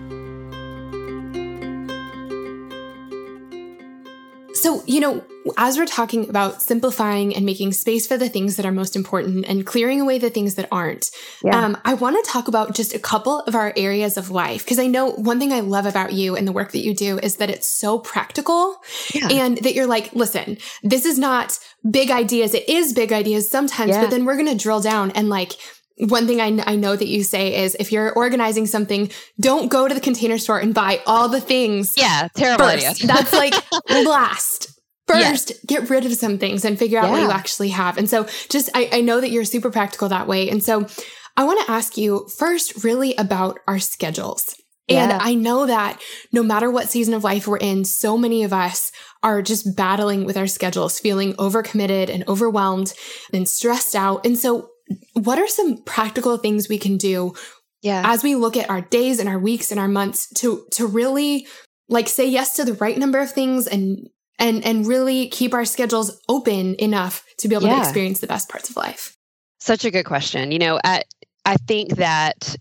So, 4.64 4.82
you 4.86 5.02
know, 5.02 5.22
as 5.58 5.78
we're 5.78 5.86
talking 5.86 6.30
about 6.30 6.62
simplifying 6.62 7.36
and 7.36 7.46
making 7.46 7.74
space 7.74 8.08
for 8.08 8.18
the 8.18 8.30
things 8.30 8.56
that 8.56 8.66
are 8.66 8.72
most 8.72 8.96
important 8.96 9.46
and 9.46 9.66
clearing 9.66 10.00
away 10.00 10.20
the 10.20 10.30
things 10.30 10.56
that 10.56 10.70
aren't, 10.72 11.12
yeah. 11.44 11.66
um, 11.66 11.78
I 11.84 11.96
want 11.96 12.24
to 12.24 12.32
talk 12.32 12.48
about 12.48 12.74
just 12.74 12.96
a 12.96 13.00
couple 13.00 13.42
of 13.42 13.56
our 13.56 13.74
areas 13.76 14.16
of 14.16 14.30
life. 14.30 14.64
Because 14.64 14.80
I 14.80 14.88
know 14.88 15.12
one 15.12 15.38
thing 15.38 15.52
I 15.52 15.60
love 15.60 15.86
about 15.86 16.14
you 16.14 16.38
and 16.38 16.48
the 16.48 16.54
work 16.54 16.72
that 16.72 16.80
you 16.80 16.96
do 16.96 17.20
is 17.20 17.36
that 17.38 17.50
it's 17.50 17.68
so 17.68 18.00
practical 18.00 18.78
yeah. 19.14 19.28
and 19.32 19.58
that 19.58 19.74
you're 19.74 19.86
like, 19.86 20.14
listen, 20.14 20.58
this 20.82 21.04
is 21.04 21.20
not 21.20 21.60
big 21.92 22.10
ideas. 22.10 22.54
It 22.54 22.70
is 22.70 22.94
big 22.94 23.12
ideas 23.12 23.50
sometimes, 23.50 23.90
yeah. 23.90 24.00
but 24.00 24.12
then 24.12 24.24
we're 24.24 24.38
going 24.38 24.48
to 24.48 24.64
drill 24.64 24.80
down 24.80 25.12
and 25.12 25.28
like, 25.28 25.58
one 25.98 26.28
thing 26.28 26.42
I, 26.42 26.72
I 26.72 26.76
know 26.76 26.96
that 26.96 27.08
you 27.08 27.24
say 27.24 27.64
is 27.64 27.76
if 27.80 27.92
you're 27.92 28.12
organizing 28.14 28.66
something, 28.66 29.12
don't 29.40 29.70
go 29.70 29.88
to 29.88 29.94
the 29.94 30.02
container 30.02 30.38
store 30.38 30.60
and 30.60 30.74
buy 30.74 31.02
all 31.06 31.30
the 31.30 31.42
things. 31.42 31.96
Yeah, 31.98 32.28
terrible 32.36 32.66
first. 32.66 33.04
idea. 33.04 33.08
That's 33.08 33.34
like 33.34 33.54
last. 33.90 34.70
First, 35.06 35.50
yes. 35.50 35.66
get 35.66 35.90
rid 35.90 36.06
of 36.06 36.14
some 36.14 36.38
things 36.38 36.64
and 36.64 36.80
figure 36.80 36.98
out 36.98 37.06
yeah. 37.06 37.12
what 37.12 37.22
you 37.22 37.32
actually 37.32 37.70
have. 37.70 37.98
And 37.98 38.10
so 38.10 38.26
just, 38.50 38.70
I, 38.74 38.90
I 38.94 39.02
know 39.02 39.20
that 39.20 39.32
you're 39.32 39.44
super 39.44 39.70
practical 39.70 40.08
that 40.10 40.28
way. 40.28 40.50
And 40.50 40.64
so 40.64 40.88
I 41.36 41.44
want 41.44 41.66
to 41.66 41.72
ask 41.72 41.98
you 41.98 42.28
first 42.38 42.86
really 42.86 43.14
about 43.16 43.60
our 43.68 43.80
schedules. 43.80 44.56
And 44.88 45.12
yeah. 45.12 45.20
I 45.22 45.34
know 45.34 45.66
that 45.66 46.02
no 46.32 46.42
matter 46.42 46.72
what 46.72 46.90
season 46.90 47.14
of 47.14 47.24
life 47.24 47.48
we're 47.48 47.58
in, 47.58 47.84
so 47.86 48.18
many 48.18 48.44
of 48.44 48.54
us 48.54 48.92
are 49.24 49.42
just 49.42 49.76
battling 49.76 50.26
with 50.26 50.38
our 50.38 50.48
schedules, 50.48 51.00
feeling 51.00 51.34
overcommitted 51.34 52.10
and 52.10 52.28
overwhelmed 52.28 52.94
and 53.34 53.48
stressed 53.48 53.96
out. 53.96 54.26
And 54.26 54.38
so 54.38 54.70
what 55.14 55.40
are 55.40 55.48
some 55.48 55.78
practical 55.84 56.38
things 56.38 56.68
we 56.68 56.78
can 56.78 56.98
do 56.98 57.34
yeah. 57.82 58.02
as 58.06 58.24
we 58.24 58.36
look 58.36 58.58
at 58.58 58.70
our 58.70 58.82
days 58.82 59.20
and 59.20 59.30
our 59.30 59.40
weeks 59.40 59.72
and 59.72 59.80
our 59.80 59.88
months 59.88 60.30
to 60.36 60.66
to 60.72 60.88
really 60.88 61.48
like 61.90 62.08
say 62.08 62.28
yes 62.28 62.56
to 62.56 62.66
the 62.66 62.74
right 62.74 62.98
number 62.98 63.20
of 63.20 63.32
things 63.32 63.68
and 63.68 64.10
and 64.40 64.66
and 64.66 64.88
really 64.88 65.28
keep 65.28 65.54
our 65.54 65.66
schedules 65.66 66.20
open 66.28 66.76
enough 66.76 67.24
to 67.38 67.48
be 67.48 67.56
able 67.56 67.68
yeah. 67.68 67.76
to 67.76 67.82
experience 67.82 68.20
the 68.20 68.28
best 68.28 68.50
parts 68.50 68.70
of 68.70 68.76
life 68.76 69.16
such 69.60 69.86
a 69.86 69.92
good 69.92 70.06
question 70.06 70.52
you 70.52 70.60
know 70.60 70.80
I, 70.84 71.04
I 71.46 71.58
think 71.58 71.96
that 71.98 72.56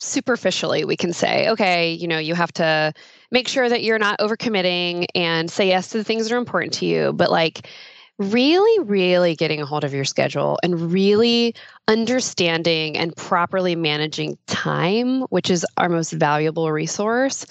superficially 0.00 0.84
we 0.84 0.96
can 0.96 1.12
say 1.12 1.48
okay 1.48 1.92
you 1.92 2.06
know 2.06 2.18
you 2.18 2.34
have 2.34 2.52
to 2.52 2.92
make 3.32 3.48
sure 3.48 3.68
that 3.68 3.82
you're 3.82 3.98
not 3.98 4.20
overcommitting 4.20 5.06
and 5.14 5.50
say 5.50 5.68
yes 5.68 5.88
to 5.88 5.98
the 5.98 6.04
things 6.04 6.28
that 6.28 6.34
are 6.34 6.38
important 6.38 6.72
to 6.74 6.86
you 6.86 7.12
but 7.12 7.32
like 7.32 7.68
really, 8.18 8.84
really 8.84 9.36
getting 9.36 9.60
a 9.60 9.66
hold 9.66 9.84
of 9.84 9.94
your 9.94 10.04
schedule 10.04 10.58
and 10.62 10.92
really 10.92 11.54
understanding 11.86 12.96
and 12.96 13.14
properly 13.16 13.76
managing 13.76 14.36
time, 14.46 15.22
which 15.30 15.50
is 15.50 15.64
our 15.76 15.88
most 15.88 16.12
valuable 16.12 16.70
resource, 16.72 17.46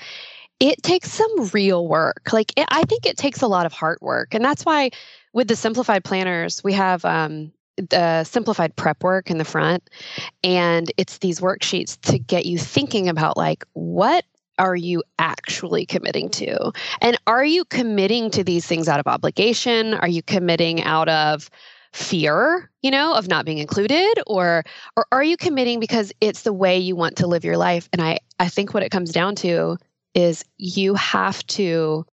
it 0.59 0.81
takes 0.83 1.11
some 1.11 1.47
real 1.53 1.87
work. 1.87 2.29
Like 2.33 2.51
it, 2.57 2.67
I 2.69 2.83
think 2.83 3.05
it 3.05 3.17
takes 3.17 3.41
a 3.41 3.47
lot 3.47 3.65
of 3.65 3.73
hard 3.73 3.99
work, 4.01 4.33
and 4.33 4.43
that's 4.43 4.65
why 4.65 4.89
with 5.33 5.47
the 5.47 5.55
simplified 5.55 6.03
planners 6.03 6.63
we 6.63 6.73
have 6.73 7.05
um, 7.05 7.51
the 7.77 8.23
simplified 8.23 8.75
prep 8.75 9.03
work 9.03 9.29
in 9.29 9.37
the 9.37 9.45
front, 9.45 9.89
and 10.43 10.91
it's 10.97 11.19
these 11.19 11.39
worksheets 11.39 11.99
to 12.01 12.19
get 12.19 12.45
you 12.45 12.57
thinking 12.57 13.07
about 13.07 13.37
like 13.37 13.63
what 13.73 14.25
are 14.57 14.75
you 14.75 15.03
actually 15.19 15.85
committing 15.85 16.29
to? 16.29 16.71
And 17.01 17.17
are 17.27 17.45
you 17.45 17.65
committing 17.65 18.29
to 18.31 18.43
these 18.43 18.65
things 18.65 18.87
out 18.87 18.99
of 18.99 19.07
obligation? 19.07 19.93
Are 19.93 20.07
you 20.07 20.21
committing 20.21 20.83
out 20.83 21.09
of 21.09 21.49
fear, 21.93 22.69
you 22.81 22.91
know, 22.91 23.13
of 23.13 23.27
not 23.27 23.45
being 23.45 23.57
included 23.57 24.19
or 24.27 24.63
or 24.95 25.05
are 25.11 25.23
you 25.23 25.37
committing 25.37 25.79
because 25.79 26.11
it's 26.21 26.43
the 26.43 26.53
way 26.53 26.77
you 26.77 26.95
want 26.95 27.15
to 27.17 27.27
live 27.27 27.43
your 27.43 27.57
life? 27.57 27.89
And 27.93 28.01
I 28.01 28.19
I 28.39 28.49
think 28.49 28.73
what 28.73 28.83
it 28.83 28.91
comes 28.91 29.11
down 29.11 29.35
to 29.35 29.77
is 30.13 30.43
you 30.57 30.95
have 30.95 31.45
to 31.47 32.05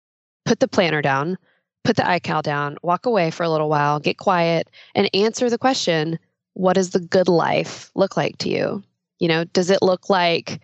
put 0.45 0.59
the 0.59 0.67
planner 0.67 1.01
down, 1.01 1.37
put 1.83 1.95
the 1.95 2.03
iCal 2.03 2.41
down, 2.41 2.77
walk 2.81 3.05
away 3.05 3.31
for 3.31 3.43
a 3.43 3.49
little 3.49 3.69
while, 3.69 3.99
get 3.99 4.17
quiet 4.17 4.69
and 4.95 5.09
answer 5.13 5.49
the 5.49 5.57
question, 5.57 6.19
what 6.53 6.73
does 6.73 6.91
the 6.91 6.99
good 6.99 7.27
life 7.27 7.91
look 7.95 8.15
like 8.15 8.37
to 8.39 8.49
you? 8.49 8.83
You 9.19 9.27
know, 9.27 9.43
does 9.45 9.69
it 9.69 9.81
look 9.81 10.09
like 10.09 10.61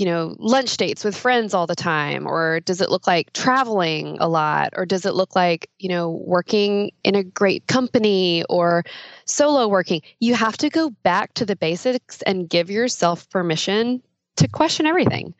you 0.00 0.06
know, 0.06 0.34
lunch 0.38 0.78
dates 0.78 1.04
with 1.04 1.14
friends 1.14 1.52
all 1.52 1.66
the 1.66 1.74
time? 1.74 2.26
Or 2.26 2.60
does 2.60 2.80
it 2.80 2.88
look 2.88 3.06
like 3.06 3.34
traveling 3.34 4.16
a 4.18 4.28
lot? 4.28 4.70
Or 4.74 4.86
does 4.86 5.04
it 5.04 5.12
look 5.12 5.36
like, 5.36 5.68
you 5.78 5.90
know, 5.90 6.22
working 6.24 6.90
in 7.04 7.14
a 7.14 7.22
great 7.22 7.66
company 7.66 8.42
or 8.48 8.82
solo 9.26 9.68
working? 9.68 10.00
You 10.18 10.34
have 10.34 10.56
to 10.56 10.70
go 10.70 10.88
back 11.02 11.34
to 11.34 11.44
the 11.44 11.54
basics 11.54 12.22
and 12.22 12.48
give 12.48 12.70
yourself 12.70 13.28
permission 13.28 14.02
to 14.38 14.48
question 14.48 14.86
everything 14.86 15.34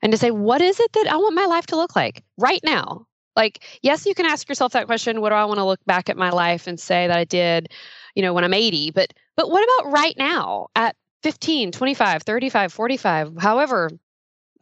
and 0.00 0.12
to 0.12 0.18
say, 0.18 0.30
what 0.30 0.62
is 0.62 0.78
it 0.78 0.92
that 0.92 1.08
I 1.10 1.16
want 1.16 1.34
my 1.34 1.46
life 1.46 1.66
to 1.66 1.76
look 1.76 1.96
like 1.96 2.22
right 2.38 2.60
now? 2.62 3.08
Like, 3.34 3.64
yes, 3.82 4.06
you 4.06 4.14
can 4.14 4.26
ask 4.26 4.48
yourself 4.48 4.74
that 4.74 4.86
question, 4.86 5.22
what 5.22 5.30
do 5.30 5.34
I 5.34 5.44
want 5.44 5.58
to 5.58 5.64
look 5.64 5.84
back 5.86 6.08
at 6.08 6.16
my 6.16 6.30
life 6.30 6.68
and 6.68 6.78
say 6.78 7.08
that 7.08 7.18
I 7.18 7.24
did, 7.24 7.72
you 8.14 8.22
know, 8.22 8.32
when 8.32 8.44
I'm 8.44 8.54
80? 8.54 8.92
But 8.92 9.12
but 9.34 9.50
what 9.50 9.64
about 9.64 9.90
right 9.90 10.14
now 10.16 10.68
at 10.76 10.94
15, 11.24 11.72
25, 11.72 12.22
35, 12.22 12.72
45, 12.72 13.32
however 13.38 13.90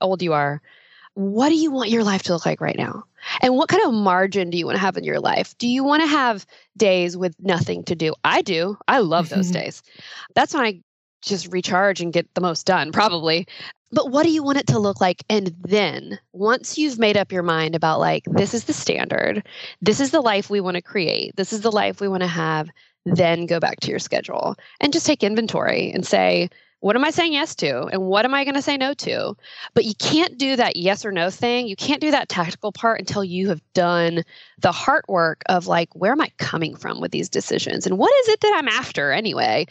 old 0.02 0.22
you 0.22 0.32
are, 0.32 0.60
what 1.14 1.50
do 1.50 1.54
you 1.54 1.70
want 1.70 1.90
your 1.90 2.04
life 2.04 2.22
to 2.24 2.32
look 2.32 2.46
like 2.46 2.60
right 2.60 2.76
now? 2.76 3.04
And 3.40 3.54
what 3.54 3.68
kind 3.68 3.82
of 3.84 3.92
margin 3.92 4.50
do 4.50 4.58
you 4.58 4.66
want 4.66 4.76
to 4.76 4.80
have 4.80 4.96
in 4.96 5.04
your 5.04 5.20
life? 5.20 5.56
Do 5.58 5.68
you 5.68 5.84
want 5.84 6.02
to 6.02 6.08
have 6.08 6.46
days 6.76 7.16
with 7.16 7.34
nothing 7.38 7.84
to 7.84 7.94
do? 7.94 8.14
I 8.24 8.42
do. 8.42 8.78
I 8.88 8.98
love 8.98 9.28
those 9.28 9.50
mm-hmm. 9.50 9.60
days. 9.60 9.82
That's 10.34 10.54
when 10.54 10.64
I 10.64 10.80
just 11.22 11.52
recharge 11.52 12.00
and 12.00 12.12
get 12.12 12.32
the 12.34 12.40
most 12.40 12.66
done, 12.66 12.92
probably. 12.92 13.46
But 13.92 14.10
what 14.10 14.22
do 14.22 14.30
you 14.30 14.42
want 14.42 14.58
it 14.58 14.66
to 14.68 14.78
look 14.78 15.00
like? 15.00 15.22
And 15.28 15.54
then 15.60 16.18
once 16.32 16.78
you've 16.78 16.98
made 16.98 17.16
up 17.16 17.30
your 17.30 17.42
mind 17.42 17.74
about, 17.74 18.00
like, 18.00 18.24
this 18.26 18.54
is 18.54 18.64
the 18.64 18.72
standard, 18.72 19.46
this 19.82 20.00
is 20.00 20.10
the 20.10 20.22
life 20.22 20.48
we 20.48 20.62
want 20.62 20.76
to 20.76 20.82
create, 20.82 21.36
this 21.36 21.52
is 21.52 21.60
the 21.60 21.70
life 21.70 22.00
we 22.00 22.08
want 22.08 22.22
to 22.22 22.26
have, 22.26 22.70
then 23.04 23.46
go 23.46 23.60
back 23.60 23.80
to 23.80 23.90
your 23.90 23.98
schedule 23.98 24.56
and 24.80 24.92
just 24.92 25.06
take 25.06 25.22
inventory 25.22 25.92
and 25.92 26.06
say, 26.06 26.48
what 26.82 26.96
am 26.96 27.04
I 27.04 27.10
saying 27.10 27.32
yes 27.32 27.54
to? 27.56 27.84
And 27.86 28.02
what 28.02 28.24
am 28.24 28.34
I 28.34 28.42
going 28.42 28.56
to 28.56 28.62
say 28.62 28.76
no 28.76 28.92
to? 28.92 29.36
But 29.72 29.84
you 29.84 29.94
can't 29.94 30.36
do 30.36 30.56
that 30.56 30.74
yes 30.74 31.04
or 31.04 31.12
no 31.12 31.30
thing. 31.30 31.68
You 31.68 31.76
can't 31.76 32.00
do 32.00 32.10
that 32.10 32.28
tactical 32.28 32.72
part 32.72 32.98
until 32.98 33.22
you 33.22 33.48
have 33.50 33.62
done 33.72 34.24
the 34.58 34.72
heart 34.72 35.04
work 35.08 35.44
of 35.46 35.68
like, 35.68 35.94
where 35.94 36.10
am 36.10 36.20
I 36.20 36.32
coming 36.38 36.74
from 36.74 37.00
with 37.00 37.12
these 37.12 37.28
decisions? 37.28 37.86
And 37.86 37.98
what 37.98 38.12
is 38.22 38.30
it 38.30 38.40
that 38.40 38.54
I'm 38.56 38.66
after 38.66 39.12
anyway? 39.12 39.66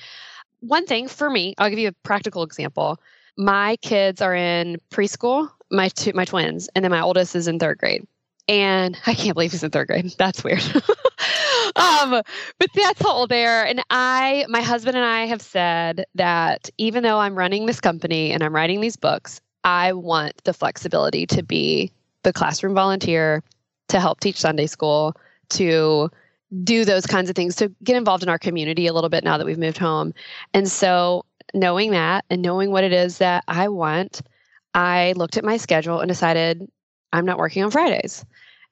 One 0.62 0.86
thing 0.86 1.10
for 1.10 1.30
me, 1.30 1.54
I'll 1.58 1.70
give 1.70 1.80
you 1.80 1.90
a 1.90 2.04
practical 2.04 2.44
example. 2.44 2.98
My 3.36 3.76
kids 3.82 4.22
are 4.22 4.34
in 4.34 4.78
preschool, 4.90 5.50
my 5.70 5.90
two, 5.90 6.14
my 6.14 6.24
twins, 6.24 6.70
and 6.76 6.86
then 6.86 6.92
my 6.92 7.02
oldest 7.02 7.36
is 7.36 7.50
in 7.50 7.60
third 7.60 7.78
grade. 7.78 8.08
And 8.48 8.98
I 9.06 9.16
can't 9.16 9.34
believe 9.34 9.52
he's 9.52 9.64
in 9.64 9.72
third 9.72 9.88
grade. 9.88 10.14
That's 10.18 10.46
weird. 10.46 10.64
um, 11.76 12.22
but 12.60 12.70
that's 12.76 13.02
they 13.28 13.46
are. 13.46 13.64
And 13.64 13.84
I, 13.90 14.46
my 14.50 14.62
husband 14.62 14.98
and 14.98 15.06
I 15.06 15.26
have 15.26 15.42
said 15.42 16.06
that 16.16 16.70
even 16.78 17.04
though 17.04 17.20
I'm 17.20 17.36
running 17.36 17.66
this 17.66 17.80
company 17.80 18.32
and 18.32 18.44
I'm 18.44 18.54
writing 18.54 18.82
these 18.82 18.96
books, 18.96 19.42
I 19.64 19.94
want 19.94 20.44
the 20.44 20.54
flexibility 20.54 21.26
to 21.28 21.44
be 21.44 21.92
the 22.24 22.34
classroom 22.34 22.74
volunteer, 22.74 23.44
to 23.90 24.00
help 24.00 24.20
teach 24.20 24.38
Sunday 24.38 24.68
school, 24.68 25.16
to 25.50 26.10
do 26.64 26.86
those 26.86 27.06
kinds 27.06 27.30
of 27.30 27.36
things, 27.36 27.56
to 27.58 27.72
get 27.84 27.96
involved 27.96 28.24
in 28.24 28.30
our 28.30 28.40
community 28.40 28.88
a 28.88 28.94
little 28.94 29.10
bit 29.10 29.24
now 29.24 29.38
that 29.38 29.46
we've 29.46 29.58
moved 29.58 29.78
home. 29.78 30.14
And 30.54 30.70
so, 30.70 31.26
knowing 31.54 31.92
that 31.92 32.24
and 32.30 32.42
knowing 32.42 32.72
what 32.72 32.84
it 32.84 32.94
is 32.94 33.18
that 33.18 33.44
I 33.48 33.68
want, 33.68 34.22
I 34.74 35.14
looked 35.16 35.38
at 35.38 35.44
my 35.44 35.58
schedule 35.58 36.00
and 36.00 36.08
decided 36.08 36.70
I'm 37.14 37.26
not 37.26 37.38
working 37.38 37.64
on 37.64 37.72
Fridays. 37.72 38.26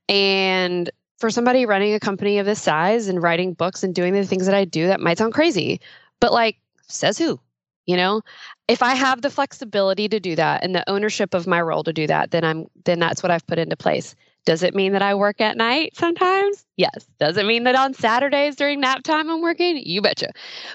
And 0.07 0.89
for 1.19 1.29
somebody 1.29 1.65
running 1.65 1.93
a 1.93 1.99
company 1.99 2.38
of 2.39 2.45
this 2.45 2.62
size 2.62 3.08
and 3.08 3.21
writing 3.21 3.53
books 3.53 3.84
and 3.84 3.93
doing 3.93 4.13
the 4.13 4.25
things 4.25 4.45
that 4.45 4.55
I 4.55 4.65
do, 4.65 4.88
that 4.88 4.99
might 4.99 5.17
sound 5.17 5.34
crazy. 5.34 5.82
But 6.19 6.34
like, 6.34 6.58
says 6.88 7.17
who? 7.17 7.39
You 7.86 7.97
know, 7.97 8.21
if 8.67 8.84
I 8.84 8.93
have 8.93 9.23
the 9.23 9.32
flexibility 9.32 10.08
to 10.10 10.19
do 10.19 10.36
that 10.36 10.63
and 10.63 10.75
the 10.75 10.88
ownership 10.88 11.34
of 11.34 11.47
my 11.47 11.60
role 11.60 11.84
to 11.84 11.93
do 11.93 12.05
that, 12.05 12.29
then 12.29 12.43
I'm 12.43 12.67
then 12.86 12.99
that's 12.99 13.23
what 13.23 13.32
I've 13.32 13.47
put 13.47 13.58
into 13.58 13.75
place. 13.75 14.15
Does 14.45 14.63
it 14.63 14.75
mean 14.75 14.93
that 14.93 15.01
I 15.01 15.15
work 15.15 15.41
at 15.41 15.58
night 15.58 15.95
sometimes? 15.95 16.65
Yes. 16.77 17.08
Does 17.19 17.36
it 17.38 17.45
mean 17.45 17.63
that 17.63 17.75
on 17.75 17.93
Saturdays 17.93 18.55
during 18.55 18.79
nap 18.79 19.03
time 19.03 19.29
I'm 19.29 19.41
working? 19.41 19.77
You 19.77 20.01
betcha. 20.01 20.32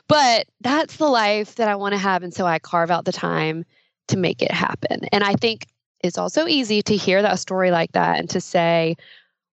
But 0.08 0.46
that's 0.60 0.96
the 0.96 1.08
life 1.08 1.54
that 1.54 1.68
I 1.68 1.76
want 1.76 1.92
to 1.92 1.98
have. 1.98 2.22
And 2.22 2.34
so 2.34 2.46
I 2.46 2.58
carve 2.58 2.90
out 2.90 3.04
the 3.04 3.12
time 3.12 3.64
to 4.08 4.16
make 4.16 4.42
it 4.42 4.50
happen. 4.50 5.02
And 5.12 5.24
I 5.24 5.34
think 5.34 5.66
it's 6.00 6.18
also 6.18 6.46
easy 6.46 6.82
to 6.82 6.96
hear 6.96 7.22
that 7.22 7.38
story 7.38 7.70
like 7.70 7.92
that 7.92 8.18
and 8.18 8.28
to 8.30 8.40
say, 8.40 8.96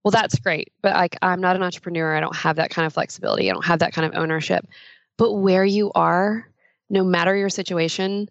well, 0.08 0.22
that's 0.22 0.38
great. 0.38 0.72
But 0.80 0.94
like, 0.94 1.18
I'm 1.20 1.42
not 1.42 1.54
an 1.54 1.62
entrepreneur. 1.62 2.16
I 2.16 2.20
don't 2.20 2.34
have 2.34 2.56
that 2.56 2.70
kind 2.70 2.86
of 2.86 2.94
flexibility. 2.94 3.50
I 3.50 3.52
don't 3.52 3.66
have 3.66 3.80
that 3.80 3.92
kind 3.92 4.06
of 4.06 4.18
ownership. 4.18 4.66
But 5.18 5.34
where 5.34 5.66
you 5.66 5.92
are, 5.94 6.48
no 6.88 7.04
matter 7.04 7.36
your 7.36 7.50
situation, 7.50 8.30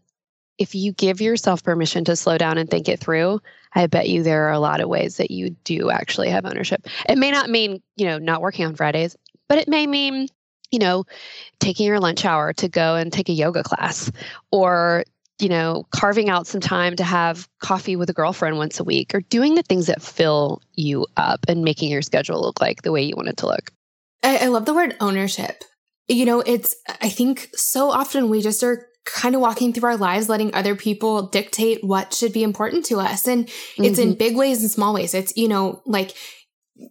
if 0.58 0.74
you 0.74 0.92
give 0.92 1.22
yourself 1.22 1.64
permission 1.64 2.04
to 2.06 2.16
slow 2.16 2.36
down 2.36 2.58
and 2.58 2.68
think 2.68 2.90
it 2.90 3.00
through, 3.00 3.42
I 3.76 3.86
bet 3.86 4.10
you 4.10 4.24
there 4.24 4.48
are 4.48 4.54
a 4.54 4.60
lot 4.60 4.82
of 4.82 4.90
ways 4.90 5.18
that 5.18 5.30
you 5.30 5.52
do 5.66 5.92
actually 5.92 6.32
have 6.32 6.48
ownership. 6.48 6.88
It 7.08 7.20
may 7.20 7.30
not 7.30 7.48
mean, 7.48 7.84
you 7.96 8.08
know, 8.08 8.18
not 8.18 8.42
working 8.42 8.66
on 8.66 8.76
Fridays, 8.76 9.16
but 9.48 9.60
it 9.60 9.68
may 9.68 9.86
mean, 9.86 10.30
you 10.72 10.80
know, 10.80 11.04
taking 11.60 11.86
your 11.86 12.00
lunch 12.00 12.26
hour 12.26 12.54
to 12.54 12.68
go 12.68 12.96
and 12.96 13.14
take 13.14 13.30
a 13.30 13.34
yoga 13.34 13.62
class 13.62 14.12
or 14.52 15.04
you 15.40 15.50
know, 15.50 15.86
carving 15.92 16.30
out 16.30 16.48
some 16.48 16.62
time 16.62 16.96
to 16.96 17.04
have 17.04 17.48
coffee 17.60 17.96
with 17.96 18.10
a 18.10 18.14
girlfriend 18.14 18.58
once 18.58 18.80
a 18.80 18.84
week 18.84 19.14
or 19.14 19.22
doing 19.22 19.56
the 19.56 19.64
things 19.64 19.88
that 19.88 20.02
fill 20.02 20.62
you 20.74 21.06
up 21.16 21.42
and 21.48 21.64
making 21.64 21.92
your 21.92 22.02
schedule 22.02 22.42
look 22.42 22.60
like 22.60 22.82
the 22.82 22.92
way 22.92 23.04
you 23.04 23.16
want 23.16 23.30
it 23.30 23.38
to 23.38 23.48
look. 23.48 23.72
I, 24.24 24.38
I 24.38 24.48
love 24.48 24.66
the 24.66 24.74
word 24.74 24.96
ownership. 25.00 25.64
You 26.08 26.26
know, 26.26 26.40
it's, 26.40 26.76
I 27.02 27.10
think 27.10 27.50
so 27.56 27.92
often 27.92 28.30
we 28.30 28.42
just 28.42 28.64
are 28.64 28.88
kind 29.06 29.36
of 29.36 29.42
walking 29.42 29.74
through 29.74 29.90
our 29.90 29.98
lives, 29.98 30.28
letting 30.28 30.54
other 30.54 30.76
people 30.76 31.28
dictate 31.28 31.84
what 31.84 32.14
should 32.14 32.34
be 32.34 32.44
important 32.44 32.86
to 32.86 33.00
us. 33.00 33.28
And 33.28 33.48
it's 33.78 34.00
mm-hmm. 34.00 34.10
in 34.10 34.16
big 34.16 34.36
ways 34.36 34.62
and 34.62 34.72
small 34.72 34.94
ways. 34.94 35.14
It's, 35.14 35.36
you 35.38 35.48
know, 35.48 35.82
like 35.86 36.14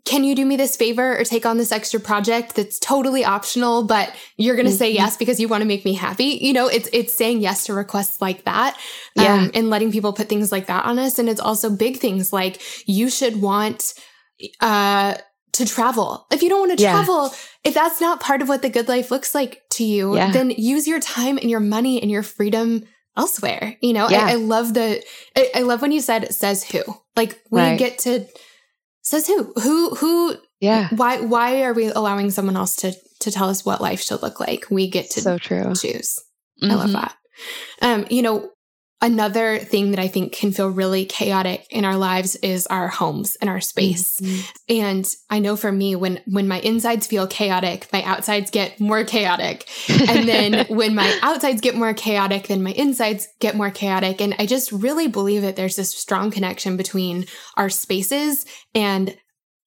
can 0.05 0.25
you 0.25 0.35
do 0.35 0.44
me 0.44 0.57
this 0.57 0.77
favor 0.77 1.18
or 1.18 1.25
take 1.25 1.46
on 1.46 1.59
this 1.59 1.70
extra 1.70 2.01
project 2.01 2.55
that's 2.55 2.79
totally 2.79 3.25
optional 3.25 3.85
but 3.85 4.14
you're 4.37 4.55
going 4.55 4.66
to 4.66 4.72
mm-hmm. 4.72 4.79
say 4.79 4.92
yes 4.92 5.16
because 5.16 5.38
you 5.38 5.49
want 5.49 5.62
to 5.62 5.66
make 5.66 5.85
me 5.85 5.92
happy 5.92 6.38
you 6.40 6.53
know 6.53 6.66
it's 6.66 6.88
it's 6.92 7.14
saying 7.14 7.40
yes 7.40 7.66
to 7.66 7.72
requests 7.72 8.20
like 8.20 8.44
that 8.44 8.79
yeah. 9.14 9.35
Um, 9.35 9.51
and 9.55 9.70
letting 9.70 9.92
people 9.92 10.12
put 10.12 10.29
things 10.29 10.53
like 10.53 10.66
that 10.66 10.85
on 10.85 10.99
us 10.99 11.18
and 11.18 11.29
it's 11.29 11.40
also 11.40 11.70
big 11.70 11.99
things 11.99 12.33
like 12.33 12.61
you 12.87 13.11
should 13.11 13.40
want 13.40 13.94
uh 14.61 15.14
to 15.53 15.64
travel 15.64 16.27
if 16.31 16.42
you 16.42 16.49
don't 16.49 16.68
want 16.68 16.77
to 16.77 16.83
yeah. 16.83 16.92
travel 16.92 17.33
if 17.64 17.72
that's 17.72 18.01
not 18.01 18.20
part 18.20 18.42
of 18.42 18.49
what 18.49 18.62
the 18.62 18.68
good 18.68 18.88
life 18.88 19.11
looks 19.11 19.35
like 19.35 19.62
to 19.70 19.85
you 19.85 20.14
yeah. 20.14 20.31
then 20.31 20.51
use 20.51 20.87
your 20.87 21.01
time 21.01 21.38
and 21.38 21.51
your 21.51 21.61
money 21.61 22.01
and 22.03 22.11
your 22.11 22.22
freedom 22.22 22.83
elsewhere 23.16 23.77
you 23.81 23.94
know 23.94 24.07
I, 24.07 24.33
I, 24.33 24.35
love 24.35 24.75
the 24.75 25.03
I, 25.35 25.51
I, 25.55 25.61
love 25.62 25.81
when 25.81 25.92
you 25.92 26.03
said 26.03 26.35
says 26.35 26.62
who 26.62 26.83
like 27.16 27.40
we 27.51 27.61
right. 27.61 27.79
get 27.79 27.99
to 28.01 28.27
Says 29.07 29.29
who? 29.29 29.53
Who 29.62 29.95
who 29.95 30.37
yeah. 30.61 30.88
Why 30.90 31.21
why 31.21 31.62
are 31.62 31.73
we 31.73 31.87
allowing 31.87 32.33
someone 32.33 32.57
else 32.57 32.75
to 32.77 32.92
to 33.21 33.31
tell 33.31 33.49
us 33.49 33.64
what 33.64 33.81
life 33.81 34.01
should 34.03 34.21
look 34.21 34.40
like? 34.40 34.66
We 34.69 34.90
get 34.90 35.11
to 35.11 35.21
so 35.21 35.38
true. 35.38 35.73
choose. 35.77 36.19
Mm-hmm. 36.61 36.73
I 36.73 36.75
love 36.75 36.90
mm-hmm. 36.90 36.92
that. 36.95 37.16
Um, 37.83 38.07
you 38.11 38.23
know, 38.23 38.50
another 39.03 39.59
thing 39.59 39.90
that 39.90 40.01
I 40.01 40.09
think 40.09 40.33
can 40.33 40.53
feel 40.53 40.69
really 40.69 41.05
chaotic 41.05 41.67
in 41.71 41.85
our 41.85 41.97
lives 41.97 42.35
is 42.37 42.67
our 42.67 42.88
homes 42.88 43.37
and 43.37 43.51
our 43.51 43.61
space. 43.61 44.21
Mm-hmm. 44.21 44.40
And 44.69 45.15
I 45.29 45.38
know 45.38 45.57
for 45.57 45.71
me, 45.71 45.94
when 45.97 46.21
when 46.27 46.49
my 46.49 46.61
insides 46.61 47.07
feel 47.07 47.27
chaotic, 47.27 47.88
my 47.92 48.03
outsides 48.03 48.51
get 48.51 48.81
more 48.81 49.05
chaotic. 49.05 49.69
And 50.09 50.29
then 50.29 50.67
when 50.69 50.94
my 50.94 51.19
outsides 51.23 51.61
get 51.61 51.75
more 51.75 51.92
chaotic, 51.92 52.47
then 52.47 52.63
my 52.63 52.71
insides 52.71 53.29
get 53.40 53.57
more 53.57 53.71
chaotic. 53.71 54.21
And 54.21 54.35
I 54.38 54.47
just 54.47 54.71
really 54.73 55.09
believe 55.09 55.42
that 55.42 55.57
there's 55.57 55.77
this 55.77 55.90
strong 55.90 56.31
connection 56.31 56.77
between 56.77 57.27
our 57.57 57.69
spaces 57.69 58.47
and 58.75 59.17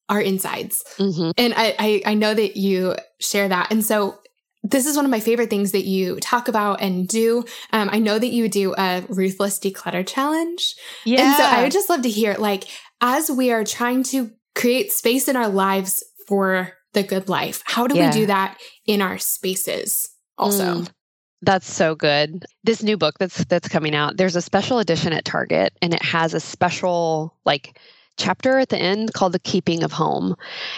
our 0.08 0.22
insides. 0.22 0.84
Mm-hmm. 0.98 1.32
And 1.38 1.54
I, 1.56 1.76
I 1.78 2.02
I 2.06 2.14
know 2.14 2.34
that 2.34 2.58
you 2.58 2.96
share 3.20 3.50
that. 3.50 3.72
And 3.72 3.84
so 3.86 4.20
this 4.64 4.86
is 4.86 4.96
one 4.96 5.06
of 5.06 5.12
my 5.12 5.20
favorite 5.20 5.50
things 5.50 5.72
that 5.72 5.86
you 5.86 6.20
talk 6.20 6.48
about 6.48 6.82
and 6.82 7.08
do. 7.08 7.46
Um, 7.72 7.90
I 7.92 8.00
know 8.00 8.20
that 8.20 8.28
you 8.28 8.50
do 8.50 8.76
a 8.78 9.04
ruthless 9.08 9.60
declutter 9.60 10.06
challenge. 10.06 10.76
Yeah. 11.06 11.22
And 11.22 11.36
so 11.36 11.44
I 11.44 11.64
would 11.64 11.72
just 11.72 11.90
love 11.90 12.02
to 12.02 12.10
hear, 12.10 12.36
like, 12.36 12.66
as 13.02 13.32
we 13.32 13.52
are 13.52 13.64
trying 13.64 14.04
to 14.04 14.32
create 14.56 14.92
space 14.92 15.28
in 15.28 15.36
our 15.36 15.48
lives 15.48 16.04
for 16.28 16.74
the 16.94 17.04
good 17.04 17.30
life, 17.30 17.64
how 17.66 17.88
do 17.88 17.96
yeah. 17.96 18.08
we 18.08 18.14
do 18.14 18.26
that 18.26 18.58
in 18.86 19.02
our 19.02 19.18
spaces 19.18 20.10
also? 20.38 20.82
Mm. 20.82 20.90
That's 21.42 21.72
so 21.72 21.96
good. 21.96 22.46
This 22.66 22.84
new 22.84 22.98
book 22.98 23.16
that's 23.18 23.46
that's 23.46 23.70
coming 23.70 23.96
out, 23.96 24.18
there's 24.18 24.36
a 24.36 24.42
special 24.42 24.80
edition 24.80 25.14
at 25.14 25.24
Target 25.24 25.72
and 25.82 25.94
it 25.94 26.04
has 26.04 26.34
a 26.34 26.40
special 26.42 27.38
like 27.46 27.80
chapter 28.20 28.60
at 28.60 28.70
the 28.70 28.78
end 28.78 29.14
called 29.14 29.32
the 29.32 29.40
keeping 29.40 29.84
of 29.84 29.92
home. 29.92 30.36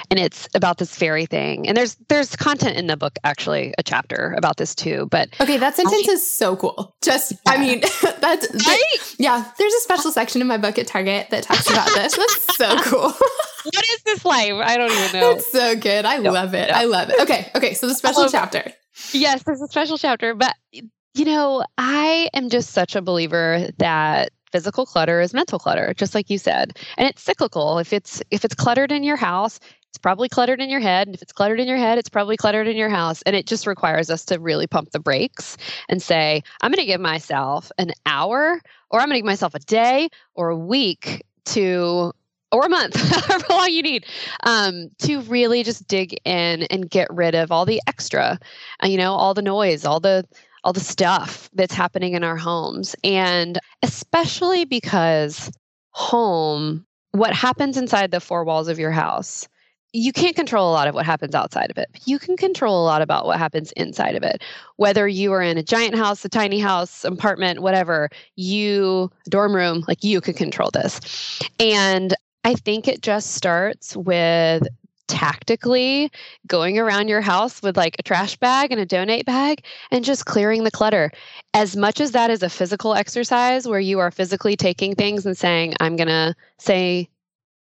And 0.10 0.20
it's 0.20 0.48
about 0.56 0.78
this 0.78 0.96
very 0.96 1.26
thing. 1.26 1.68
And 1.68 1.76
there's 1.76 1.98
there's 2.08 2.36
content 2.36 2.78
in 2.78 2.88
the 2.88 2.96
book 2.96 3.18
actually 3.24 3.74
a 3.78 3.84
chapter 3.84 4.34
about 4.38 4.58
this 4.58 4.74
too 4.74 5.08
but 5.12 5.30
okay 5.42 5.58
that 5.58 5.76
sentence 5.76 6.08
I, 6.08 6.14
is 6.14 6.38
so 6.38 6.56
cool. 6.56 6.96
Just 7.02 7.34
yeah. 7.34 7.38
i 7.48 7.58
mean 7.58 7.82
that's 8.20 8.48
right? 8.68 9.16
yeah 9.18 9.52
there's 9.58 9.74
a 9.74 9.80
special 9.82 10.12
section 10.12 10.40
in 10.42 10.48
my 10.48 10.58
book 10.58 10.78
at 10.78 10.88
target 10.88 11.30
that 11.32 11.44
talks 11.44 11.70
about 11.70 11.88
this. 11.96 12.16
That's 12.16 12.58
so 12.58 12.78
cool. 12.84 13.14
What 13.64 13.86
is 13.90 14.02
this 14.02 14.26
life? 14.26 14.54
I 14.54 14.76
don't 14.76 14.92
even 14.92 15.20
know. 15.20 15.32
It's 15.34 15.52
so 15.52 15.76
good. 15.76 16.04
I 16.04 16.18
no, 16.18 16.32
love 16.32 16.56
it. 16.56 16.72
no. 16.72 16.76
i 16.76 16.86
love 16.86 17.12
it. 17.12 17.22
Okay 17.22 17.52
okay 17.56 17.74
so 17.74 17.88
the 17.88 17.94
special 17.94 18.28
chapter. 18.30 18.72
Yes 19.14 19.44
there's 19.44 19.62
a 19.62 19.68
special 19.68 19.98
chapter 19.98 20.34
but 20.34 20.56
you 20.72 21.26
know 21.26 21.64
i 21.78 22.30
am 22.34 22.50
just 22.50 22.72
such 22.72 22.96
a 22.96 23.02
believer 23.02 23.68
that 23.78 24.32
physical 24.52 24.86
clutter 24.86 25.22
is 25.22 25.34
mental 25.34 25.60
clutter 25.60 25.94
just 25.96 26.16
like 26.16 26.30
you 26.30 26.38
said. 26.38 26.78
And 26.98 27.08
it's 27.08 27.22
cyclical. 27.22 27.80
If 27.80 27.94
it's 27.94 28.22
if 28.32 28.46
it's 28.46 28.56
cluttered 28.56 28.92
in 28.92 29.04
your 29.04 29.18
house 29.18 29.60
it's 29.90 29.98
probably 29.98 30.30
cluttered 30.30 30.62
in 30.62 30.70
your 30.70 30.80
head. 30.80 31.08
And 31.08 31.16
if 31.16 31.22
it's 31.22 31.34
cluttered 31.34 31.60
in 31.60 31.68
your 31.68 31.78
head 31.78 31.98
it's 31.98 32.10
probably 32.10 32.38
cluttered 32.38 32.68
in 32.68 32.78
your 32.78 32.90
house. 32.90 33.22
And 33.24 33.36
it 33.36 33.48
just 33.48 33.68
requires 33.68 34.10
us 34.10 34.26
to 34.26 34.40
really 34.40 34.68
pump 34.68 34.92
the 34.92 35.00
brakes 35.00 35.58
and 35.90 36.02
say 36.02 36.44
i'm 36.62 36.72
going 36.72 36.80
to 36.82 36.86
give 36.86 37.02
myself 37.02 37.72
an 37.78 37.92
hour 38.06 38.62
or 38.90 39.00
i'm 39.00 39.08
going 39.08 39.16
to 39.16 39.22
give 39.22 39.26
myself 39.26 39.56
a 39.56 39.60
day 39.60 40.10
or 40.36 40.50
a 40.50 40.58
week 40.58 41.24
to 41.46 42.14
or 42.52 42.66
a 42.66 42.70
month, 42.70 42.96
however 43.28 43.46
long 43.50 43.72
you 43.72 43.82
need, 43.82 44.06
um, 44.44 44.90
to 45.00 45.22
really 45.22 45.64
just 45.64 45.88
dig 45.88 46.20
in 46.26 46.64
and 46.64 46.90
get 46.90 47.08
rid 47.12 47.34
of 47.34 47.52
all 47.52 47.66
the 47.66 47.82
extra, 47.88 48.40
uh, 48.84 48.88
you 48.88 48.98
know, 48.98 49.14
all 49.14 49.34
the 49.34 49.42
noise, 49.42 49.86
all 49.86 50.00
the 50.00 50.26
all 50.64 50.74
the 50.74 50.80
stuff 50.80 51.50
that's 51.54 51.74
happening 51.74 52.14
in 52.14 52.24
our 52.24 52.38
homes. 52.38 52.96
And 53.04 53.60
especially 53.82 54.66
because 54.66 55.52
home, 55.92 56.86
what 57.12 57.34
happens 57.34 57.78
inside 57.78 58.12
the 58.12 58.20
four 58.20 58.44
walls 58.44 58.68
of 58.68 58.80
your 58.80 58.92
house, 58.92 59.48
you 59.94 60.14
can't 60.14 60.36
control 60.36 60.72
a 60.72 60.74
lot 60.74 60.88
of 60.88 60.96
what 60.96 61.06
happens 61.06 61.36
outside 61.36 61.70
of 61.70 61.78
it. 61.78 61.90
You 62.06 62.18
can 62.18 62.38
control 62.38 62.82
a 62.82 62.86
lot 62.86 63.02
about 63.02 63.26
what 63.26 63.38
happens 63.38 63.74
inside 63.74 64.16
of 64.16 64.24
it. 64.24 64.42
Whether 64.78 65.08
you 65.08 65.34
are 65.34 65.42
in 65.42 65.58
a 65.58 65.64
giant 65.64 65.96
house, 65.96 66.24
a 66.24 66.30
tiny 66.30 66.60
house, 66.60 67.04
apartment, 67.04 67.62
whatever, 67.62 68.10
you, 68.38 69.12
dorm 69.30 69.54
room, 69.54 69.84
like 69.88 70.04
you 70.04 70.22
could 70.22 70.38
control 70.38 70.70
this. 70.72 71.42
And 71.60 72.16
I 72.44 72.54
think 72.54 72.88
it 72.88 73.02
just 73.02 73.34
starts 73.34 73.96
with 73.98 74.64
tactically 75.12 76.10
going 76.48 76.80
around 76.80 77.10
your 77.10 77.20
house 77.20 77.62
with 77.62 77.76
like 77.76 77.98
a 78.00 78.04
trash 78.04 78.38
bag 78.38 78.72
and 78.72 78.80
a 78.80 78.86
donate 78.86 79.26
bag 79.26 79.66
and 79.92 80.06
just 80.06 80.26
clearing 80.26 80.64
the 80.64 80.72
clutter. 80.72 81.12
As 81.54 81.76
much 81.76 82.00
as 82.00 82.12
that 82.12 82.32
is 82.32 82.42
a 82.42 82.50
physical 82.50 82.96
exercise 82.96 83.68
where 83.68 83.80
you 83.80 84.00
are 84.00 84.10
physically 84.10 84.56
taking 84.56 84.96
things 84.96 85.26
and 85.26 85.38
saying, 85.38 85.74
I'm 85.82 85.98
going 85.98 86.08
to 86.08 86.34
say, 86.60 87.10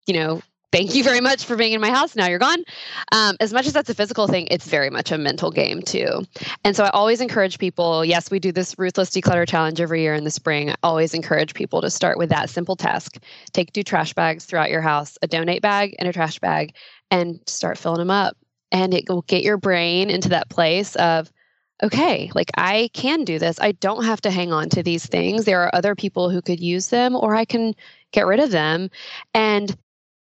you 0.07 0.13
know, 0.13 0.41
thank 0.71 0.95
you 0.95 1.03
very 1.03 1.19
much 1.19 1.43
for 1.43 1.55
being 1.55 1.73
in 1.73 1.81
my 1.81 1.89
house. 1.89 2.15
Now 2.15 2.27
you're 2.27 2.39
gone. 2.39 2.63
Um, 3.11 3.35
as 3.39 3.51
much 3.51 3.67
as 3.67 3.73
that's 3.73 3.89
a 3.89 3.93
physical 3.93 4.27
thing, 4.27 4.47
it's 4.49 4.67
very 4.67 4.89
much 4.89 5.11
a 5.11 5.17
mental 5.17 5.51
game 5.51 5.81
too. 5.81 6.25
And 6.63 6.75
so 6.75 6.85
I 6.85 6.89
always 6.91 7.21
encourage 7.21 7.59
people 7.59 8.05
yes, 8.05 8.31
we 8.31 8.39
do 8.39 8.51
this 8.51 8.79
ruthless 8.79 9.09
declutter 9.09 9.47
challenge 9.47 9.81
every 9.81 10.01
year 10.01 10.13
in 10.13 10.23
the 10.23 10.31
spring. 10.31 10.69
I 10.69 10.75
always 10.83 11.13
encourage 11.13 11.53
people 11.53 11.81
to 11.81 11.89
start 11.89 12.17
with 12.17 12.29
that 12.29 12.49
simple 12.49 12.75
task 12.75 13.17
take 13.51 13.73
two 13.73 13.83
trash 13.83 14.13
bags 14.13 14.45
throughout 14.45 14.69
your 14.69 14.81
house, 14.81 15.17
a 15.21 15.27
donate 15.27 15.61
bag 15.61 15.95
and 15.99 16.07
a 16.07 16.13
trash 16.13 16.39
bag, 16.39 16.73
and 17.11 17.39
start 17.45 17.77
filling 17.77 17.99
them 17.99 18.09
up. 18.09 18.35
And 18.71 18.93
it 18.93 19.07
will 19.09 19.23
get 19.23 19.43
your 19.43 19.57
brain 19.57 20.09
into 20.09 20.29
that 20.29 20.49
place 20.49 20.95
of, 20.95 21.29
okay, 21.83 22.31
like 22.33 22.49
I 22.57 22.89
can 22.93 23.25
do 23.25 23.37
this. 23.37 23.59
I 23.59 23.73
don't 23.73 24.05
have 24.05 24.21
to 24.21 24.31
hang 24.31 24.53
on 24.53 24.69
to 24.69 24.81
these 24.81 25.05
things. 25.05 25.45
There 25.45 25.61
are 25.61 25.75
other 25.75 25.93
people 25.93 26.29
who 26.29 26.41
could 26.41 26.59
use 26.59 26.87
them, 26.87 27.15
or 27.15 27.35
I 27.35 27.43
can 27.43 27.75
get 28.11 28.25
rid 28.25 28.39
of 28.39 28.51
them. 28.51 28.89
And 29.33 29.75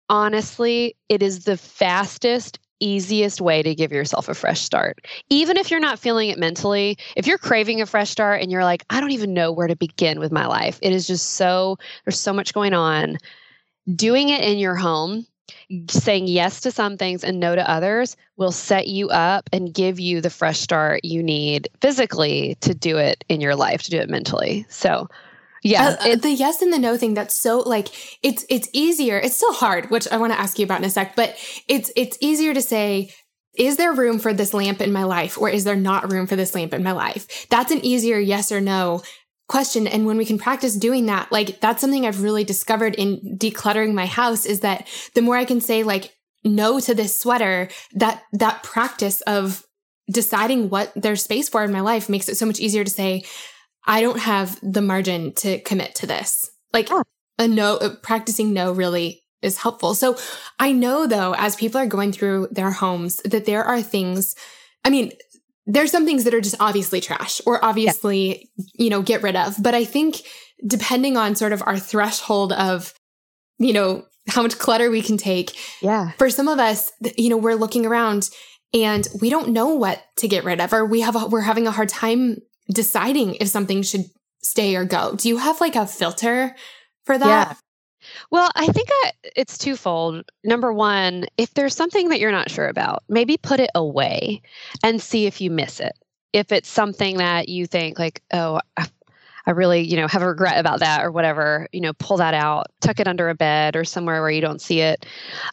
honestly, 0.10 0.96
it 1.10 1.22
is 1.22 1.44
the 1.44 1.58
fastest, 1.58 2.58
easiest 2.80 3.42
way 3.42 3.62
to 3.62 3.76
give 3.76 3.92
yourself 3.92 4.30
a 4.30 4.34
fresh 4.34 4.62
start. 4.62 5.06
Even 5.30 5.58
if 5.58 5.70
you're 5.70 5.80
not 5.80 6.00
feeling 6.00 6.30
it 6.30 6.40
mentally, 6.40 6.98
if 7.16 7.28
you're 7.28 7.38
craving 7.38 7.82
a 7.82 7.86
fresh 7.86 8.10
start 8.10 8.42
and 8.42 8.52
you're 8.52 8.64
like, 8.64 8.84
I 8.90 9.00
don't 9.00 9.12
even 9.12 9.34
know 9.34 9.52
where 9.52 9.68
to 9.68 9.76
begin 9.76 10.20
with 10.20 10.32
my 10.32 10.48
life, 10.48 10.80
it 10.82 10.94
is 10.94 11.06
just 11.06 11.32
so, 11.32 11.78
there's 12.06 12.20
so 12.20 12.34
much 12.34 12.54
going 12.54 12.74
on. 12.74 13.18
Doing 13.96 14.30
it 14.30 14.42
in 14.42 14.60
your 14.60 14.76
home 14.76 15.26
saying 15.90 16.28
yes 16.28 16.62
to 16.62 16.72
some 16.72 16.98
things 16.98 17.24
and 17.24 17.40
no 17.40 17.56
to 17.56 17.70
others 17.70 18.16
will 18.38 18.52
set 18.52 18.88
you 18.88 19.10
up 19.10 19.50
and 19.52 19.74
give 19.74 20.00
you 20.00 20.22
the 20.22 20.30
fresh 20.30 20.60
start 20.60 21.04
you 21.04 21.22
need 21.22 21.70
physically 21.82 22.56
to 22.62 22.74
do 22.74 22.98
it 22.98 23.24
in 23.30 23.42
your 23.42 23.56
life, 23.56 23.84
to 23.84 23.92
do 23.92 23.98
it 23.98 24.10
mentally. 24.10 24.66
So, 24.70 25.08
yeah, 25.64 25.98
uh, 26.00 26.10
uh 26.10 26.16
the 26.16 26.32
yes 26.32 26.62
and 26.62 26.72
the 26.72 26.80
no 26.80 26.98
thing 26.98 27.14
that's 27.14 27.38
so 27.38 27.60
like 27.60 27.90
it's 28.24 28.46
it's 28.50 28.70
easier. 28.74 29.18
It's 29.20 29.36
still 29.36 29.54
hard, 29.54 29.90
which 29.90 30.08
I 30.08 30.18
want 30.18 30.34
to 30.34 30.40
ask 30.40 30.58
you 30.58 30.66
about 30.66 30.80
in 30.80 30.86
a 30.86 30.90
sec, 30.90 31.16
but 31.16 31.36
it's 31.68 31.92
it's 31.96 32.18
easier 32.22 32.54
to 32.54 32.62
say 32.62 33.12
is 33.56 33.76
there 33.76 33.92
room 33.92 34.20
for 34.20 34.34
this 34.34 34.54
lamp 34.54 34.80
in 34.80 34.94
my 34.94 35.04
life 35.04 35.38
or 35.38 35.50
is 35.50 35.66
there 35.66 35.76
not 35.76 36.14
room 36.14 36.28
for 36.28 36.38
this 36.38 36.56
lamp 36.56 36.74
in 36.74 36.82
my 36.82 36.94
life? 36.94 37.48
That's 37.50 37.72
an 37.72 37.84
easier 37.84 38.18
yes 38.18 38.52
or 38.54 38.62
no 38.62 39.02
question. 39.50 39.88
And 39.88 40.06
when 40.06 40.18
we 40.18 40.26
can 40.26 40.38
practice 40.38 40.76
doing 40.76 41.08
that, 41.08 41.32
like 41.32 41.60
that's 41.60 41.82
something 41.82 42.06
I've 42.06 42.22
really 42.22 42.46
discovered 42.46 42.96
in 42.96 43.38
decluttering 43.38 43.94
my 43.94 44.06
house 44.06 44.46
is 44.46 44.62
that 44.62 44.88
the 45.16 45.22
more 45.22 45.36
I 45.36 45.44
can 45.44 45.60
say 45.60 45.84
like 45.84 46.16
no 46.46 46.80
to 46.80 46.94
this 46.94 47.20
sweater, 47.20 47.68
that, 47.96 48.24
that 48.32 48.64
practice 48.64 49.20
of 49.22 49.66
deciding 50.10 50.70
what 50.70 50.94
there's 50.96 51.24
space 51.24 51.50
for 51.50 51.64
in 51.64 51.72
my 51.72 51.82
life 51.82 52.10
makes 52.10 52.30
it 52.30 52.38
so 52.38 52.46
much 52.46 52.60
easier 52.60 52.84
to 52.84 52.90
say, 52.90 53.24
I 53.86 54.02
don't 54.02 54.20
have 54.20 54.60
the 54.62 54.82
margin 54.82 55.34
to 55.36 55.60
commit 55.62 55.96
to 55.96 56.08
this. 56.08 56.50
Like 56.72 56.90
a 57.38 57.48
no, 57.48 57.78
uh, 57.78 57.96
practicing 58.04 58.54
no 58.54 58.72
really 58.72 59.24
is 59.42 59.58
helpful. 59.58 59.96
So 59.96 60.18
I 60.60 60.74
know 60.74 61.08
though, 61.08 61.34
as 61.34 61.56
people 61.56 61.82
are 61.82 61.88
going 61.88 62.12
through 62.12 62.50
their 62.52 62.72
homes, 62.72 63.18
that 63.26 63.46
there 63.46 63.64
are 63.64 63.82
things, 63.82 64.36
I 64.86 64.90
mean, 64.90 65.12
there's 65.70 65.92
some 65.92 66.06
things 66.06 66.24
that 66.24 66.34
are 66.34 66.42
just 66.42 66.56
obviously 66.60 67.00
trash 67.00 67.40
or 67.46 67.64
obviously, 67.64 68.50
yeah. 68.58 68.66
you 68.74 68.90
know, 68.90 69.04
get 69.04 69.22
rid 69.22 69.36
of. 69.36 69.56
But 69.62 69.76
I 69.76 69.86
think 69.86 70.22
depending 70.66 71.16
on 71.16 71.36
sort 71.36 71.54
of 71.54 71.62
our 71.66 71.78
threshold 71.78 72.52
of, 72.54 72.94
you 73.60 73.72
know, 73.72 74.04
how 74.28 74.42
much 74.42 74.58
clutter 74.58 74.90
we 74.90 75.04
can 75.04 75.16
take. 75.16 75.56
Yeah. 75.82 76.12
For 76.18 76.30
some 76.32 76.48
of 76.48 76.60
us, 76.60 76.92
you 77.18 77.30
know, 77.30 77.38
we're 77.38 77.56
looking 77.56 77.86
around 77.86 78.30
and 78.74 79.08
we 79.22 79.30
don't 79.30 79.50
know 79.50 79.76
what 79.76 80.04
to 80.18 80.28
get 80.28 80.44
rid 80.44 80.60
of 80.60 80.74
or 80.74 80.86
we 80.86 81.02
have 81.02 81.16
a, 81.16 81.28
we're 81.28 81.42
having 81.42 81.68
a 81.68 81.72
hard 81.72 81.90
time 81.90 82.38
deciding 82.74 83.36
if 83.36 83.48
something 83.48 83.84
should 83.84 84.06
stay 84.42 84.76
or 84.76 84.86
go. 84.86 85.16
Do 85.16 85.30
you 85.30 85.38
have 85.38 85.62
like 85.62 85.76
a 85.76 85.86
filter 85.86 86.56
for 87.06 87.18
that? 87.18 87.48
Yeah. 87.48 87.54
Well, 88.32 88.50
I 88.56 88.68
think 88.68 88.90
I, 88.92 89.12
it's 89.36 89.58
twofold. 89.58 90.30
Number 90.44 90.74
one, 90.74 91.26
if 91.38 91.54
there's 91.54 91.76
something 91.76 92.10
that 92.10 92.20
you're 92.20 92.32
not 92.32 92.52
sure 92.52 92.68
about, 92.68 93.04
maybe 93.10 93.38
put 93.38 93.60
it 93.60 93.72
away 93.76 94.42
and 94.84 95.02
see 95.02 95.26
if 95.26 95.42
you 95.42 95.52
miss 95.52 95.80
it. 95.80 95.94
If 96.32 96.52
it's 96.52 96.70
something 96.70 97.18
that 97.18 97.50
you 97.50 97.66
think 97.66 97.98
like, 97.98 98.22
oh, 98.32 98.62
really, 99.52 99.82
you 99.82 99.98
know, 99.98 100.08
have 100.08 100.22
a 100.22 100.28
regret 100.28 100.58
about 100.58 100.80
that 100.80 101.04
or 101.04 101.12
whatever, 101.12 101.68
you 101.72 101.82
know, 101.82 101.94
pull 101.94 102.18
that 102.18 102.34
out, 102.34 102.68
tuck 102.82 103.00
it 103.00 103.08
under 103.08 103.30
a 103.30 103.36
bed 103.36 103.76
or 103.76 103.84
somewhere 103.84 104.22
where 104.22 104.32
you 104.32 104.42
don't 104.42 104.62
see 104.62 104.82
it. 104.82 105.06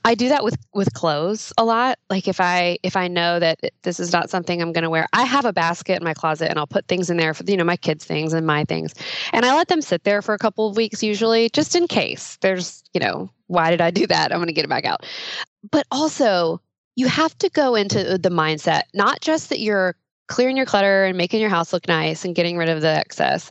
I 0.04 0.14
do 0.14 0.28
that 0.28 0.44
with 0.44 0.56
with 0.74 0.92
clothes 0.94 1.52
a 1.58 1.64
lot. 1.64 1.98
Like 2.10 2.28
if 2.28 2.40
I 2.40 2.78
if 2.82 2.96
I 2.96 3.08
know 3.08 3.38
that 3.38 3.60
this 3.82 4.00
is 4.00 4.12
not 4.12 4.30
something 4.30 4.60
I'm 4.60 4.72
going 4.72 4.84
to 4.84 4.90
wear, 4.90 5.06
I 5.12 5.24
have 5.24 5.44
a 5.44 5.52
basket 5.52 5.98
in 5.98 6.04
my 6.04 6.14
closet 6.14 6.48
and 6.50 6.58
I'll 6.58 6.66
put 6.66 6.88
things 6.88 7.10
in 7.10 7.16
there 7.16 7.34
for 7.34 7.44
you 7.44 7.56
know 7.56 7.64
my 7.64 7.76
kids 7.76 8.04
things 8.04 8.32
and 8.32 8.46
my 8.46 8.64
things. 8.64 8.94
And 9.32 9.44
I 9.44 9.54
let 9.54 9.68
them 9.68 9.82
sit 9.82 10.04
there 10.04 10.22
for 10.22 10.34
a 10.34 10.38
couple 10.38 10.68
of 10.68 10.76
weeks 10.76 11.02
usually 11.02 11.50
just 11.50 11.74
in 11.74 11.86
case. 11.86 12.38
There's, 12.40 12.82
you 12.92 13.00
know, 13.00 13.30
why 13.46 13.70
did 13.70 13.80
I 13.80 13.90
do 13.90 14.06
that? 14.06 14.32
I'm 14.32 14.38
going 14.38 14.48
to 14.48 14.52
get 14.52 14.64
it 14.64 14.68
back 14.68 14.84
out. 14.84 15.04
But 15.70 15.86
also, 15.90 16.60
you 16.94 17.08
have 17.08 17.36
to 17.38 17.50
go 17.50 17.74
into 17.74 18.18
the 18.18 18.30
mindset 18.30 18.82
not 18.94 19.20
just 19.20 19.50
that 19.50 19.60
you're 19.60 19.94
clearing 20.28 20.56
your 20.56 20.66
clutter 20.66 21.04
and 21.04 21.16
making 21.16 21.40
your 21.40 21.50
house 21.50 21.72
look 21.72 21.86
nice 21.86 22.24
and 22.24 22.34
getting 22.34 22.56
rid 22.56 22.68
of 22.68 22.80
the 22.80 22.88
excess 22.88 23.50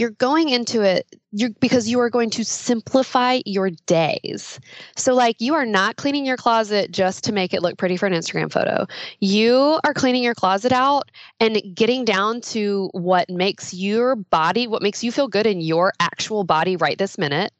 you're 0.00 0.08
going 0.08 0.48
into 0.48 0.80
it 0.80 1.20
you 1.32 1.50
because 1.60 1.88
you 1.88 2.00
are 2.00 2.10
going 2.10 2.30
to 2.30 2.44
simplify 2.44 3.40
your 3.44 3.70
days. 3.86 4.58
So 4.96 5.14
like 5.14 5.40
you 5.40 5.54
are 5.54 5.66
not 5.66 5.96
cleaning 5.96 6.24
your 6.24 6.36
closet 6.36 6.90
just 6.90 7.22
to 7.24 7.32
make 7.32 7.54
it 7.54 7.62
look 7.62 7.78
pretty 7.78 7.96
for 7.96 8.06
an 8.06 8.12
Instagram 8.12 8.50
photo. 8.50 8.86
You 9.20 9.78
are 9.84 9.94
cleaning 9.94 10.22
your 10.22 10.34
closet 10.34 10.72
out 10.72 11.10
and 11.38 11.60
getting 11.74 12.04
down 12.04 12.40
to 12.42 12.88
what 12.92 13.28
makes 13.28 13.72
your 13.74 14.16
body, 14.16 14.66
what 14.66 14.82
makes 14.82 15.04
you 15.04 15.12
feel 15.12 15.28
good 15.28 15.46
in 15.46 15.60
your 15.60 15.92
actual 16.00 16.44
body 16.44 16.76
right 16.76 16.98
this 16.98 17.18
minute. 17.18 17.52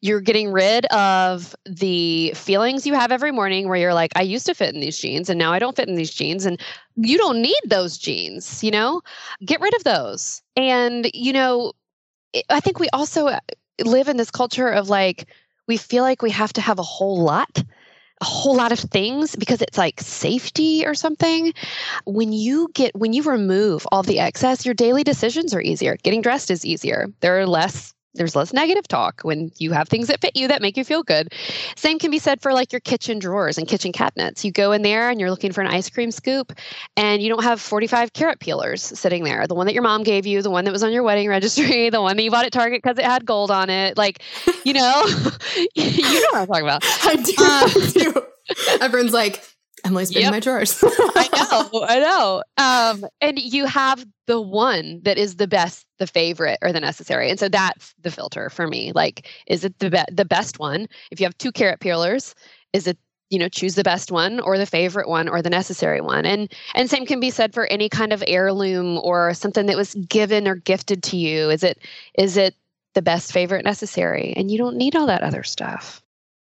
You're 0.00 0.22
getting 0.22 0.50
rid 0.50 0.86
of 0.86 1.54
the 1.66 2.32
feelings 2.34 2.86
you 2.86 2.94
have 2.94 3.12
every 3.12 3.32
morning 3.32 3.68
where 3.68 3.76
you're 3.76 3.92
like, 3.92 4.12
I 4.16 4.22
used 4.22 4.46
to 4.46 4.54
fit 4.54 4.74
in 4.74 4.80
these 4.80 4.98
jeans 4.98 5.28
and 5.28 5.38
now 5.38 5.52
I 5.52 5.58
don't 5.58 5.76
fit 5.76 5.88
in 5.88 5.96
these 5.96 6.14
jeans. 6.14 6.46
And 6.46 6.58
you 6.96 7.18
don't 7.18 7.42
need 7.42 7.60
those 7.66 7.98
jeans, 7.98 8.64
you 8.64 8.70
know? 8.70 9.02
Get 9.44 9.60
rid 9.60 9.74
of 9.74 9.84
those. 9.84 10.40
And, 10.56 11.10
you 11.12 11.34
know, 11.34 11.72
I 12.48 12.60
think 12.60 12.78
we 12.78 12.88
also 12.92 13.28
uh, 13.28 13.40
live 13.84 14.08
in 14.08 14.16
this 14.16 14.30
culture 14.30 14.68
of 14.68 14.88
like, 14.88 15.26
we 15.66 15.76
feel 15.76 16.02
like 16.02 16.22
we 16.22 16.30
have 16.30 16.52
to 16.54 16.60
have 16.60 16.78
a 16.78 16.84
whole 16.84 17.22
lot 17.22 17.62
a 18.20 18.24
whole 18.24 18.54
lot 18.54 18.72
of 18.72 18.78
things 18.78 19.34
because 19.34 19.62
it's 19.62 19.78
like 19.78 20.00
safety 20.00 20.86
or 20.86 20.94
something. 20.94 21.52
When 22.04 22.32
you 22.32 22.68
get 22.74 22.94
when 22.94 23.12
you 23.12 23.22
remove 23.22 23.86
all 23.90 24.02
the 24.02 24.18
excess, 24.18 24.66
your 24.66 24.74
daily 24.74 25.04
decisions 25.04 25.54
are 25.54 25.60
easier. 25.60 25.96
Getting 26.02 26.20
dressed 26.20 26.50
is 26.50 26.64
easier. 26.64 27.06
There 27.20 27.38
are 27.38 27.46
less 27.46 27.94
there's 28.14 28.34
less 28.34 28.52
negative 28.52 28.88
talk 28.88 29.20
when 29.22 29.52
you 29.58 29.72
have 29.72 29.88
things 29.88 30.08
that 30.08 30.20
fit 30.20 30.36
you 30.36 30.48
that 30.48 30.62
make 30.62 30.76
you 30.76 30.84
feel 30.84 31.02
good. 31.02 31.32
Same 31.76 31.98
can 31.98 32.10
be 32.10 32.18
said 32.18 32.42
for 32.42 32.52
like 32.52 32.72
your 32.72 32.80
kitchen 32.80 33.18
drawers 33.18 33.56
and 33.56 33.68
kitchen 33.68 33.92
cabinets. 33.92 34.44
You 34.44 34.52
go 34.52 34.72
in 34.72 34.82
there 34.82 35.10
and 35.10 35.20
you're 35.20 35.30
looking 35.30 35.52
for 35.52 35.60
an 35.60 35.68
ice 35.68 35.88
cream 35.88 36.10
scoop 36.10 36.52
and 36.96 37.22
you 37.22 37.28
don't 37.28 37.44
have 37.44 37.60
45 37.60 38.12
carrot 38.12 38.40
peelers 38.40 38.82
sitting 38.82 39.24
there. 39.24 39.46
The 39.46 39.54
one 39.54 39.66
that 39.66 39.74
your 39.74 39.82
mom 39.82 40.02
gave 40.02 40.26
you, 40.26 40.42
the 40.42 40.50
one 40.50 40.64
that 40.64 40.72
was 40.72 40.82
on 40.82 40.92
your 40.92 41.02
wedding 41.02 41.28
registry, 41.28 41.90
the 41.90 42.02
one 42.02 42.16
that 42.16 42.22
you 42.22 42.30
bought 42.30 42.44
at 42.44 42.52
Target 42.52 42.82
because 42.82 42.98
it 42.98 43.04
had 43.04 43.24
gold 43.24 43.50
on 43.50 43.70
it. 43.70 43.96
Like, 43.96 44.22
you 44.64 44.72
know, 44.72 45.04
you 45.74 46.02
know 46.02 46.28
what 46.32 46.40
I'm 46.40 46.46
talking 46.46 46.62
about. 46.64 46.82
I 47.04 47.16
do. 47.16 47.32
Um, 47.42 47.70
I 47.82 47.90
do. 47.92 48.80
Everyone's 48.80 49.12
like, 49.12 49.44
Emily's 49.84 50.12
been 50.12 50.22
yep. 50.22 50.28
in 50.28 50.34
my 50.36 50.40
drawers. 50.40 50.78
I 50.82 51.68
know, 51.72 51.84
I 51.84 51.98
know. 52.00 52.42
Um, 52.56 53.10
and 53.20 53.38
you 53.38 53.66
have 53.66 54.04
the 54.26 54.40
one 54.40 55.00
that 55.04 55.18
is 55.18 55.36
the 55.36 55.46
best, 55.46 55.86
the 55.98 56.06
favorite, 56.06 56.58
or 56.62 56.72
the 56.72 56.80
necessary, 56.80 57.30
and 57.30 57.38
so 57.38 57.48
that's 57.48 57.94
the 58.00 58.10
filter 58.10 58.50
for 58.50 58.66
me. 58.66 58.92
Like, 58.94 59.28
is 59.46 59.64
it 59.64 59.78
the 59.78 59.90
be- 59.90 60.14
the 60.14 60.24
best 60.24 60.58
one? 60.58 60.86
If 61.10 61.20
you 61.20 61.26
have 61.26 61.38
two 61.38 61.52
carrot 61.52 61.80
peelers, 61.80 62.34
is 62.72 62.86
it 62.86 62.98
you 63.30 63.38
know 63.38 63.48
choose 63.48 63.76
the 63.76 63.84
best 63.84 64.12
one 64.12 64.40
or 64.40 64.58
the 64.58 64.66
favorite 64.66 65.08
one 65.08 65.28
or 65.28 65.40
the 65.40 65.50
necessary 65.50 66.00
one 66.00 66.26
and 66.26 66.52
and 66.74 66.90
same 66.90 67.06
can 67.06 67.20
be 67.20 67.30
said 67.30 67.54
for 67.54 67.66
any 67.66 67.88
kind 67.88 68.12
of 68.12 68.24
heirloom 68.26 68.98
or 68.98 69.32
something 69.34 69.66
that 69.66 69.76
was 69.76 69.94
given 70.08 70.48
or 70.48 70.56
gifted 70.56 71.00
to 71.04 71.16
you 71.16 71.48
is 71.48 71.62
it 71.62 71.78
is 72.18 72.36
it 72.36 72.56
the 72.94 73.02
best 73.02 73.32
favorite 73.32 73.64
necessary 73.64 74.34
and 74.36 74.50
you 74.50 74.58
don't 74.58 74.76
need 74.76 74.96
all 74.96 75.06
that 75.06 75.22
other 75.22 75.44
stuff 75.44 76.02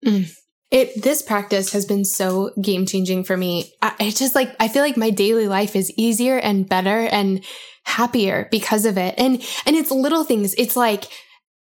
mm. 0.05 0.35
It 0.73 1.03
this 1.03 1.23
practice 1.23 1.73
has 1.75 1.85
been 1.85 2.05
so 2.05 2.51
game 2.61 2.87
changing 2.87 3.25
for 3.25 3.37
me. 3.37 3.71
I, 3.83 3.93
I 4.01 4.11
just 4.11 4.35
like 4.35 4.57
I 4.59 4.69
feel 4.69 4.83
like 4.83 4.97
my 4.97 5.11
daily 5.11 5.47
life 5.47 5.77
is 5.77 5.93
easier 5.99 6.39
and 6.39 6.69
better 6.69 7.01
and 7.01 7.45
happier 7.85 8.49
because 8.51 8.87
of 8.87 8.97
it. 8.97 9.15
And 9.19 9.43
and 9.67 9.77
it's 9.77 9.91
little 9.91 10.25
things. 10.25 10.55
It's 10.57 10.75
like 10.75 11.05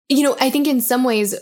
you 0.09 0.23
know, 0.23 0.35
I 0.39 0.49
think 0.49 0.67
in 0.67 0.81
some 0.81 1.03
ways, 1.03 1.35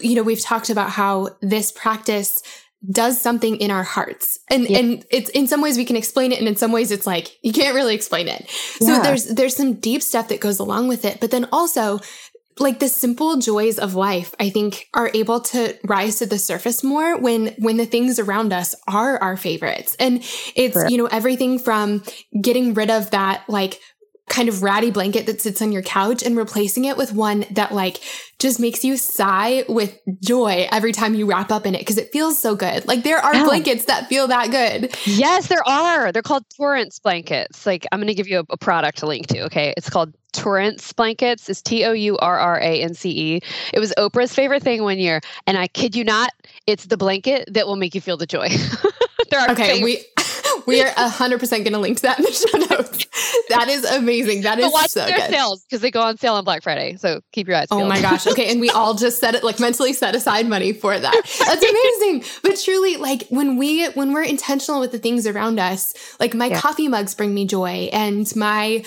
you 0.00 0.14
know, 0.14 0.22
we've 0.22 0.40
talked 0.40 0.70
about 0.70 0.90
how 0.90 1.30
this 1.40 1.72
practice 1.72 2.42
does 2.90 3.20
something 3.20 3.56
in 3.56 3.70
our 3.70 3.82
hearts. 3.82 4.38
And 4.50 4.68
yeah. 4.68 4.78
and 4.78 5.04
it's 5.10 5.30
in 5.30 5.46
some 5.46 5.62
ways 5.62 5.76
we 5.76 5.84
can 5.84 5.96
explain 5.96 6.32
it 6.32 6.38
and 6.38 6.48
in 6.48 6.56
some 6.56 6.72
ways 6.72 6.90
it's 6.90 7.06
like 7.06 7.36
you 7.42 7.52
can't 7.52 7.74
really 7.74 7.94
explain 7.94 8.28
it. 8.28 8.50
Yeah. 8.80 8.96
So 8.96 9.02
there's 9.02 9.24
there's 9.26 9.56
some 9.56 9.74
deep 9.74 10.02
stuff 10.02 10.28
that 10.28 10.40
goes 10.40 10.58
along 10.58 10.88
with 10.88 11.04
it. 11.04 11.20
But 11.20 11.30
then 11.30 11.46
also 11.52 12.00
like 12.58 12.78
the 12.78 12.88
simple 12.88 13.36
joys 13.36 13.78
of 13.78 13.94
life 13.94 14.34
i 14.38 14.48
think 14.48 14.88
are 14.94 15.10
able 15.14 15.40
to 15.40 15.76
rise 15.84 16.16
to 16.16 16.26
the 16.26 16.38
surface 16.38 16.84
more 16.84 17.18
when 17.18 17.48
when 17.58 17.76
the 17.76 17.86
things 17.86 18.18
around 18.18 18.52
us 18.52 18.74
are 18.86 19.18
our 19.18 19.36
favorites. 19.36 19.96
And 19.98 20.22
it's 20.54 20.90
you 20.90 20.98
know 20.98 21.06
everything 21.06 21.58
from 21.58 22.02
getting 22.40 22.74
rid 22.74 22.90
of 22.90 23.10
that 23.10 23.44
like 23.48 23.80
kind 24.28 24.48
of 24.48 24.62
ratty 24.62 24.90
blanket 24.90 25.26
that 25.26 25.42
sits 25.42 25.60
on 25.60 25.70
your 25.70 25.82
couch 25.82 26.22
and 26.22 26.36
replacing 26.36 26.86
it 26.86 26.96
with 26.96 27.12
one 27.12 27.44
that 27.50 27.72
like 27.72 28.00
just 28.44 28.60
makes 28.60 28.84
you 28.84 28.98
sigh 28.98 29.64
with 29.70 29.98
joy 30.20 30.68
every 30.70 30.92
time 30.92 31.14
you 31.14 31.24
wrap 31.24 31.50
up 31.50 31.64
in 31.64 31.74
it 31.74 31.78
because 31.78 31.96
it 31.96 32.12
feels 32.12 32.38
so 32.38 32.54
good. 32.54 32.86
Like 32.86 33.02
there 33.02 33.16
are 33.16 33.34
yeah. 33.34 33.44
blankets 33.44 33.86
that 33.86 34.06
feel 34.06 34.28
that 34.28 34.50
good. 34.50 34.94
Yes, 35.06 35.48
there 35.48 35.66
are. 35.66 36.12
They're 36.12 36.20
called 36.20 36.44
Tourance 36.54 36.98
blankets. 36.98 37.64
Like 37.64 37.86
I'm 37.90 37.98
going 37.98 38.08
to 38.08 38.14
give 38.14 38.28
you 38.28 38.40
a, 38.40 38.44
a, 38.50 38.58
product 38.58 38.98
to 38.98 39.06
link 39.06 39.28
to. 39.28 39.44
Okay, 39.44 39.72
it's 39.78 39.88
called 39.88 40.12
Tourance 40.34 40.92
blankets. 40.92 41.48
It's 41.48 41.62
T 41.62 41.86
O 41.86 41.92
U 41.92 42.18
R 42.18 42.38
R 42.38 42.60
A 42.60 42.82
N 42.82 42.92
C 42.92 43.36
E. 43.36 43.40
It 43.72 43.78
was 43.78 43.94
Oprah's 43.96 44.34
favorite 44.34 44.62
thing 44.62 44.82
one 44.82 44.98
year, 44.98 45.22
and 45.46 45.56
I 45.56 45.66
kid 45.66 45.96
you 45.96 46.04
not, 46.04 46.30
it's 46.66 46.84
the 46.84 46.98
blanket 46.98 47.48
that 47.54 47.66
will 47.66 47.76
make 47.76 47.94
you 47.94 48.02
feel 48.02 48.18
the 48.18 48.26
joy. 48.26 48.48
okay, 49.32 49.80
favorite. 49.80 49.84
we 49.84 50.04
we 50.66 50.82
are 50.82 50.90
100% 50.90 51.50
going 51.50 51.72
to 51.72 51.78
link 51.78 51.96
to 51.96 52.02
that 52.02 52.18
in 52.18 52.24
the 52.24 52.32
show 52.32 52.58
notes. 52.76 53.06
That 53.48 53.68
is 53.68 53.84
amazing. 53.84 54.42
That 54.42 54.58
is 54.58 54.72
watch 54.72 54.90
so 54.90 55.04
their 55.04 55.16
good. 55.16 55.30
sales 55.30 55.64
because 55.64 55.80
they 55.80 55.90
go 55.90 56.00
on 56.00 56.16
sale 56.16 56.34
on 56.34 56.44
Black 56.44 56.62
Friday. 56.62 56.96
So 56.96 57.20
keep 57.32 57.46
your 57.46 57.56
eyes 57.56 57.68
oh 57.70 57.76
peeled. 57.76 57.86
Oh 57.86 57.94
my 57.94 58.00
gosh. 58.00 58.26
Okay. 58.26 58.50
And 58.50 58.60
we 58.60 58.70
all 58.70 58.94
just 59.04 59.20
set 59.20 59.34
it 59.34 59.44
like 59.44 59.60
mentally 59.60 59.92
set 59.92 60.14
aside 60.14 60.48
money 60.48 60.72
for 60.72 60.98
that. 60.98 61.12
That's 61.12 61.64
amazing. 61.64 62.24
but 62.42 62.58
truly, 62.62 62.96
like 62.96 63.26
when 63.28 63.56
we, 63.56 63.86
when 63.90 64.12
we're 64.12 64.24
intentional 64.24 64.80
with 64.80 64.92
the 64.92 64.98
things 64.98 65.26
around 65.26 65.58
us, 65.58 65.94
like 66.20 66.34
my 66.34 66.46
yeah. 66.46 66.60
coffee 66.60 66.88
mugs 66.88 67.14
bring 67.14 67.34
me 67.34 67.46
joy 67.46 67.88
and 67.92 68.34
my, 68.36 68.84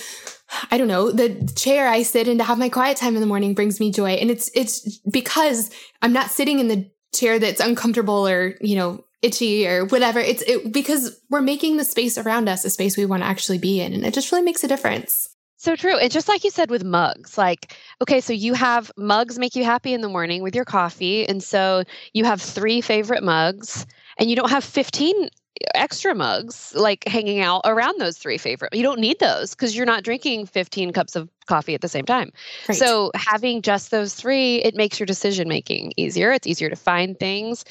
I 0.70 0.78
don't 0.78 0.88
know, 0.88 1.10
the 1.10 1.52
chair 1.56 1.88
I 1.88 2.02
sit 2.02 2.28
in 2.28 2.38
to 2.38 2.44
have 2.44 2.58
my 2.58 2.68
quiet 2.68 2.96
time 2.96 3.14
in 3.14 3.20
the 3.20 3.26
morning 3.26 3.54
brings 3.54 3.80
me 3.80 3.90
joy. 3.90 4.12
And 4.12 4.30
it's, 4.30 4.50
it's 4.54 4.98
because 5.10 5.70
I'm 6.02 6.12
not 6.12 6.30
sitting 6.30 6.58
in 6.58 6.68
the 6.68 6.90
chair 7.14 7.38
that's 7.38 7.60
uncomfortable 7.60 8.26
or, 8.26 8.54
you 8.60 8.76
know, 8.76 9.04
itchy 9.22 9.66
or 9.66 9.84
whatever. 9.84 10.20
It's 10.20 10.42
it, 10.42 10.72
because 10.72 11.20
we're 11.30 11.40
making 11.40 11.76
the 11.76 11.84
space 11.84 12.18
around 12.18 12.48
us 12.48 12.64
a 12.64 12.70
space 12.70 12.96
we 12.96 13.06
want 13.06 13.22
to 13.22 13.28
actually 13.28 13.58
be 13.58 13.80
in. 13.80 13.92
And 13.92 14.04
it 14.04 14.14
just 14.14 14.30
really 14.30 14.44
makes 14.44 14.64
a 14.64 14.68
difference. 14.68 15.28
So 15.56 15.74
true. 15.74 15.96
And 15.98 16.10
just 16.10 16.28
like 16.28 16.44
you 16.44 16.50
said 16.50 16.70
with 16.70 16.84
mugs, 16.84 17.36
like, 17.36 17.76
okay, 18.00 18.20
so 18.20 18.32
you 18.32 18.54
have 18.54 18.92
mugs 18.96 19.40
make 19.40 19.56
you 19.56 19.64
happy 19.64 19.92
in 19.92 20.02
the 20.02 20.08
morning 20.08 20.40
with 20.40 20.54
your 20.54 20.64
coffee. 20.64 21.28
And 21.28 21.42
so 21.42 21.82
you 22.12 22.24
have 22.24 22.40
three 22.40 22.80
favorite 22.80 23.24
mugs 23.24 23.84
and 24.18 24.30
you 24.30 24.36
don't 24.36 24.50
have 24.50 24.62
15 24.62 25.30
extra 25.74 26.14
mugs 26.14 26.72
like 26.76 27.06
hanging 27.08 27.40
out 27.40 27.62
around 27.64 28.00
those 28.00 28.18
three 28.18 28.38
favorite. 28.38 28.74
You 28.74 28.82
don't 28.82 29.00
need 29.00 29.18
those 29.18 29.50
because 29.50 29.76
you're 29.76 29.86
not 29.86 30.04
drinking 30.04 30.46
15 30.46 30.92
cups 30.92 31.16
of 31.16 31.28
coffee 31.46 31.74
at 31.74 31.80
the 31.80 31.88
same 31.88 32.04
time. 32.04 32.30
Right. 32.68 32.78
So 32.78 33.10
having 33.14 33.62
just 33.62 33.90
those 33.90 34.14
three, 34.14 34.56
it 34.56 34.74
makes 34.76 35.00
your 35.00 35.06
decision 35.06 35.48
making 35.48 35.92
easier. 35.96 36.30
It's 36.30 36.46
easier 36.46 36.70
to 36.70 36.76
find 36.76 37.18
things. 37.18 37.64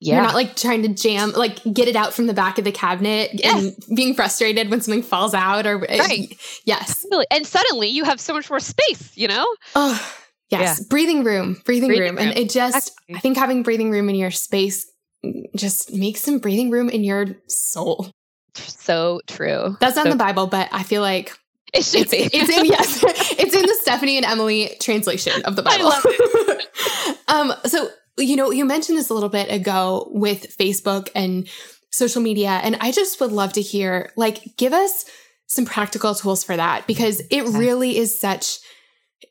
Yeah. 0.00 0.14
You're 0.14 0.24
not 0.24 0.34
like 0.34 0.56
trying 0.56 0.82
to 0.82 0.88
jam, 0.88 1.32
like 1.32 1.62
get 1.72 1.86
it 1.86 1.94
out 1.94 2.14
from 2.14 2.26
the 2.26 2.32
back 2.32 2.58
of 2.58 2.64
the 2.64 2.72
cabinet 2.72 3.38
and 3.44 3.76
being 3.94 4.14
frustrated 4.14 4.70
when 4.70 4.80
something 4.80 5.02
falls 5.02 5.34
out 5.34 5.66
or 5.66 5.78
right. 5.78 6.34
yes. 6.64 7.04
And 7.30 7.46
suddenly 7.46 7.88
you 7.88 8.04
have 8.04 8.18
so 8.18 8.32
much 8.32 8.48
more 8.48 8.60
space, 8.60 9.14
you 9.14 9.28
know? 9.28 9.46
Oh, 9.74 10.12
yes. 10.48 10.78
Yeah. 10.80 10.86
Breathing 10.88 11.22
room, 11.22 11.60
breathing, 11.66 11.88
breathing 11.90 12.16
room. 12.16 12.16
room. 12.16 12.28
And 12.28 12.38
it 12.38 12.48
just, 12.48 12.92
I 13.14 13.18
think 13.18 13.36
having 13.36 13.62
breathing 13.62 13.90
room 13.90 14.08
in 14.08 14.14
your 14.14 14.30
space 14.30 14.90
just 15.54 15.92
makes 15.92 16.22
some 16.22 16.38
breathing 16.38 16.70
room 16.70 16.88
in 16.88 17.04
your 17.04 17.36
soul. 17.46 18.10
So 18.54 19.20
true. 19.26 19.76
That's 19.80 19.96
not 19.96 20.04
so 20.06 20.10
in 20.10 20.16
the 20.16 20.22
Bible, 20.22 20.46
but 20.46 20.68
I 20.72 20.82
feel 20.82 21.02
like 21.02 21.36
it 21.72 21.84
should 21.84 22.02
it's, 22.02 22.10
be. 22.10 22.18
it's 22.36 22.50
in 22.50 22.64
yes, 22.64 23.04
it's 23.38 23.54
in 23.54 23.62
the 23.62 23.78
Stephanie 23.82 24.16
and 24.16 24.26
Emily 24.26 24.76
translation 24.80 25.42
of 25.44 25.56
the 25.56 25.62
Bible. 25.62 25.92
um, 27.28 27.52
so 27.66 27.90
you 28.16 28.36
know, 28.36 28.50
you 28.50 28.64
mentioned 28.64 28.98
this 28.98 29.10
a 29.10 29.14
little 29.14 29.28
bit 29.28 29.50
ago 29.50 30.08
with 30.12 30.56
Facebook 30.56 31.08
and 31.14 31.48
social 31.90 32.22
media, 32.22 32.60
and 32.62 32.76
I 32.80 32.92
just 32.92 33.20
would 33.20 33.32
love 33.32 33.52
to 33.54 33.62
hear, 33.62 34.12
like, 34.16 34.56
give 34.56 34.72
us 34.72 35.04
some 35.50 35.64
practical 35.64 36.14
tools 36.14 36.44
for 36.44 36.56
that 36.56 36.86
because 36.86 37.20
it 37.30 37.42
really 37.42 37.98
is 37.98 38.18
such 38.18 38.60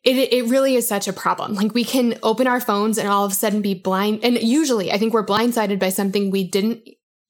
it 0.03 0.33
it 0.33 0.49
really 0.49 0.75
is 0.75 0.87
such 0.87 1.07
a 1.07 1.13
problem. 1.13 1.53
Like 1.55 1.73
we 1.73 1.85
can 1.85 2.19
open 2.21 2.45
our 2.45 2.59
phones 2.59 2.97
and 2.97 3.07
all 3.07 3.25
of 3.25 3.31
a 3.31 3.35
sudden 3.35 3.61
be 3.61 3.73
blind 3.73 4.19
and 4.23 4.37
usually 4.37 4.91
I 4.91 4.97
think 4.97 5.13
we're 5.13 5.25
blindsided 5.25 5.79
by 5.79 5.89
something 5.89 6.29
we 6.29 6.43
didn't 6.43 6.81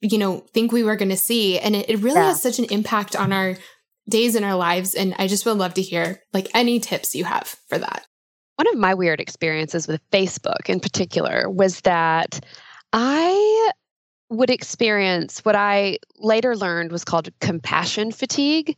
you 0.01 0.17
know 0.17 0.39
think 0.53 0.71
we 0.71 0.83
were 0.83 0.95
going 0.95 1.09
to 1.09 1.17
see 1.17 1.59
and 1.59 1.75
it, 1.75 1.89
it 1.89 1.99
really 1.99 2.19
yeah. 2.19 2.29
has 2.29 2.41
such 2.41 2.57
an 2.57 2.65
impact 2.65 3.15
on 3.15 3.31
our 3.31 3.57
days 4.09 4.33
and 4.33 4.43
our 4.43 4.55
lives 4.55 4.95
and 4.95 5.13
I 5.19 5.27
just 5.27 5.45
would 5.45 5.57
love 5.57 5.75
to 5.75 5.83
hear 5.83 6.21
like 6.33 6.49
any 6.55 6.79
tips 6.79 7.13
you 7.13 7.25
have 7.25 7.55
for 7.67 7.77
that. 7.77 8.07
One 8.59 8.67
of 8.67 8.77
my 8.77 8.93
weird 8.93 9.21
experiences 9.21 9.87
with 9.87 10.01
Facebook 10.11 10.67
in 10.67 10.81
particular 10.81 11.49
was 11.49 11.79
that 11.81 12.41
I 12.91 13.71
would 14.29 14.49
experience 14.49 15.45
what 15.45 15.55
I 15.55 15.99
later 16.17 16.57
learned 16.57 16.91
was 16.91 17.05
called 17.05 17.29
compassion 17.39 18.11
fatigue. 18.11 18.77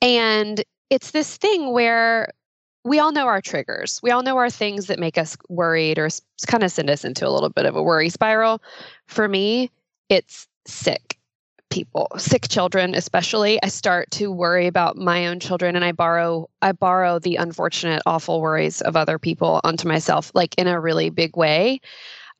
And 0.00 0.64
it's 0.88 1.10
this 1.10 1.36
thing 1.36 1.74
where 1.74 2.32
we 2.86 3.00
all 3.00 3.12
know 3.12 3.26
our 3.26 3.42
triggers. 3.42 4.00
We 4.02 4.10
all 4.12 4.22
know 4.22 4.38
our 4.38 4.48
things 4.48 4.86
that 4.86 4.98
make 4.98 5.18
us 5.18 5.36
worried 5.50 5.98
or 5.98 6.08
kind 6.46 6.62
of 6.62 6.72
send 6.72 6.88
us 6.88 7.04
into 7.04 7.28
a 7.28 7.30
little 7.30 7.50
bit 7.50 7.66
of 7.66 7.76
a 7.76 7.82
worry 7.82 8.08
spiral. 8.08 8.62
For 9.08 9.28
me, 9.28 9.70
it's 10.08 10.48
sick 10.66 11.17
people 11.70 12.08
sick 12.16 12.48
children 12.48 12.94
especially 12.94 13.62
i 13.62 13.68
start 13.68 14.10
to 14.10 14.32
worry 14.32 14.66
about 14.66 14.96
my 14.96 15.26
own 15.26 15.38
children 15.38 15.76
and 15.76 15.84
i 15.84 15.92
borrow 15.92 16.48
i 16.62 16.72
borrow 16.72 17.18
the 17.18 17.36
unfortunate 17.36 18.02
awful 18.06 18.40
worries 18.40 18.80
of 18.80 18.96
other 18.96 19.18
people 19.18 19.60
onto 19.64 19.86
myself 19.86 20.32
like 20.34 20.54
in 20.56 20.66
a 20.66 20.80
really 20.80 21.10
big 21.10 21.36
way. 21.36 21.80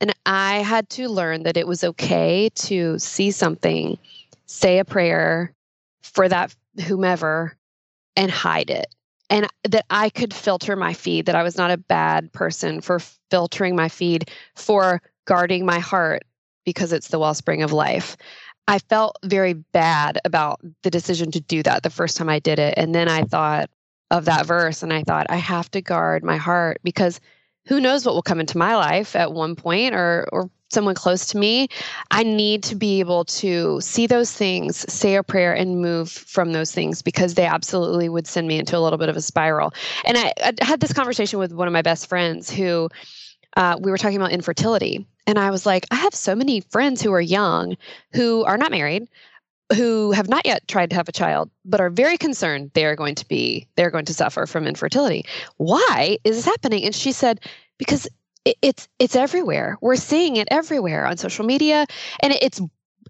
And 0.01 0.15
i 0.27 0.59
had 0.59 0.89
to 0.91 1.09
learn 1.09 1.43
that 1.43 1.57
it 1.57 1.67
was 1.67 1.85
okay 1.85 2.49
to 2.55 2.99
see 2.99 3.31
something 3.31 3.99
say 4.47 4.79
a 4.79 4.85
prayer 4.85 5.53
for 6.03 6.29
that 6.29 6.55
whomever 6.87 7.57
and 8.17 8.31
hide 8.31 8.71
it. 8.71 8.87
And 9.31 9.47
that 9.65 9.85
i 9.91 10.09
could 10.09 10.33
filter 10.33 10.77
my 10.77 10.95
feed 10.95 11.27
that 11.27 11.35
i 11.35 11.43
was 11.43 11.57
not 11.57 11.71
a 11.71 11.77
bad 11.77 12.33
person 12.33 12.81
for 12.81 13.01
filtering 13.31 13.77
my 13.77 13.89
feed 13.89 14.31
for 14.55 15.03
guarding 15.27 15.67
my 15.67 15.79
heart 15.79 16.23
because 16.65 16.93
it's 16.93 17.09
the 17.09 17.19
wellspring 17.19 17.63
of 17.63 17.73
life 17.73 18.17
I 18.69 18.79
felt 18.79 19.19
very 19.25 19.55
bad 19.55 20.21
about 20.25 20.61
the 20.83 20.91
decision 20.91 21.31
to 21.33 21.41
do 21.41 21.63
that 21.63 21.83
the 21.83 21.91
first 21.91 22.17
time 22.17 22.29
I 22.29 22.39
did 22.39 22.59
it. 22.59 22.75
And 22.77 22.95
then 22.95 23.09
I 23.09 23.23
thought 23.23 23.71
of 24.11 24.27
that 24.27 24.47
verse 24.47 24.83
and 24.83 24.93
I 24.93 25.03
thought, 25.03 25.27
I 25.31 25.37
have 25.37 25.71
to 25.71 25.81
guard 25.81 26.23
my 26.23 26.37
heart 26.37 26.79
because 26.85 27.19
who 27.67 27.81
knows 27.81 28.05
what 28.05 28.15
will 28.15 28.23
come 28.23 28.41
into 28.41 28.59
my 28.59 28.77
life 28.77 29.17
at 29.17 29.33
one 29.33 29.57
point 29.57 29.95
or 29.95 30.29
or 30.33 30.51
someone 30.71 30.95
close 30.95 31.25
to 31.27 31.39
me, 31.39 31.69
I 32.11 32.23
need 32.23 32.63
to 32.65 32.75
be 32.75 33.01
able 33.01 33.25
to 33.25 33.81
see 33.81 34.07
those 34.07 34.31
things, 34.33 34.85
say 34.93 35.17
a 35.17 35.23
prayer, 35.23 35.55
and 35.55 35.81
move 35.81 36.11
from 36.11 36.53
those 36.53 36.73
things 36.73 37.01
because 37.01 37.35
they 37.35 37.47
absolutely 37.47 38.11
would 38.11 38.27
send 38.27 38.49
me 38.49 38.59
into 38.59 38.77
a 38.77 38.81
little 38.81 38.99
bit 38.99 39.09
of 39.09 39.17
a 39.17 39.23
spiral. 39.23 39.73
And 40.05 40.19
I, 40.19 40.35
I 40.43 40.53
had 40.61 40.81
this 40.81 40.93
conversation 40.93 41.39
with 41.39 41.53
one 41.53 41.69
of 41.69 41.73
my 41.73 41.83
best 41.83 42.07
friends 42.07 42.51
who 42.51 42.91
uh, 43.59 43.77
we 43.79 43.91
were 43.91 43.99
talking 43.99 44.17
about 44.17 44.33
infertility. 44.33 45.05
And 45.27 45.39
I 45.39 45.51
was 45.51 45.67
like, 45.67 45.85
I 45.91 45.97
have 45.97 46.15
so 46.15 46.35
many 46.35 46.61
friends 46.61 47.03
who 47.03 47.13
are 47.13 47.21
young 47.21 47.77
who 48.15 48.45
are 48.45 48.57
not 48.57 48.71
married, 48.71 49.09
who 49.75 50.13
have 50.13 50.29
not 50.29 50.47
yet 50.47 50.67
tried 50.69 50.91
to 50.91 50.97
have 50.97 51.09
a 51.09 51.13
child 51.13 51.51
but 51.65 51.81
are 51.81 51.91
very 51.91 52.17
concerned 52.17 52.71
they 52.73 52.87
are 52.87 52.97
going 52.97 53.15
to 53.15 53.29
be 53.29 53.67
they're 53.77 53.91
going 53.91 54.07
to 54.07 54.15
suffer 54.15 54.47
from 54.47 54.67
infertility 54.67 55.27
why 55.59 56.17
is 56.25 56.37
this 56.37 56.45
happening 56.47 56.85
and 56.85 56.95
she 56.95 57.13
said 57.13 57.39
because 57.77 58.09
it's 58.63 58.89
it's 58.99 59.15
everywhere 59.15 59.77
we're 59.83 59.95
seeing 59.95 60.37
it 60.37 60.49
everywhere 60.51 61.05
on 61.07 61.19
social 61.19 61.45
media 61.45 61.87
and 62.21 62.33
it's 62.41 62.63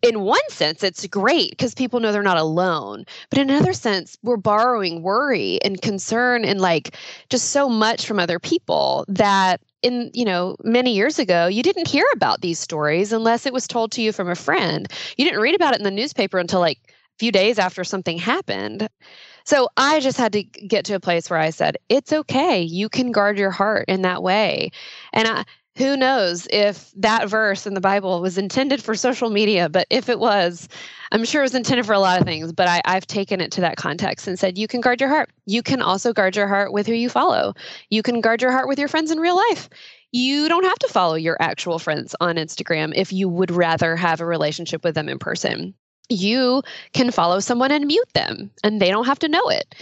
in 0.02 0.20
one 0.20 0.40
sense 0.48 0.82
it's 0.82 1.06
great 1.06 1.50
because 1.50 1.74
people 1.74 2.00
know 2.00 2.10
they're 2.10 2.22
not 2.22 2.38
alone 2.38 3.04
but 3.30 3.38
in 3.38 3.50
another 3.50 3.72
sense 3.72 4.18
we're 4.24 4.36
borrowing 4.36 5.02
worry 5.02 5.60
and 5.62 5.80
concern 5.80 6.44
and 6.44 6.60
like 6.60 6.96
just 7.30 7.50
so 7.50 7.68
much 7.68 8.04
from 8.04 8.18
other 8.18 8.40
people 8.40 9.04
that 9.06 9.60
in 9.82 10.10
you 10.14 10.24
know 10.24 10.56
many 10.64 10.94
years 10.94 11.18
ago 11.18 11.46
you 11.46 11.62
didn't 11.62 11.88
hear 11.88 12.06
about 12.14 12.40
these 12.40 12.58
stories 12.58 13.12
unless 13.12 13.46
it 13.46 13.52
was 13.52 13.66
told 13.66 13.92
to 13.92 14.02
you 14.02 14.12
from 14.12 14.28
a 14.28 14.34
friend. 14.34 14.88
You 15.16 15.24
didn't 15.24 15.40
read 15.40 15.54
about 15.54 15.74
it 15.74 15.78
in 15.80 15.84
the 15.84 15.90
newspaper 15.90 16.38
until 16.38 16.60
like 16.60 16.78
a 16.88 17.18
few 17.18 17.32
days 17.32 17.58
after 17.58 17.84
something 17.84 18.18
happened. 18.18 18.88
So 19.44 19.68
i 19.76 20.00
just 20.00 20.18
had 20.18 20.32
to 20.34 20.42
get 20.42 20.84
to 20.86 20.94
a 20.94 21.00
place 21.00 21.30
where 21.30 21.38
i 21.38 21.50
said 21.50 21.76
it's 21.88 22.12
okay. 22.12 22.60
You 22.60 22.88
can 22.88 23.12
guard 23.12 23.38
your 23.38 23.50
heart 23.50 23.86
in 23.88 24.02
that 24.02 24.22
way. 24.22 24.70
And 25.12 25.28
i 25.28 25.44
who 25.78 25.96
knows 25.96 26.48
if 26.50 26.90
that 26.96 27.28
verse 27.28 27.66
in 27.66 27.74
the 27.74 27.80
Bible 27.80 28.20
was 28.20 28.36
intended 28.36 28.82
for 28.82 28.94
social 28.94 29.30
media, 29.30 29.68
but 29.68 29.86
if 29.90 30.08
it 30.08 30.18
was, 30.18 30.68
I'm 31.12 31.24
sure 31.24 31.42
it 31.42 31.44
was 31.44 31.54
intended 31.54 31.86
for 31.86 31.92
a 31.92 32.00
lot 32.00 32.20
of 32.20 32.26
things. 32.26 32.52
But 32.52 32.68
I, 32.68 32.82
I've 32.84 33.06
taken 33.06 33.40
it 33.40 33.52
to 33.52 33.60
that 33.60 33.76
context 33.76 34.26
and 34.26 34.38
said, 34.38 34.58
you 34.58 34.66
can 34.66 34.80
guard 34.80 35.00
your 35.00 35.08
heart. 35.08 35.30
You 35.46 35.62
can 35.62 35.80
also 35.80 36.12
guard 36.12 36.34
your 36.34 36.48
heart 36.48 36.72
with 36.72 36.86
who 36.86 36.94
you 36.94 37.08
follow. 37.08 37.54
You 37.90 38.02
can 38.02 38.20
guard 38.20 38.42
your 38.42 38.50
heart 38.50 38.66
with 38.68 38.78
your 38.78 38.88
friends 38.88 39.12
in 39.12 39.20
real 39.20 39.36
life. 39.36 39.68
You 40.10 40.48
don't 40.48 40.64
have 40.64 40.78
to 40.80 40.88
follow 40.88 41.14
your 41.14 41.36
actual 41.40 41.78
friends 41.78 42.14
on 42.20 42.36
Instagram 42.36 42.92
if 42.96 43.12
you 43.12 43.28
would 43.28 43.50
rather 43.50 43.94
have 43.94 44.20
a 44.20 44.26
relationship 44.26 44.82
with 44.82 44.94
them 44.94 45.08
in 45.08 45.18
person 45.18 45.74
you 46.10 46.62
can 46.94 47.10
follow 47.10 47.38
someone 47.38 47.70
and 47.70 47.86
mute 47.86 48.08
them 48.14 48.50
and 48.64 48.80
they 48.80 48.88
don't 48.88 49.04
have 49.04 49.18
to 49.18 49.28
know 49.28 49.46
it. 49.50 49.74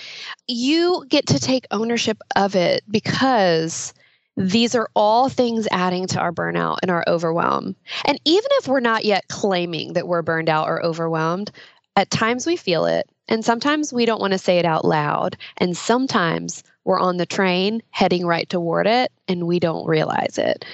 You 0.48 1.04
get 1.08 1.26
to 1.28 1.38
take 1.38 1.66
ownership 1.70 2.18
of 2.34 2.56
it 2.56 2.82
because 2.90 3.94
these 4.36 4.74
are 4.74 4.88
all 4.94 5.28
things 5.28 5.66
adding 5.70 6.06
to 6.08 6.20
our 6.20 6.32
burnout 6.32 6.78
and 6.82 6.90
our 6.90 7.04
overwhelm. 7.06 7.74
And 8.04 8.20
even 8.24 8.48
if 8.52 8.68
we're 8.68 8.80
not 8.80 9.04
yet 9.04 9.28
claiming 9.28 9.94
that 9.94 10.06
we're 10.06 10.22
burned 10.22 10.48
out 10.48 10.68
or 10.68 10.84
overwhelmed, 10.84 11.50
at 11.96 12.10
times 12.10 12.46
we 12.46 12.56
feel 12.56 12.84
it. 12.84 13.08
And 13.28 13.44
sometimes 13.44 13.92
we 13.92 14.04
don't 14.04 14.20
want 14.20 14.34
to 14.34 14.38
say 14.38 14.58
it 14.58 14.66
out 14.66 14.84
loud. 14.84 15.36
And 15.56 15.76
sometimes 15.76 16.62
we're 16.84 17.00
on 17.00 17.16
the 17.16 17.26
train 17.26 17.82
heading 17.90 18.26
right 18.26 18.48
toward 18.48 18.86
it 18.86 19.10
and 19.26 19.46
we 19.46 19.58
don't 19.58 19.86
realize 19.86 20.38
it. 20.38 20.64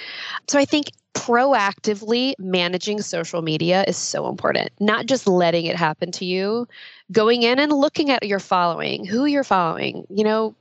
So 0.49 0.59
I 0.59 0.65
think 0.65 0.91
proactively 1.15 2.35
managing 2.39 3.01
social 3.01 3.43
media 3.43 3.85
is 3.87 3.97
so 3.97 4.29
important, 4.29 4.71
not 4.81 5.07
just 5.07 5.29
letting 5.29 5.67
it 5.67 5.77
happen 5.77 6.11
to 6.13 6.25
you, 6.25 6.67
going 7.13 7.43
in 7.43 7.59
and 7.59 7.73
looking 7.73 8.11
at 8.11 8.27
your 8.27 8.41
following, 8.41 9.05
who 9.05 9.25
you're 9.25 9.45
following, 9.45 10.07
you 10.11 10.25
know, 10.25 10.55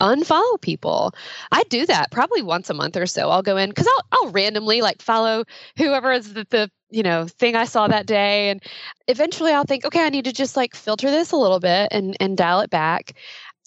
unfollow 0.00 0.60
people. 0.60 1.14
I 1.50 1.62
do 1.64 1.86
that 1.86 2.10
probably 2.10 2.42
once 2.42 2.70
a 2.70 2.74
month 2.74 2.96
or 2.96 3.06
so. 3.06 3.30
I'll 3.30 3.42
go 3.42 3.56
in 3.56 3.68
because 3.68 3.86
I'll, 3.86 4.06
I'll 4.12 4.30
randomly 4.30 4.80
like 4.80 5.02
follow 5.02 5.44
whoever 5.76 6.12
is 6.12 6.32
the, 6.32 6.46
the 6.50 6.70
you 6.90 7.02
know 7.02 7.26
thing 7.26 7.56
I 7.56 7.64
saw 7.64 7.88
that 7.88 8.06
day, 8.06 8.50
and 8.50 8.62
eventually 9.08 9.52
I'll 9.52 9.64
think, 9.64 9.84
okay, 9.84 10.04
I 10.04 10.08
need 10.08 10.24
to 10.24 10.32
just 10.32 10.56
like 10.56 10.74
filter 10.74 11.10
this 11.10 11.32
a 11.32 11.36
little 11.36 11.60
bit 11.60 11.88
and 11.90 12.16
and 12.20 12.36
dial 12.36 12.60
it 12.60 12.70
back. 12.70 13.14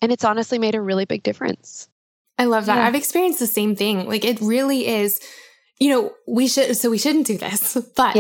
And 0.01 0.11
it's 0.11 0.25
honestly 0.25 0.59
made 0.59 0.75
a 0.75 0.81
really 0.81 1.05
big 1.05 1.23
difference. 1.23 1.87
I 2.37 2.45
love 2.45 2.65
that. 2.65 2.77
Yeah. 2.77 2.85
I've 2.85 2.95
experienced 2.95 3.39
the 3.39 3.47
same 3.47 3.75
thing. 3.75 4.07
Like 4.07 4.25
it 4.25 4.41
really 4.41 4.87
is 4.87 5.19
you 5.79 5.89
know, 5.89 6.13
we 6.25 6.47
should, 6.47 6.77
so 6.77 6.89
we 6.89 6.97
shouldn't 6.97 7.27
do 7.27 7.37
this, 7.37 7.73
but 7.95 8.15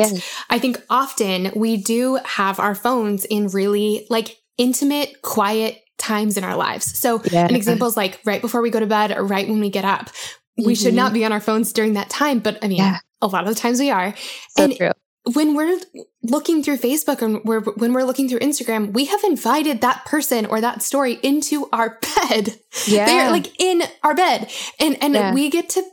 I 0.49 0.59
think 0.59 0.81
often 0.89 1.51
we 1.55 1.77
do 1.77 2.19
have 2.25 2.59
our 2.59 2.75
phones 2.75 3.25
in 3.25 3.47
really 3.47 4.05
like 4.09 4.37
intimate, 4.57 5.21
quiet 5.21 5.81
times 5.97 6.37
in 6.37 6.43
our 6.43 6.55
lives. 6.55 6.97
So 6.97 7.21
yeah. 7.31 7.45
an 7.45 7.55
example 7.55 7.87
is 7.87 7.97
like 7.97 8.19
right 8.25 8.41
before 8.41 8.61
we 8.61 8.69
go 8.69 8.79
to 8.79 8.87
bed 8.87 9.11
or 9.11 9.25
right 9.25 9.47
when 9.47 9.59
we 9.59 9.69
get 9.69 9.85
up. 9.85 10.09
We 10.57 10.63
mm-hmm. 10.63 10.83
should 10.83 10.93
not 10.93 11.13
be 11.13 11.25
on 11.25 11.31
our 11.31 11.41
phones 11.41 11.73
during 11.73 11.93
that 11.93 12.09
time, 12.09 12.39
but 12.39 12.63
I 12.63 12.67
mean, 12.67 12.77
yeah. 12.77 12.99
a 13.21 13.27
lot 13.27 13.47
of 13.47 13.53
the 13.53 13.59
times 13.59 13.79
we 13.79 13.91
are. 13.91 14.13
So 14.57 14.63
and 14.63 14.75
true. 14.75 14.91
when 15.33 15.53
we're 15.53 15.79
looking 16.23 16.63
through 16.63 16.77
Facebook 16.77 17.21
and 17.21 17.43
we're, 17.43 17.59
when 17.59 17.91
we're 17.91 18.03
looking 18.03 18.29
through 18.29 18.39
Instagram, 18.39 18.93
we 18.93 19.05
have 19.05 19.23
invited 19.25 19.81
that 19.81 20.05
person 20.05 20.45
or 20.45 20.61
that 20.61 20.81
story 20.81 21.19
into 21.23 21.67
our 21.73 21.99
bed. 22.29 22.57
Yeah. 22.87 23.05
They're 23.05 23.31
like 23.31 23.59
in 23.61 23.83
our 24.03 24.15
bed 24.15 24.51
and, 24.79 24.97
and 25.01 25.13
yeah. 25.13 25.33
we 25.33 25.49
get 25.49 25.69
to 25.71 25.83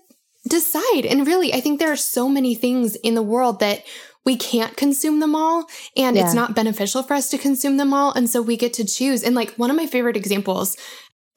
decide. 0.48 1.06
And 1.06 1.26
really, 1.26 1.52
I 1.52 1.60
think 1.60 1.78
there 1.78 1.92
are 1.92 1.96
so 1.96 2.28
many 2.28 2.54
things 2.54 2.96
in 2.96 3.14
the 3.14 3.22
world 3.22 3.60
that 3.60 3.84
we 4.24 4.36
can't 4.36 4.76
consume 4.76 5.20
them 5.20 5.34
all 5.34 5.66
and 5.96 6.16
yeah. 6.16 6.24
it's 6.24 6.34
not 6.34 6.54
beneficial 6.54 7.02
for 7.02 7.14
us 7.14 7.28
to 7.30 7.38
consume 7.38 7.76
them 7.76 7.92
all. 7.92 8.12
And 8.12 8.28
so 8.30 8.40
we 8.40 8.56
get 8.56 8.72
to 8.74 8.84
choose. 8.84 9.22
And 9.22 9.34
like 9.34 9.50
one 9.54 9.70
of 9.70 9.76
my 9.76 9.86
favorite 9.86 10.16
examples, 10.16 10.76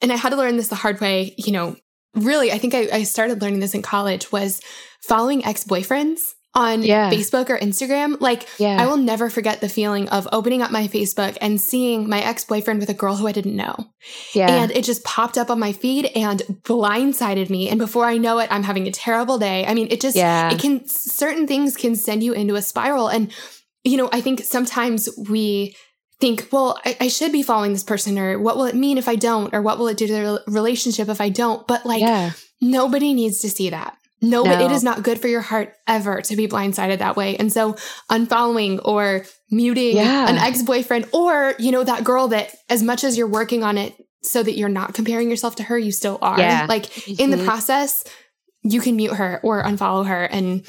and 0.00 0.12
I 0.12 0.16
had 0.16 0.30
to 0.30 0.36
learn 0.36 0.56
this 0.56 0.68
the 0.68 0.76
hard 0.76 1.00
way, 1.00 1.34
you 1.36 1.52
know, 1.52 1.76
really, 2.14 2.52
I 2.52 2.58
think 2.58 2.74
I, 2.74 2.88
I 2.92 3.02
started 3.02 3.42
learning 3.42 3.60
this 3.60 3.74
in 3.74 3.82
college 3.82 4.30
was 4.30 4.60
following 5.02 5.44
ex 5.44 5.64
boyfriends 5.64 6.20
on 6.56 6.82
yeah. 6.82 7.10
Facebook 7.10 7.50
or 7.50 7.58
Instagram. 7.58 8.18
Like, 8.18 8.48
yeah. 8.58 8.82
I 8.82 8.86
will 8.86 8.96
never 8.96 9.28
forget 9.28 9.60
the 9.60 9.68
feeling 9.68 10.08
of 10.08 10.26
opening 10.32 10.62
up 10.62 10.70
my 10.70 10.88
Facebook 10.88 11.36
and 11.42 11.60
seeing 11.60 12.08
my 12.08 12.20
ex 12.22 12.44
boyfriend 12.44 12.80
with 12.80 12.88
a 12.88 12.94
girl 12.94 13.14
who 13.14 13.28
I 13.28 13.32
didn't 13.32 13.54
know. 13.54 13.76
Yeah. 14.32 14.48
And 14.48 14.70
it 14.72 14.82
just 14.82 15.04
popped 15.04 15.36
up 15.36 15.50
on 15.50 15.60
my 15.60 15.72
feed 15.72 16.06
and 16.16 16.40
blindsided 16.62 17.50
me. 17.50 17.68
And 17.68 17.78
before 17.78 18.06
I 18.06 18.16
know 18.16 18.38
it, 18.38 18.48
I'm 18.50 18.62
having 18.62 18.88
a 18.88 18.90
terrible 18.90 19.38
day. 19.38 19.66
I 19.66 19.74
mean, 19.74 19.88
it 19.90 20.00
just, 20.00 20.16
yeah. 20.16 20.50
it 20.50 20.58
can, 20.58 20.88
certain 20.88 21.46
things 21.46 21.76
can 21.76 21.94
send 21.94 22.22
you 22.22 22.32
into 22.32 22.54
a 22.54 22.62
spiral. 22.62 23.08
And, 23.08 23.30
you 23.84 23.98
know, 23.98 24.08
I 24.10 24.22
think 24.22 24.40
sometimes 24.40 25.10
we, 25.28 25.76
think, 26.18 26.48
well, 26.50 26.80
I, 26.82 26.96
I, 27.02 27.08
should 27.08 27.30
be 27.30 27.42
following 27.42 27.74
this 27.74 27.84
person, 27.84 28.18
or 28.18 28.38
what 28.38 28.56
will 28.56 28.64
it 28.64 28.74
mean 28.74 28.96
if 28.96 29.06
I 29.06 29.16
don't, 29.16 29.54
or 29.54 29.60
what 29.60 29.78
will 29.78 29.88
it 29.88 29.98
do 29.98 30.06
to 30.06 30.12
the 30.14 30.42
relationship 30.46 31.10
if 31.10 31.20
I 31.20 31.28
don't? 31.28 31.66
But 31.68 31.84
like, 31.84 32.00
nobody 32.62 33.12
needs 33.12 33.40
to 33.40 33.50
see 33.50 33.68
that. 33.68 33.98
No, 34.26 34.42
no, 34.42 34.64
it 34.64 34.72
is 34.72 34.82
not 34.82 35.02
good 35.02 35.20
for 35.20 35.28
your 35.28 35.40
heart 35.40 35.74
ever 35.86 36.20
to 36.22 36.36
be 36.36 36.48
blindsided 36.48 36.98
that 36.98 37.16
way. 37.16 37.36
And 37.36 37.52
so 37.52 37.74
unfollowing 38.10 38.80
or 38.84 39.24
muting 39.50 39.96
yeah. 39.96 40.28
an 40.28 40.36
ex-boyfriend 40.36 41.08
or, 41.12 41.54
you 41.58 41.70
know, 41.70 41.84
that 41.84 42.02
girl 42.04 42.28
that 42.28 42.54
as 42.68 42.82
much 42.82 43.04
as 43.04 43.16
you're 43.16 43.28
working 43.28 43.62
on 43.62 43.78
it 43.78 43.94
so 44.22 44.42
that 44.42 44.56
you're 44.56 44.68
not 44.68 44.94
comparing 44.94 45.30
yourself 45.30 45.56
to 45.56 45.62
her, 45.62 45.78
you 45.78 45.92
still 45.92 46.18
are. 46.20 46.38
Yeah. 46.38 46.66
Like 46.68 46.86
mm-hmm. 46.86 47.22
in 47.22 47.30
the 47.30 47.36
mm-hmm. 47.36 47.46
process, 47.46 48.04
you 48.62 48.80
can 48.80 48.96
mute 48.96 49.14
her 49.14 49.40
or 49.42 49.62
unfollow 49.62 50.06
her. 50.06 50.24
And 50.24 50.68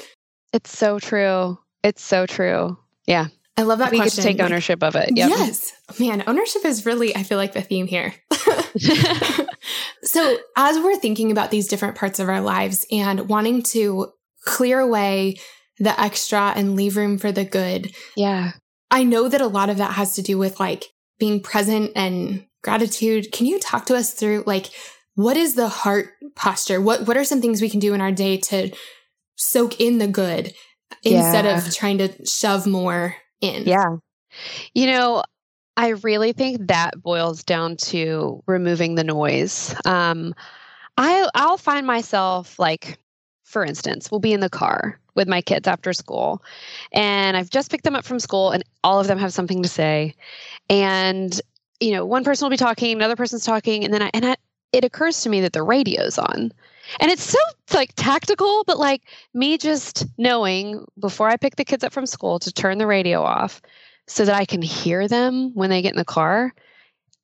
it's 0.52 0.76
so 0.76 0.98
true. 0.98 1.58
It's 1.82 2.02
so 2.02 2.26
true. 2.26 2.78
Yeah. 3.06 3.26
I 3.58 3.62
love 3.62 3.80
that 3.80 3.90
we 3.90 3.98
question. 3.98 4.22
get 4.22 4.28
to 4.28 4.36
take 4.36 4.44
ownership 4.44 4.84
of 4.84 4.94
it. 4.94 5.10
Yep. 5.16 5.30
Yes. 5.30 5.72
Man, 5.98 6.22
ownership 6.28 6.64
is 6.64 6.86
really, 6.86 7.16
I 7.16 7.24
feel 7.24 7.38
like 7.38 7.54
the 7.54 7.60
theme 7.60 7.88
here. 7.88 8.14
so, 10.04 10.38
as 10.56 10.78
we're 10.78 10.96
thinking 10.96 11.32
about 11.32 11.50
these 11.50 11.66
different 11.66 11.96
parts 11.96 12.20
of 12.20 12.28
our 12.28 12.40
lives 12.40 12.86
and 12.92 13.28
wanting 13.28 13.64
to 13.64 14.12
clear 14.44 14.78
away 14.78 15.38
the 15.78 16.00
extra 16.00 16.52
and 16.54 16.76
leave 16.76 16.96
room 16.96 17.18
for 17.18 17.32
the 17.32 17.44
good. 17.44 17.92
Yeah. 18.16 18.52
I 18.92 19.02
know 19.02 19.28
that 19.28 19.40
a 19.40 19.48
lot 19.48 19.70
of 19.70 19.78
that 19.78 19.94
has 19.94 20.14
to 20.14 20.22
do 20.22 20.38
with 20.38 20.60
like 20.60 20.84
being 21.18 21.40
present 21.40 21.90
and 21.96 22.46
gratitude. 22.62 23.32
Can 23.32 23.46
you 23.46 23.58
talk 23.58 23.86
to 23.86 23.96
us 23.96 24.14
through 24.14 24.44
like 24.46 24.66
what 25.16 25.36
is 25.36 25.56
the 25.56 25.68
heart 25.68 26.10
posture? 26.36 26.80
What 26.80 27.08
what 27.08 27.16
are 27.16 27.24
some 27.24 27.40
things 27.40 27.60
we 27.60 27.70
can 27.70 27.80
do 27.80 27.92
in 27.92 28.00
our 28.00 28.12
day 28.12 28.36
to 28.36 28.70
soak 29.34 29.80
in 29.80 29.98
the 29.98 30.06
good 30.06 30.54
instead 31.02 31.44
yeah. 31.44 31.58
of 31.58 31.74
trying 31.74 31.98
to 31.98 32.24
shove 32.24 32.66
more 32.66 33.16
in. 33.40 33.64
Yeah. 33.64 33.96
You 34.74 34.86
know, 34.86 35.22
I 35.76 35.88
really 35.88 36.32
think 36.32 36.66
that 36.66 37.00
boils 37.02 37.44
down 37.44 37.76
to 37.76 38.42
removing 38.46 38.96
the 38.96 39.04
noise. 39.04 39.74
Um, 39.84 40.34
I 40.96 41.28
I'll 41.34 41.56
find 41.56 41.86
myself 41.86 42.58
like, 42.58 42.98
for 43.44 43.64
instance, 43.64 44.10
we'll 44.10 44.20
be 44.20 44.32
in 44.32 44.40
the 44.40 44.50
car 44.50 45.00
with 45.14 45.28
my 45.28 45.40
kids 45.40 45.68
after 45.68 45.92
school, 45.92 46.42
and 46.92 47.36
I've 47.36 47.50
just 47.50 47.70
picked 47.70 47.84
them 47.84 47.94
up 47.94 48.04
from 48.04 48.20
school, 48.20 48.50
and 48.50 48.64
all 48.82 49.00
of 49.00 49.06
them 49.06 49.18
have 49.18 49.32
something 49.32 49.62
to 49.62 49.68
say, 49.68 50.14
and 50.68 51.40
you 51.80 51.92
know, 51.92 52.04
one 52.04 52.24
person 52.24 52.44
will 52.44 52.50
be 52.50 52.56
talking, 52.56 52.96
another 52.96 53.16
person's 53.16 53.44
talking, 53.44 53.84
and 53.84 53.94
then 53.94 54.02
I 54.02 54.10
and 54.12 54.26
I, 54.26 54.36
it 54.72 54.84
occurs 54.84 55.22
to 55.22 55.28
me 55.28 55.40
that 55.42 55.52
the 55.52 55.62
radio's 55.62 56.18
on. 56.18 56.52
And 57.00 57.10
it's 57.10 57.22
so 57.22 57.38
like 57.74 57.92
tactical, 57.96 58.64
but 58.66 58.78
like 58.78 59.02
me 59.34 59.58
just 59.58 60.06
knowing 60.16 60.84
before 60.98 61.28
I 61.28 61.36
pick 61.36 61.56
the 61.56 61.64
kids 61.64 61.84
up 61.84 61.92
from 61.92 62.06
school 62.06 62.38
to 62.40 62.52
turn 62.52 62.78
the 62.78 62.86
radio 62.86 63.22
off 63.22 63.60
so 64.06 64.24
that 64.24 64.34
I 64.34 64.44
can 64.44 64.62
hear 64.62 65.06
them 65.06 65.52
when 65.54 65.70
they 65.70 65.82
get 65.82 65.92
in 65.92 65.98
the 65.98 66.04
car. 66.04 66.54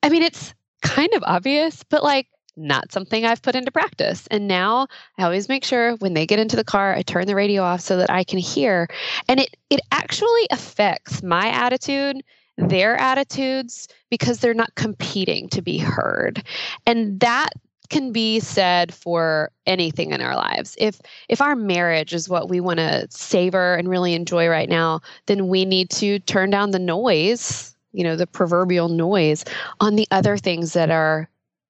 I 0.03 0.09
mean, 0.09 0.23
it's 0.23 0.55
kind 0.83 1.13
of 1.15 1.23
obvious, 1.27 1.83
but 1.85 2.03
like 2.03 2.29
not 2.57 2.93
something 2.93 3.25
I've 3.25 3.43
put 3.43 3.57
into 3.57 3.73
practice. 3.73 4.27
And 4.31 4.47
now 4.47 4.87
I 5.19 5.25
always 5.25 5.49
make 5.49 5.65
sure 5.65 5.97
when 5.97 6.15
they 6.15 6.27
get 6.27 6.39
into 6.39 6.57
the 6.57 6.65
car, 6.65 6.95
I 6.95 7.03
turn 7.03 7.27
the 7.27 7.35
radio 7.35 7.63
off 7.63 7.81
so 7.81 7.97
that 7.97 8.11
I 8.11 8.25
can 8.25 8.39
hear. 8.39 8.89
And 9.29 9.41
it 9.41 9.57
it 9.71 9.81
actually 9.91 10.47
affects 10.51 11.23
my 11.23 11.49
attitude, 11.49 12.23
their 12.57 12.97
attitudes 12.97 13.89
because 14.11 14.39
they're 14.39 14.55
not 14.55 14.75
competing 14.77 15.49
to 15.49 15.63
be 15.63 15.79
heard. 15.79 16.45
And 16.87 17.19
that 17.21 17.51
can 17.95 18.11
be 18.11 18.41
said 18.41 18.93
for 18.93 19.53
anything 19.67 20.11
in 20.11 20.21
our 20.21 20.35
lives. 20.35 20.75
If 20.81 21.01
if 21.29 21.41
our 21.41 21.55
marriage 21.55 22.13
is 22.13 22.29
what 22.29 22.49
we 22.49 22.59
want 22.59 22.81
to 22.81 23.07
savor 23.09 23.77
and 23.77 23.89
really 23.89 24.15
enjoy 24.15 24.49
right 24.49 24.69
now, 24.69 25.01
then 25.27 25.47
we 25.47 25.65
need 25.65 25.91
to 25.91 26.19
turn 26.19 26.51
down 26.51 26.73
the 26.73 26.81
noise, 26.81 27.73
you 27.93 28.03
know, 28.03 28.17
the 28.17 28.27
proverbial 28.27 28.89
noise 28.89 29.45
on 29.79 29.95
the 29.95 30.09
other 30.11 30.37
things 30.37 30.73
that 30.73 30.91
are 30.91 31.29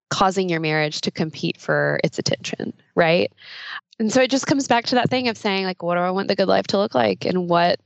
causing 0.08 0.48
your 0.48 0.60
marriage 0.60 1.02
to 1.02 1.10
compete 1.10 1.60
for 1.60 2.00
its 2.02 2.18
attention, 2.18 2.72
right? 2.94 3.30
And 3.98 4.10
so 4.10 4.22
it 4.22 4.30
just 4.30 4.46
comes 4.46 4.66
back 4.66 4.86
to 4.86 4.94
that 4.94 5.10
thing 5.10 5.28
of 5.28 5.36
saying 5.36 5.66
like 5.66 5.82
what 5.82 5.96
do 5.96 6.00
I 6.00 6.10
want 6.10 6.28
the 6.28 6.36
good 6.36 6.48
life 6.48 6.68
to 6.68 6.78
look 6.78 6.94
like 6.94 7.26
and 7.26 7.50
what 7.50 7.80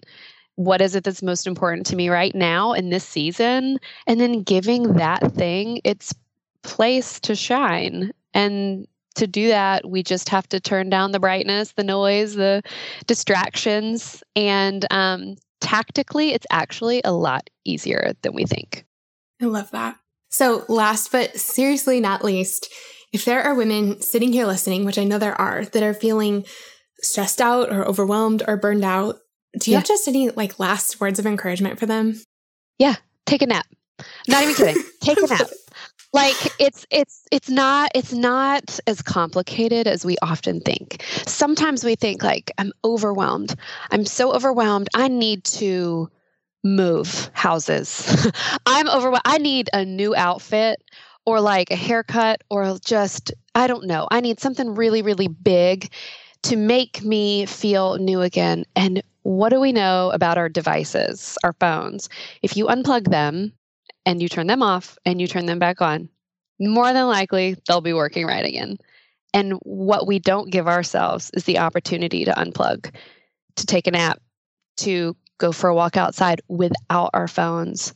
what 0.55 0.81
is 0.81 0.95
it 0.95 1.03
that's 1.03 1.23
most 1.23 1.45
important 1.45 1.87
to 1.87 1.97
me 1.97 2.09
right 2.09 2.37
now 2.37 2.73
in 2.73 2.91
this 2.91 3.05
season 3.05 3.81
and 4.07 4.21
then 4.21 4.43
giving 4.43 4.93
that 4.95 5.33
thing 5.33 5.81
its 5.83 6.15
place 6.63 7.19
to 7.21 7.35
shine 7.35 8.13
and 8.39 8.87
to 9.15 9.27
do 9.27 9.49
that 9.49 9.89
we 9.89 10.03
just 10.03 10.29
have 10.29 10.49
to 10.49 10.61
turn 10.61 10.89
down 10.89 11.13
the 11.13 11.21
brightness 11.21 11.73
the 11.73 11.85
noise 11.85 12.35
the 12.35 12.63
distractions 13.07 14.23
and 14.37 14.87
um, 14.91 15.35
tactically 15.61 16.33
it's 16.33 16.47
actually 16.51 17.01
a 17.05 17.13
lot 17.13 17.51
easier 17.65 18.13
than 18.23 18.33
we 18.35 18.45
think 18.45 18.85
i 19.43 19.45
love 19.45 19.71
that 19.73 19.97
so, 20.31 20.65
last 20.69 21.11
but 21.11 21.39
seriously 21.39 22.01
not 22.01 22.25
least, 22.25 22.73
if 23.13 23.25
there 23.25 23.43
are 23.43 23.55
women 23.55 24.01
sitting 24.03 24.33
here 24.33 24.47
listening, 24.47 24.85
which 24.85 24.99
I 24.99 25.05
know 25.05 25.19
there 25.19 25.39
are, 25.41 25.65
that 25.65 25.83
are 25.83 25.95
feeling 25.95 26.45
stressed 27.01 27.41
out 27.41 27.71
or 27.73 27.87
overwhelmed 27.87 28.43
or 28.47 28.57
burned 28.57 28.85
out, 28.85 29.17
do 29.59 29.71
you 29.71 29.75
yeah. 29.75 29.79
have 29.79 29.89
just 29.89 30.07
any 30.07 30.31
like 30.31 30.59
last 30.59 31.01
words 31.01 31.19
of 31.19 31.27
encouragement 31.27 31.79
for 31.79 31.87
them? 31.87 32.21
Yeah, 32.79 32.97
take 33.25 33.43
a 33.43 33.47
nap. 33.47 33.67
not 34.29 34.43
even 34.43 34.55
kidding. 34.55 34.83
Take 35.01 35.19
a 35.19 35.27
nap. 35.27 35.49
Like 36.13 36.55
it's 36.59 36.87
it's 36.91 37.27
it's 37.31 37.51
not 37.51 37.91
it's 37.95 38.13
not 38.13 38.81
as 38.87 39.03
complicated 39.03 39.87
as 39.87 40.05
we 40.05 40.17
often 40.23 40.61
think. 40.61 41.03
Sometimes 41.27 41.85
we 41.85 41.97
think 41.97 42.23
like 42.23 42.51
I'm 42.59 42.73
overwhelmed. 42.85 43.55
I'm 43.91 44.07
so 44.07 44.33
overwhelmed. 44.33 44.89
I 44.95 45.09
need 45.09 45.45
to 45.45 46.11
move 46.65 47.31
houses. 47.35 48.27
I'm 48.67 48.89
overwhelmed. 48.89 49.23
I 49.25 49.39
need 49.39 49.71
a 49.73 49.85
new 49.85 50.15
outfit 50.17 50.83
or 51.27 51.41
like 51.41 51.71
a 51.71 51.77
haircut 51.77 52.43
or 52.51 52.79
just, 52.85 53.33
I 53.55 53.67
don't 53.67 53.87
know. 53.87 54.09
I 54.11 54.21
need 54.21 54.41
something 54.41 54.75
really, 54.75 55.03
really 55.03 55.29
big 55.29 55.93
to 56.45 56.57
make 56.57 57.03
me 57.03 57.47
feel 57.47 57.99
new 57.99 58.23
again. 58.23 58.65
And 58.75 59.03
what 59.23 59.51
do 59.51 59.61
we 59.61 59.73
know 59.73 60.11
about 60.13 60.39
our 60.39 60.49
devices, 60.49 61.37
our 61.45 61.53
phones? 61.55 62.09
If 62.43 62.57
you 62.57 62.67
unplug 62.67 63.11
them 63.11 63.53
and 64.09 64.23
you 64.23 64.29
turn 64.29 64.47
them 64.47 64.63
off 64.63 64.97
and 65.05 65.21
you 65.21 65.27
turn 65.27 65.45
them 65.45 65.59
back 65.59 65.83
on, 65.83 66.09
more 66.59 66.95
than 66.95 67.07
likely 67.07 67.57
they'll 67.69 67.83
be 67.83 67.93
working 67.93 68.27
right 68.27 68.45
again. 68.47 68.79
And 69.35 69.53
what 69.65 70.07
we 70.07 70.19
don't 70.19 70.51
give 70.51 70.67
ourselves 70.67 71.31
is 71.35 71.45
the 71.45 71.59
opportunity 71.59 72.25
to 72.25 72.33
unplug, 72.33 72.91
to 73.57 73.67
take 73.67 73.87
a 73.87 73.91
nap, 73.91 74.19
to 74.79 75.15
go 75.37 75.53
for 75.53 75.69
a 75.69 75.75
walk 75.75 75.99
outside 75.99 76.41
without 76.49 77.11
our 77.13 77.29
phones 77.29 77.95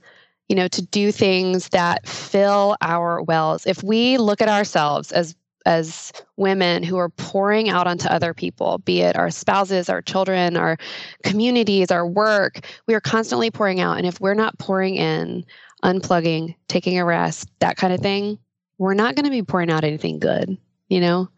you 0.49 0.57
know 0.57 0.69
to 0.69 0.83
do 0.83 1.11
things 1.11 1.71
that 1.71 2.07
fill 2.07 2.77
our 2.83 3.23
wells 3.23 3.65
if 3.65 3.83
we 3.83 4.19
look 4.19 4.43
at 4.43 4.49
ourselves 4.49 5.11
as 5.13 5.35
as 5.67 6.13
women 6.37 6.83
who 6.83 6.97
are 6.97 7.09
pouring 7.09 7.69
out 7.69 7.87
onto 7.87 8.09
other 8.09 8.35
people, 8.35 8.79
be 8.79 9.01
it 9.01 9.17
our 9.17 9.31
spouses, 9.31 9.89
our 9.89 10.03
children, 10.03 10.57
our 10.57 10.77
communities, 11.23 11.91
our 11.91 12.07
work, 12.07 12.67
we 12.87 12.95
are 12.95 13.01
constantly 13.01 13.51
pouring 13.51 13.81
out. 13.81 13.99
And 13.99 14.07
if 14.07 14.21
we're 14.21 14.35
not 14.35 14.59
pouring 14.59 14.97
in, 14.97 15.45
unplugging, 15.83 16.55
taking 16.69 16.99
a 16.99 17.05
rest, 17.05 17.49
that 17.59 17.77
kind 17.77 17.93
of 17.93 18.01
thing, 18.01 18.39
we're 18.79 18.95
not 18.95 19.15
going 19.15 19.25
to 19.25 19.31
be 19.31 19.43
pouring 19.43 19.71
out 19.71 19.85
anything 19.85 20.19
good, 20.19 20.57
you 20.89 21.01
know? 21.01 21.29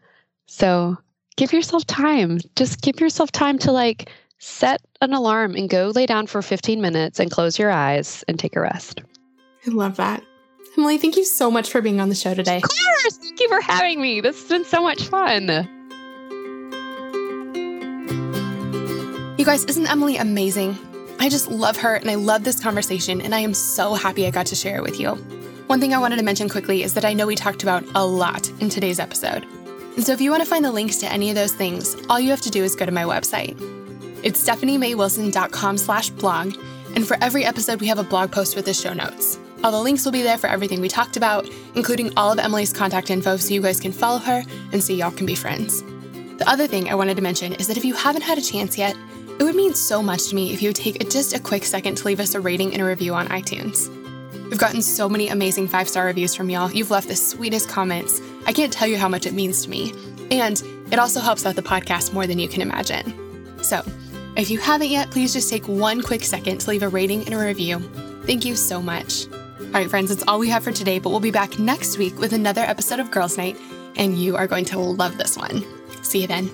So 0.47 0.97
give 1.37 1.53
yourself 1.53 1.85
time. 1.85 2.39
Just 2.55 2.81
give 2.81 2.99
yourself 2.99 3.31
time 3.31 3.57
to 3.59 3.71
like 3.71 4.09
set 4.39 4.81
an 5.01 5.13
alarm 5.13 5.55
and 5.55 5.69
go 5.69 5.91
lay 5.95 6.05
down 6.05 6.27
for 6.27 6.41
15 6.41 6.81
minutes 6.81 7.19
and 7.19 7.31
close 7.31 7.57
your 7.57 7.71
eyes 7.71 8.23
and 8.27 8.39
take 8.39 8.55
a 8.55 8.61
rest. 8.61 9.01
I 9.65 9.71
love 9.71 9.97
that. 9.97 10.23
Emily, 10.77 10.97
thank 10.97 11.15
you 11.15 11.23
so 11.23 11.49
much 11.49 11.69
for 11.69 11.81
being 11.81 12.01
on 12.01 12.09
the 12.09 12.15
show 12.15 12.33
today. 12.33 12.57
Of 12.57 12.63
course. 12.63 13.17
Thank 13.17 13.39
you 13.39 13.47
for 13.47 13.61
having 13.61 14.01
me. 14.01 14.21
This 14.21 14.39
has 14.41 14.49
been 14.49 14.65
so 14.65 14.81
much 14.81 15.03
fun. 15.07 15.47
You 19.37 19.45
guys, 19.45 19.63
isn't 19.65 19.89
Emily 19.89 20.17
amazing? 20.17 20.77
I 21.19 21.29
just 21.29 21.49
love 21.49 21.77
her 21.77 21.95
and 21.95 22.09
I 22.09 22.15
love 22.15 22.43
this 22.43 22.59
conversation, 22.59 23.21
and 23.21 23.33
I 23.33 23.39
am 23.39 23.53
so 23.53 23.93
happy 23.93 24.27
I 24.27 24.31
got 24.31 24.45
to 24.47 24.55
share 24.55 24.77
it 24.77 24.83
with 24.83 24.99
you. 24.99 25.11
One 25.67 25.79
thing 25.79 25.93
I 25.93 25.97
wanted 25.97 26.17
to 26.17 26.23
mention 26.23 26.49
quickly 26.49 26.83
is 26.83 26.93
that 26.93 27.05
I 27.05 27.13
know 27.13 27.25
we 27.25 27.35
talked 27.35 27.63
about 27.63 27.83
a 27.95 28.05
lot 28.05 28.49
in 28.59 28.69
today's 28.69 28.99
episode. 28.99 29.45
And 29.95 30.05
so 30.05 30.11
if 30.11 30.21
you 30.21 30.29
want 30.29 30.43
to 30.43 30.49
find 30.49 30.63
the 30.63 30.71
links 30.71 30.97
to 30.97 31.11
any 31.11 31.29
of 31.29 31.35
those 31.35 31.53
things, 31.53 31.95
all 32.09 32.19
you 32.19 32.29
have 32.29 32.41
to 32.41 32.51
do 32.51 32.63
is 32.63 32.75
go 32.75 32.85
to 32.85 32.91
my 32.91 33.03
website. 33.03 33.55
It's 34.23 34.43
stephaniemaywilson.com 34.45 35.77
slash 35.77 36.09
blog, 36.09 36.55
and 36.95 37.07
for 37.07 37.17
every 37.21 37.45
episode, 37.45 37.79
we 37.81 37.87
have 37.87 37.99
a 37.99 38.03
blog 38.03 38.31
post 38.31 38.55
with 38.55 38.65
the 38.65 38.73
show 38.73 38.93
notes. 38.93 39.39
All 39.63 39.71
the 39.71 39.81
links 39.81 40.05
will 40.05 40.11
be 40.11 40.21
there 40.21 40.37
for 40.37 40.47
everything 40.47 40.81
we 40.81 40.89
talked 40.89 41.17
about, 41.17 41.49
including 41.75 42.15
all 42.17 42.31
of 42.31 42.39
Emily's 42.39 42.73
contact 42.73 43.09
info 43.09 43.37
so 43.37 43.53
you 43.53 43.61
guys 43.61 43.79
can 43.79 43.91
follow 43.91 44.19
her 44.19 44.43
and 44.71 44.83
so 44.83 44.93
y'all 44.93 45.11
can 45.11 45.25
be 45.25 45.33
friends. 45.33 45.81
The 46.37 46.47
other 46.47 46.67
thing 46.67 46.89
I 46.89 46.95
wanted 46.95 47.15
to 47.15 47.23
mention 47.23 47.53
is 47.53 47.67
that 47.67 47.77
if 47.77 47.85
you 47.85 47.95
haven't 47.95 48.21
had 48.21 48.37
a 48.37 48.41
chance 48.41 48.77
yet, 48.77 48.95
it 49.39 49.43
would 49.43 49.55
mean 49.55 49.73
so 49.73 50.01
much 50.01 50.29
to 50.29 50.35
me 50.35 50.53
if 50.53 50.61
you 50.61 50.69
would 50.69 50.75
take 50.75 51.09
just 51.09 51.35
a 51.35 51.39
quick 51.39 51.63
second 51.63 51.95
to 51.95 52.05
leave 52.05 52.19
us 52.19 52.35
a 52.35 52.39
rating 52.39 52.73
and 52.73 52.81
a 52.81 52.85
review 52.85 53.13
on 53.13 53.27
iTunes. 53.27 53.89
We've 54.49 54.59
gotten 54.59 54.81
so 54.81 55.09
many 55.09 55.27
amazing 55.29 55.67
five 55.67 55.89
star 55.89 56.05
reviews 56.05 56.35
from 56.35 56.49
y'all. 56.49 56.71
You've 56.71 56.91
left 56.91 57.07
the 57.07 57.15
sweetest 57.15 57.67
comments. 57.67 58.21
I 58.45 58.53
can't 58.53 58.71
tell 58.71 58.87
you 58.87 58.97
how 58.97 59.09
much 59.09 59.25
it 59.25 59.33
means 59.33 59.63
to 59.63 59.69
me. 59.69 59.93
And 60.31 60.61
it 60.91 60.99
also 60.99 61.19
helps 61.19 61.45
out 61.45 61.55
the 61.55 61.63
podcast 61.63 62.13
more 62.13 62.27
than 62.27 62.39
you 62.39 62.47
can 62.47 62.61
imagine. 62.61 63.13
So, 63.63 63.83
if 64.37 64.49
you 64.49 64.59
haven't 64.59 64.89
yet, 64.89 65.11
please 65.11 65.33
just 65.33 65.49
take 65.49 65.67
one 65.67 66.01
quick 66.01 66.23
second 66.23 66.59
to 66.59 66.69
leave 66.69 66.83
a 66.83 66.89
rating 66.89 67.25
and 67.25 67.33
a 67.33 67.37
review. 67.37 67.79
Thank 68.25 68.45
you 68.45 68.55
so 68.55 68.81
much. 68.81 69.27
All 69.75 69.81
right, 69.81 69.89
friends, 69.89 70.09
that's 70.09 70.27
all 70.27 70.39
we 70.39 70.49
have 70.49 70.63
for 70.63 70.71
today, 70.71 70.99
but 70.99 71.09
we'll 71.09 71.19
be 71.19 71.31
back 71.31 71.57
next 71.57 71.97
week 71.97 72.17
with 72.19 72.33
another 72.33 72.61
episode 72.61 72.99
of 72.99 73.11
Girls 73.11 73.37
Night, 73.37 73.57
and 73.95 74.17
you 74.17 74.35
are 74.35 74.47
going 74.47 74.65
to 74.65 74.79
love 74.79 75.17
this 75.17 75.37
one. 75.37 75.63
See 76.03 76.21
you 76.21 76.27
then. 76.27 76.49